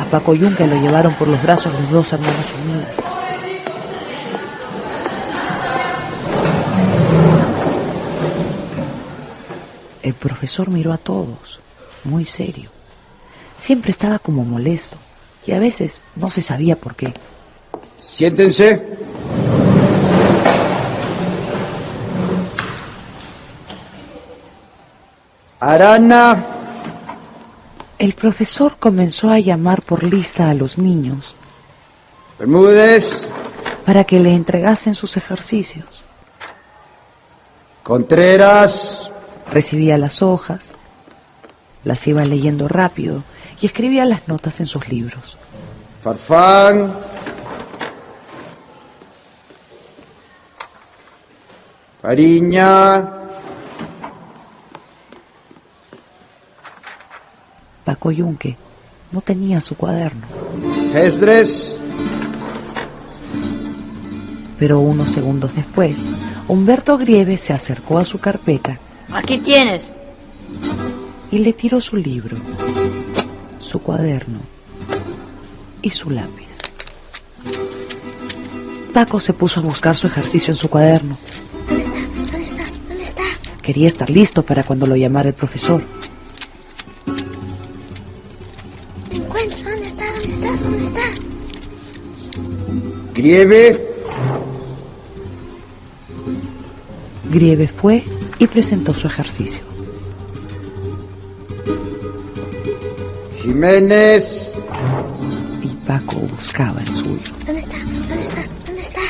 A 0.00 0.04
Paco 0.06 0.34
Yunque 0.34 0.66
lo 0.66 0.80
llevaron 0.80 1.14
por 1.14 1.28
los 1.28 1.40
brazos 1.42 1.72
los 1.74 1.90
dos 1.90 2.12
hermanos 2.12 2.46
unidos. 2.64 2.88
El 10.02 10.14
profesor 10.14 10.68
miró 10.68 10.92
a 10.92 10.98
todos, 10.98 11.60
muy 12.04 12.26
serio. 12.26 12.70
Siempre 13.54 13.90
estaba 13.90 14.18
como 14.18 14.44
molesto 14.44 14.96
y 15.46 15.52
a 15.52 15.60
veces 15.60 16.00
no 16.16 16.28
se 16.28 16.42
sabía 16.42 16.76
por 16.76 16.96
qué. 16.96 17.14
Siéntense. 17.98 18.98
Arana, 25.60 26.44
El 27.96 28.14
profesor 28.14 28.78
comenzó 28.80 29.30
a 29.30 29.38
llamar 29.38 29.82
por 29.82 30.02
lista 30.02 30.50
a 30.50 30.54
los 30.54 30.76
niños 30.76 31.36
Bermúdez, 32.36 33.30
para 33.86 34.02
que 34.02 34.18
le 34.18 34.34
entregasen 34.34 34.94
sus 34.94 35.16
ejercicios. 35.16 35.86
Contreras, 37.84 39.11
Recibía 39.52 39.98
las 39.98 40.22
hojas, 40.22 40.72
las 41.84 42.06
iba 42.06 42.24
leyendo 42.24 42.68
rápido 42.68 43.22
y 43.60 43.66
escribía 43.66 44.06
las 44.06 44.26
notas 44.26 44.60
en 44.60 44.66
sus 44.66 44.88
libros. 44.88 45.36
Farfán, 46.02 46.90
Fariña, 52.00 53.08
Paco 57.84 58.10
Yunque 58.10 58.56
no 59.12 59.20
tenía 59.20 59.60
su 59.60 59.76
cuaderno, 59.76 60.26
Esdres, 60.94 61.76
pero 64.58 64.80
unos 64.80 65.10
segundos 65.10 65.54
después, 65.54 66.08
Humberto 66.48 66.96
Grieve 66.96 67.36
se 67.36 67.52
acercó 67.52 67.98
a 67.98 68.04
su 68.04 68.18
carpeta 68.18 68.78
Aquí 69.10 69.38
tienes. 69.38 69.90
y 71.30 71.38
le 71.38 71.52
tiró 71.54 71.80
su 71.80 71.96
libro, 71.96 72.36
su 73.58 73.78
cuaderno 73.80 74.40
y 75.80 75.88
su 75.90 76.10
lápiz. 76.10 76.58
Paco 78.92 79.18
se 79.18 79.32
puso 79.32 79.60
a 79.60 79.62
buscar 79.62 79.96
su 79.96 80.06
ejercicio 80.06 80.52
en 80.52 80.56
su 80.56 80.68
cuaderno. 80.68 81.16
¿Dónde 81.66 81.82
está? 81.82 81.98
¿Dónde 82.00 82.42
está? 82.42 82.64
¿Dónde 82.88 83.02
está? 83.02 83.22
Quería 83.62 83.88
estar 83.88 84.10
listo 84.10 84.42
para 84.42 84.64
cuando 84.64 84.86
lo 84.86 84.94
llamara 84.94 85.30
el 85.30 85.34
profesor. 85.34 85.82
Te 89.08 89.16
encuentro. 89.16 89.70
¿Dónde 89.70 89.86
está? 89.86 90.12
¿Dónde 90.12 90.28
está? 90.30 90.56
¿Dónde 90.56 90.82
está? 90.82 91.00
Grieve, 93.14 93.88
Grieve 97.30 97.68
fue 97.68 98.04
y 98.42 98.46
presentó 98.48 98.92
su 98.92 99.06
ejercicio. 99.06 99.62
Jiménez, 103.40 104.54
Y 105.62 105.68
Paco 105.86 106.16
buscaba 106.16 106.80
el 106.80 106.92
suyo. 106.92 107.32
¿Dónde 107.46 107.60
está? 107.60 107.78
¿Dónde 107.78 108.20
está? 108.20 108.42
¿Dónde 108.66 108.80
está? 108.80 109.00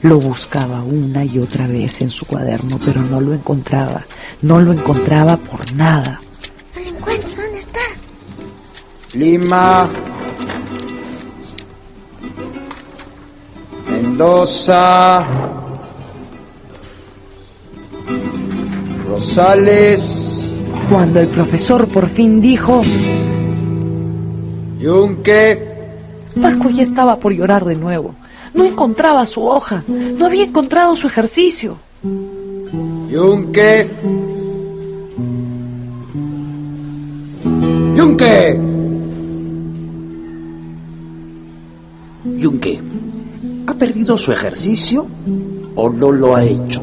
Lo 0.00 0.18
buscaba 0.20 0.82
una 0.82 1.22
y 1.22 1.38
otra 1.38 1.66
vez 1.66 2.00
en 2.00 2.08
su 2.08 2.24
cuaderno, 2.24 2.78
pero 2.82 3.02
no 3.02 3.20
lo 3.20 3.34
encontraba. 3.34 4.06
No 4.40 4.58
lo 4.58 4.72
encontraba 4.72 5.36
por 5.36 5.70
nada. 5.74 6.22
No 6.74 6.80
lo 6.80 6.96
encuentro. 6.96 7.42
¿Dónde 7.42 7.58
está? 7.58 7.80
Lima, 9.12 9.86
Mendoza, 13.90 15.26
González. 19.22 20.50
Cuando 20.90 21.20
el 21.20 21.28
profesor 21.28 21.86
por 21.86 22.08
fin 22.08 22.40
dijo... 22.40 22.80
Yunque. 24.80 25.70
Paco 26.40 26.68
ya 26.70 26.82
estaba 26.82 27.20
por 27.20 27.32
llorar 27.32 27.64
de 27.64 27.76
nuevo. 27.76 28.16
No 28.52 28.64
encontraba 28.64 29.24
su 29.24 29.44
hoja. 29.44 29.84
No 29.86 30.26
había 30.26 30.44
encontrado 30.44 30.96
su 30.96 31.06
ejercicio. 31.06 31.76
Yunque. 32.02 33.86
Yunque. 37.94 38.60
Yunque. 42.24 42.80
¿Ha 43.68 43.74
perdido 43.74 44.18
su 44.18 44.32
ejercicio 44.32 45.06
o 45.76 45.88
no 45.88 46.10
lo 46.10 46.34
ha 46.34 46.44
hecho? 46.44 46.82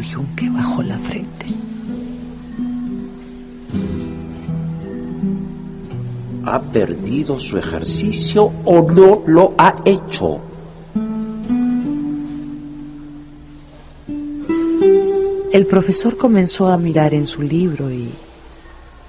Yunque 0.00 0.48
bajó 0.50 0.82
la 0.82 0.98
frente. 0.98 1.46
¿Ha 6.44 6.62
perdido 6.62 7.38
su 7.38 7.58
ejercicio 7.58 8.52
o 8.64 8.82
no 8.82 9.22
lo 9.26 9.54
ha 9.58 9.74
hecho? 9.84 10.40
El 15.52 15.66
profesor 15.66 16.16
comenzó 16.16 16.68
a 16.68 16.76
mirar 16.76 17.14
en 17.14 17.26
su 17.26 17.42
libro 17.42 17.90
y, 17.90 18.10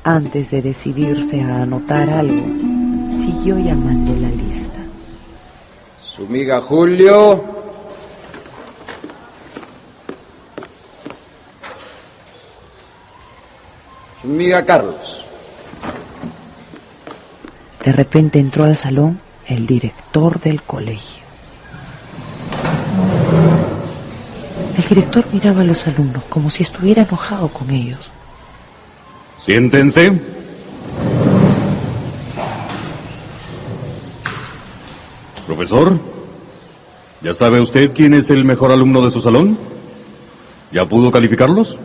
antes 0.04 0.52
de 0.52 0.62
decidirse 0.62 1.42
a 1.42 1.64
anotar 1.64 2.10
algo, 2.10 2.42
siguió 3.06 3.60
llamando 3.60 4.16
la 4.16 4.30
lista. 4.30 4.80
Su 6.02 6.26
amiga 6.26 6.62
Julio. 6.62 7.57
Su 14.28 14.34
amiga 14.34 14.66
Carlos. 14.66 15.24
De 17.82 17.94
repente 17.94 18.40
entró 18.40 18.66
al 18.66 18.76
salón 18.76 19.22
el 19.46 19.66
director 19.66 20.42
del 20.42 20.64
colegio. 20.64 21.24
El 24.78 24.84
director 24.84 25.24
miraba 25.32 25.62
a 25.62 25.64
los 25.64 25.88
alumnos 25.88 26.26
como 26.28 26.50
si 26.50 26.64
estuviera 26.64 27.04
enojado 27.04 27.48
con 27.48 27.70
ellos. 27.72 28.12
Siéntense. 29.40 30.12
Profesor, 35.46 35.98
¿ya 37.22 37.34
sabe 37.34 37.62
usted 37.62 37.94
quién 37.94 38.14
es 38.14 38.30
el 38.30 38.44
mejor 38.44 38.74
alumno 38.74 39.02
de 39.06 39.10
su 39.10 39.22
salón? 39.22 39.58
¿Ya 40.74 40.84
pudo 40.84 41.12
calificarlos? 41.12 41.80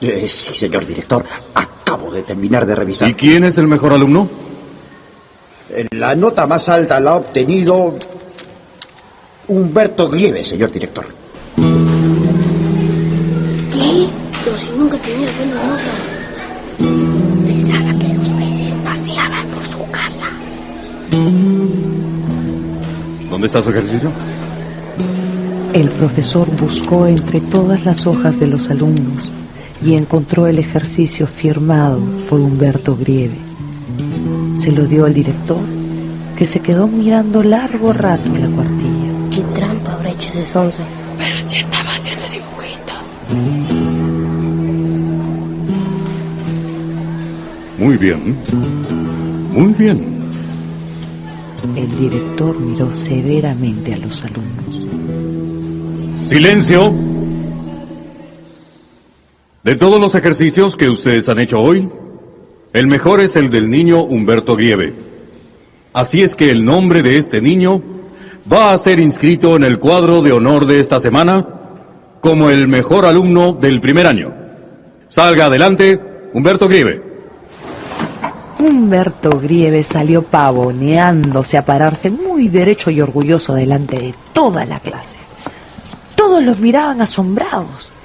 Eh, 0.00 0.28
sí, 0.28 0.54
señor 0.54 0.86
director. 0.86 1.24
Acabo 1.54 2.10
de 2.10 2.22
terminar 2.22 2.66
de 2.66 2.74
revisar. 2.74 3.08
¿Y 3.08 3.14
quién 3.14 3.44
es 3.44 3.58
el 3.58 3.66
mejor 3.66 3.92
alumno? 3.92 4.28
La 5.92 6.14
nota 6.14 6.46
más 6.46 6.68
alta 6.68 7.00
la 7.00 7.12
ha 7.12 7.16
obtenido 7.16 7.94
Humberto 9.48 10.08
Grieve, 10.08 10.44
señor 10.44 10.70
director. 10.70 11.06
¿Qué? 13.72 14.08
Pero 14.44 14.58
si 14.58 14.70
nunca 14.70 14.96
tenía 14.98 15.32
buenas 15.36 15.64
notas. 15.64 16.16
Pensaba 17.46 17.98
que 17.98 18.08
los 18.08 18.28
peces 18.28 18.74
paseaban 18.84 19.48
por 19.48 19.64
su 19.64 19.90
casa. 19.90 20.26
¿Dónde 23.30 23.46
está 23.46 23.62
su 23.62 23.70
ejercicio? 23.70 24.10
El 25.72 25.88
profesor 25.90 26.48
buscó 26.56 27.06
entre 27.06 27.40
todas 27.40 27.84
las 27.84 28.06
hojas 28.06 28.38
de 28.38 28.46
los 28.46 28.70
alumnos 28.70 29.30
y 29.86 29.94
encontró 29.94 30.48
el 30.48 30.58
ejercicio 30.58 31.28
firmado 31.28 32.00
por 32.28 32.40
Humberto 32.40 32.96
Grieve. 32.96 33.38
Se 34.56 34.72
lo 34.72 34.84
dio 34.84 35.04
al 35.04 35.14
director, 35.14 35.60
que 36.36 36.44
se 36.44 36.58
quedó 36.58 36.88
mirando 36.88 37.44
largo 37.44 37.92
rato 37.92 38.28
la 38.36 38.48
cuartilla. 38.48 39.12
¿Qué 39.30 39.42
trampa 39.54 39.92
habrá 39.92 40.10
hecho 40.10 40.28
ese 40.30 40.44
sonso? 40.44 40.82
Pero 41.16 41.36
ya 41.48 41.58
estaba 41.58 41.90
haciendo 41.90 42.24
dibujito. 42.28 42.92
Muy 47.78 47.96
bien. 47.96 48.36
Muy 49.52 49.72
bien. 49.74 50.16
El 51.76 51.96
director 51.96 52.58
miró 52.58 52.90
severamente 52.90 53.94
a 53.94 53.98
los 53.98 54.24
alumnos. 54.24 54.80
Silencio. 56.28 56.92
De 59.66 59.74
todos 59.74 59.98
los 59.98 60.14
ejercicios 60.14 60.76
que 60.76 60.88
ustedes 60.88 61.28
han 61.28 61.40
hecho 61.40 61.60
hoy, 61.60 61.88
el 62.72 62.86
mejor 62.86 63.20
es 63.20 63.34
el 63.34 63.50
del 63.50 63.68
niño 63.68 64.00
Humberto 64.00 64.54
Grieve. 64.54 64.94
Así 65.92 66.22
es 66.22 66.36
que 66.36 66.52
el 66.52 66.64
nombre 66.64 67.02
de 67.02 67.18
este 67.18 67.40
niño 67.42 67.82
va 68.50 68.72
a 68.72 68.78
ser 68.78 69.00
inscrito 69.00 69.56
en 69.56 69.64
el 69.64 69.80
cuadro 69.80 70.22
de 70.22 70.30
honor 70.30 70.66
de 70.66 70.78
esta 70.78 71.00
semana 71.00 71.44
como 72.20 72.48
el 72.48 72.68
mejor 72.68 73.06
alumno 73.06 73.54
del 73.54 73.80
primer 73.80 74.06
año. 74.06 74.32
Salga 75.08 75.46
adelante, 75.46 76.00
Humberto 76.32 76.68
Grieve. 76.68 77.02
Humberto 78.60 79.30
Grieve 79.30 79.82
salió 79.82 80.22
pavoneándose 80.22 81.58
a 81.58 81.64
pararse 81.64 82.08
muy 82.08 82.46
derecho 82.46 82.92
y 82.92 83.00
orgulloso 83.00 83.54
delante 83.54 83.98
de 83.98 84.14
toda 84.32 84.64
la 84.64 84.78
clase. 84.78 85.18
Todos 86.14 86.40
los 86.44 86.60
miraban 86.60 87.00
asombrados. 87.00 87.95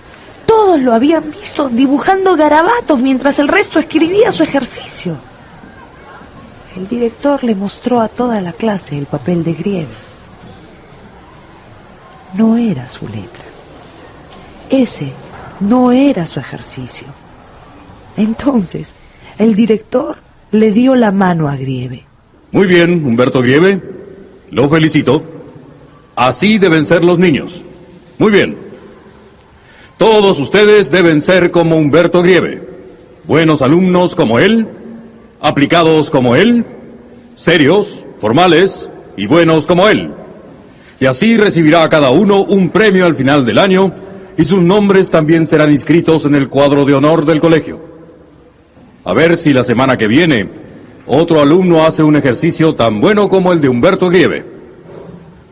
Todos 0.62 0.80
lo 0.80 0.94
habían 0.94 1.24
visto 1.32 1.70
dibujando 1.70 2.36
garabatos 2.36 3.02
mientras 3.02 3.40
el 3.40 3.48
resto 3.48 3.80
escribía 3.80 4.32
su 4.32 4.44
ejercicio. 4.44 5.18
El 6.78 6.88
director 6.88 7.44
le 7.44 7.56
mostró 7.56 8.00
a 8.00 8.08
toda 8.08 8.40
la 8.42 8.54
clase 8.54 8.96
el 8.96 9.08
papel 9.08 9.44
de 9.44 9.54
Grieve. 9.54 9.90
No 12.36 12.58
era 12.58 12.88
su 12.88 13.08
letra. 13.08 13.44
Ese 14.70 15.12
no 15.62 15.92
era 15.92 16.28
su 16.28 16.40
ejercicio. 16.40 17.08
Entonces, 18.16 18.94
el 19.40 19.56
director 19.56 20.18
le 20.52 20.72
dio 20.72 20.94
la 20.94 21.12
mano 21.12 21.50
a 21.50 21.56
Grieve. 21.56 22.06
Muy 22.52 22.68
bien, 22.68 23.04
Humberto 23.04 23.42
Grieve. 23.42 23.82
Lo 24.52 24.70
felicito. 24.70 25.24
Así 26.16 26.60
deben 26.60 26.86
ser 26.86 27.04
los 27.04 27.18
niños. 27.18 27.64
Muy 28.20 28.32
bien. 28.32 28.61
Todos 30.02 30.40
ustedes 30.40 30.90
deben 30.90 31.22
ser 31.22 31.52
como 31.52 31.76
Humberto 31.76 32.24
Grieve. 32.24 32.68
Buenos 33.26 33.62
alumnos 33.62 34.16
como 34.16 34.40
él, 34.40 34.66
aplicados 35.40 36.10
como 36.10 36.36
él, 36.36 36.66
serios, 37.36 38.04
formales 38.18 38.90
y 39.16 39.28
buenos 39.28 39.68
como 39.68 39.88
él. 39.88 40.12
Y 41.00 41.06
así 41.06 41.38
recibirá 41.38 41.88
cada 41.88 42.10
uno 42.10 42.42
un 42.42 42.70
premio 42.72 43.06
al 43.06 43.14
final 43.14 43.46
del 43.46 43.60
año 43.60 43.94
y 44.40 44.44
sus 44.44 44.64
nombres 44.64 45.08
también 45.12 45.46
serán 45.46 45.72
inscritos 45.72 46.26
en 46.26 46.34
el 46.34 46.50
cuadro 46.50 46.84
de 46.84 46.96
honor 46.96 47.24
del 47.24 47.40
colegio. 47.40 47.80
A 49.06 49.14
ver 49.14 49.38
si 49.38 49.54
la 49.54 49.62
semana 49.62 50.00
que 50.00 50.08
viene 50.08 50.50
otro 51.06 51.42
alumno 51.42 51.86
hace 51.86 52.02
un 52.02 52.16
ejercicio 52.16 52.74
tan 52.74 53.02
bueno 53.02 53.30
como 53.30 53.54
el 53.54 53.62
de 53.62 53.70
Humberto 53.70 54.10
Grieve. 54.10 54.46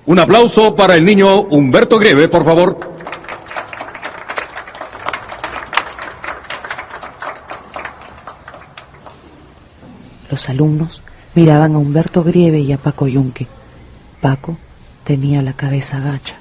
Un 0.08 0.18
aplauso 0.18 0.76
para 0.76 0.96
el 0.96 1.06
niño 1.06 1.42
Humberto 1.42 2.00
Grieve, 2.00 2.28
por 2.30 2.44
favor. 2.44 2.98
Los 10.30 10.50
alumnos 10.50 11.02
miraban 11.36 11.76
a 11.76 11.78
Humberto 11.80 12.24
Grieve 12.24 12.60
y 12.60 12.72
a 12.72 12.78
Paco 12.78 13.08
Yunque. 13.08 13.48
Paco 14.22 14.58
tenía 15.04 15.42
la 15.42 15.54
cabeza 15.54 16.00
gacha. 16.00 16.36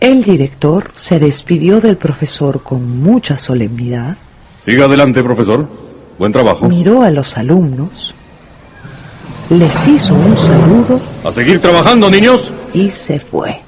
El 0.00 0.22
director 0.22 0.92
se 0.94 1.18
despidió 1.18 1.80
del 1.80 1.96
profesor 1.96 2.62
con 2.62 3.00
mucha 3.00 3.36
solemnidad, 3.36 4.16
Siga 4.62 4.86
adelante, 4.86 5.22
profesor. 5.22 5.68
Buen 6.18 6.32
trabajo. 6.32 6.68
miró 6.68 7.02
a 7.02 7.10
los 7.10 7.36
alumnos, 7.36 8.14
les 9.50 9.86
hizo 9.86 10.14
un 10.14 10.36
saludo 10.38 10.98
A 11.24 11.30
seguir 11.32 11.60
trabajando, 11.60 12.10
niños. 12.10 12.52
y 12.72 12.88
se 12.90 13.18
fue. 13.20 13.60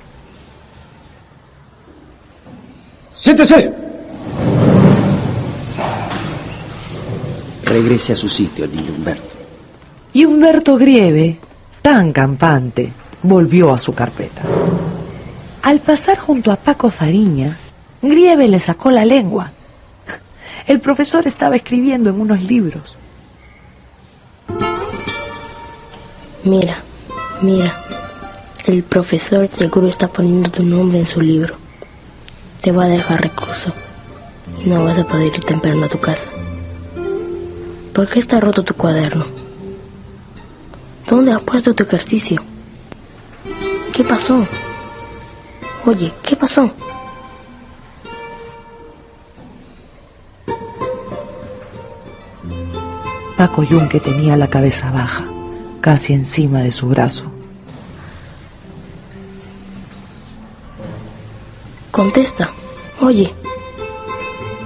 ¡Siéntese! 3.12 3.72
Regrese 7.66 8.12
a 8.12 8.16
su 8.16 8.28
sitio, 8.28 8.66
niño 8.66 8.92
Humberto. 8.96 9.34
Y 10.12 10.24
Humberto 10.24 10.76
Grieve, 10.76 11.38
tan 11.82 12.12
campante, 12.12 12.92
volvió 13.22 13.74
a 13.74 13.78
su 13.78 13.92
carpeta. 13.92 14.42
Al 15.62 15.80
pasar 15.80 16.16
junto 16.18 16.52
a 16.52 16.56
Paco 16.56 16.90
Fariña, 16.90 17.58
Grieve 18.00 18.46
le 18.46 18.60
sacó 18.60 18.90
la 18.90 19.04
lengua. 19.04 19.50
El 20.66 20.80
profesor 20.80 21.26
estaba 21.26 21.56
escribiendo 21.56 22.10
en 22.10 22.20
unos 22.20 22.40
libros. 22.42 22.96
Mira, 26.44 26.78
mira. 27.42 27.82
El 28.64 28.84
profesor 28.84 29.48
seguro 29.50 29.88
está 29.88 30.08
poniendo 30.08 30.50
tu 30.50 30.62
nombre 30.62 30.98
en 30.98 31.06
su 31.06 31.20
libro. 31.20 31.56
Te 32.60 32.70
va 32.70 32.84
a 32.84 32.88
dejar 32.88 33.20
recluso 33.20 33.72
y 34.64 34.68
no 34.68 34.84
vas 34.84 34.98
a 34.98 35.04
poder 35.04 35.34
ir 35.34 35.40
temprano 35.40 35.86
a 35.86 35.88
tu 35.88 35.98
casa. 35.98 36.30
¿Por 37.96 38.06
qué 38.06 38.18
está 38.18 38.40
roto 38.40 38.62
tu 38.62 38.74
cuaderno? 38.74 39.24
¿Dónde 41.08 41.32
has 41.32 41.40
puesto 41.40 41.74
tu 41.74 41.82
ejercicio? 41.82 42.42
¿Qué 43.90 44.04
pasó? 44.04 44.46
Oye, 45.86 46.12
¿qué 46.22 46.36
pasó? 46.36 46.70
Paco 53.38 53.62
Yunque 53.62 53.98
tenía 53.98 54.36
la 54.36 54.48
cabeza 54.48 54.90
baja, 54.90 55.24
casi 55.80 56.12
encima 56.12 56.60
de 56.60 56.72
su 56.72 56.88
brazo. 56.88 57.24
Contesta. 61.90 62.50
Oye, 63.00 63.32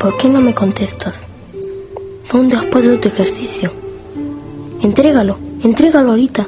¿por 0.01 0.17
qué 0.17 0.29
no 0.29 0.41
me 0.41 0.53
contestas? 0.53 1.30
¿Dónde 2.33 2.57
has 2.57 2.65
puesto 2.67 2.97
tu 3.01 3.09
ejercicio? 3.09 3.73
Entrégalo, 4.83 5.37
entrégalo 5.65 6.11
ahorita, 6.11 6.47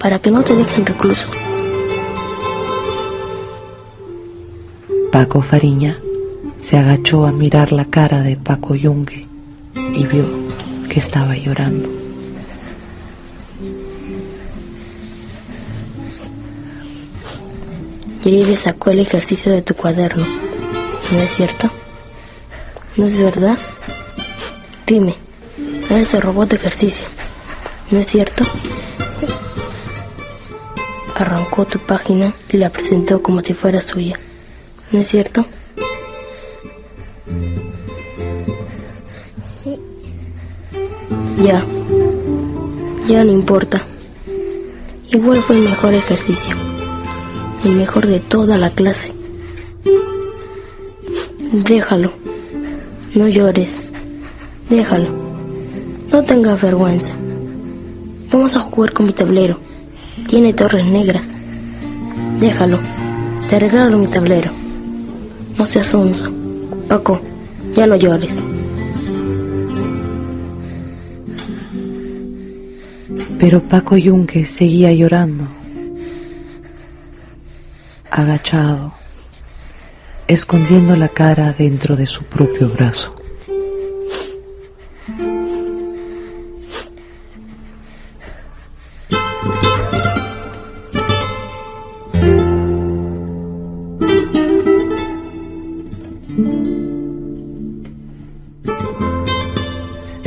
para 0.00 0.18
que 0.18 0.32
no 0.32 0.42
te 0.42 0.56
dejen 0.56 0.84
recluso. 0.84 1.28
Paco 5.12 5.40
Fariña 5.40 5.98
se 6.58 6.78
agachó 6.78 7.26
a 7.26 7.32
mirar 7.32 7.70
la 7.70 7.84
cara 7.84 8.22
de 8.22 8.36
Paco 8.36 8.74
Yunque 8.74 9.28
y 9.94 10.04
vio 10.04 10.24
que 10.88 10.98
estaba 10.98 11.36
llorando. 11.36 11.88
Yeribe 18.22 18.56
sacó 18.56 18.90
el 18.90 18.98
ejercicio 18.98 19.52
de 19.52 19.62
tu 19.62 19.74
cuaderno. 19.74 20.26
¿No 21.12 21.18
es 21.18 21.30
cierto? 21.30 21.70
¿No 22.96 23.06
es 23.06 23.16
verdad? 23.16 23.56
Dime, 24.90 25.14
él 25.88 26.04
se 26.04 26.18
robó 26.18 26.48
tu 26.48 26.56
ejercicio. 26.56 27.06
¿No 27.92 28.00
es 28.00 28.08
cierto? 28.08 28.42
Sí. 29.14 29.28
Arrancó 31.14 31.64
tu 31.64 31.78
página 31.78 32.34
y 32.48 32.56
la 32.56 32.70
presentó 32.70 33.22
como 33.22 33.38
si 33.38 33.54
fuera 33.54 33.80
suya. 33.80 34.18
¿No 34.90 34.98
es 34.98 35.06
cierto? 35.06 35.46
Sí. 39.44 39.78
Ya. 41.40 41.64
Ya 43.06 43.22
no 43.22 43.30
importa. 43.30 43.80
Igual 45.12 45.38
fue 45.38 45.58
el 45.58 45.62
mejor 45.62 45.94
ejercicio. 45.94 46.56
El 47.64 47.76
mejor 47.76 48.08
de 48.08 48.18
toda 48.18 48.58
la 48.58 48.70
clase. 48.70 49.12
Déjalo. 51.52 52.12
No 53.14 53.28
llores. 53.28 53.89
Déjalo. 54.70 55.08
No 56.12 56.22
tengas 56.22 56.62
vergüenza. 56.62 57.12
Vamos 58.30 58.54
a 58.54 58.60
jugar 58.60 58.92
con 58.92 59.06
mi 59.06 59.12
tablero. 59.12 59.58
Tiene 60.28 60.52
torres 60.52 60.86
negras. 60.86 61.28
Déjalo. 62.38 62.78
Te 63.48 63.58
regalo 63.58 63.98
mi 63.98 64.06
tablero. 64.06 64.52
No 65.58 65.66
seas 65.66 65.88
sonso. 65.88 66.30
Paco, 66.88 67.20
ya 67.74 67.88
no 67.88 67.96
llores. 67.96 68.32
Pero 73.40 73.60
Paco 73.60 73.96
Yunque 73.96 74.44
seguía 74.44 74.92
llorando, 74.92 75.48
agachado, 78.10 78.92
escondiendo 80.28 80.94
la 80.94 81.08
cara 81.08 81.54
dentro 81.58 81.96
de 81.96 82.06
su 82.06 82.22
propio 82.24 82.68
brazo. 82.68 83.19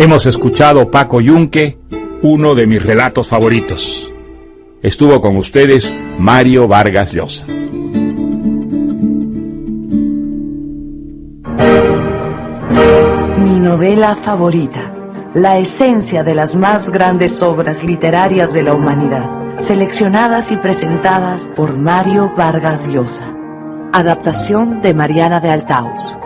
Hemos 0.04 0.26
escuchado 0.26 0.92
Paco 0.92 1.22
Yunque, 1.22 1.80
uno 2.24 2.56
de 2.56 2.68
mis 2.68 2.84
relatos 2.84 3.30
favoritos. 3.30 4.12
Estuvo 4.82 5.22
con 5.22 5.38
ustedes 5.38 5.94
Mario 6.20 6.68
Vargas 6.68 7.14
Llosa. 7.14 7.46
Mi 13.38 13.60
novela 13.62 14.14
favorita, 14.16 14.94
la 15.36 15.58
esencia 15.58 16.22
de 16.22 16.36
las 16.36 16.58
más 16.58 16.90
grandes 16.90 17.42
obras 17.42 17.86
literarias 17.86 18.52
de 18.52 18.64
la 18.64 18.74
humanidad, 18.74 19.58
seleccionadas 19.58 20.52
y 20.52 20.58
presentadas 20.58 21.48
por 21.56 21.78
Mario 21.78 22.30
Vargas 22.36 22.90
Llosa. 22.90 23.34
Adaptación 23.94 24.82
de 24.82 24.94
Mariana 24.94 25.40
de 25.40 25.50
Altaus. 25.50 26.18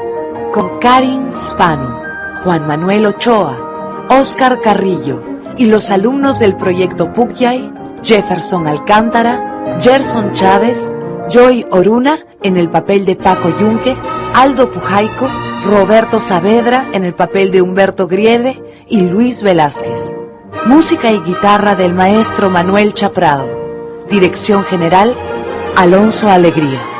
Con 0.52 0.80
Karin 0.80 1.36
Spano, 1.36 2.02
Juan 2.44 2.66
Manuel 2.66 3.06
Ochoa, 3.06 3.67
Oscar 4.10 4.62
Carrillo 4.62 5.22
y 5.58 5.66
los 5.66 5.92
alumnos 5.92 6.40
del 6.40 6.56
proyecto 6.56 7.12
Pukyay, 7.14 7.74
Jefferson 8.04 8.68
Alcántara, 8.68 9.78
Gerson 9.82 10.32
Chávez, 10.34 10.94
Joy 11.30 11.66
Oruna 11.72 12.20
en 12.44 12.58
el 12.58 12.70
papel 12.70 13.06
de 13.06 13.16
Paco 13.16 13.50
Yunque, 13.60 13.98
Aldo 14.34 14.70
Pujaico, 14.70 15.28
Roberto 15.66 16.20
Saavedra 16.20 16.90
en 16.94 17.04
el 17.04 17.14
papel 17.14 17.52
de 17.52 17.62
Humberto 17.62 18.08
Grieve 18.08 18.64
y 18.88 19.02
Luis 19.02 19.42
Velázquez. 19.42 20.14
Música 20.66 21.12
y 21.12 21.20
guitarra 21.20 21.76
del 21.76 21.94
maestro 21.94 22.50
Manuel 22.50 22.94
Chaprado. 22.94 23.50
Dirección 24.10 24.64
general, 24.64 25.14
Alonso 25.76 26.30
Alegría. 26.30 26.97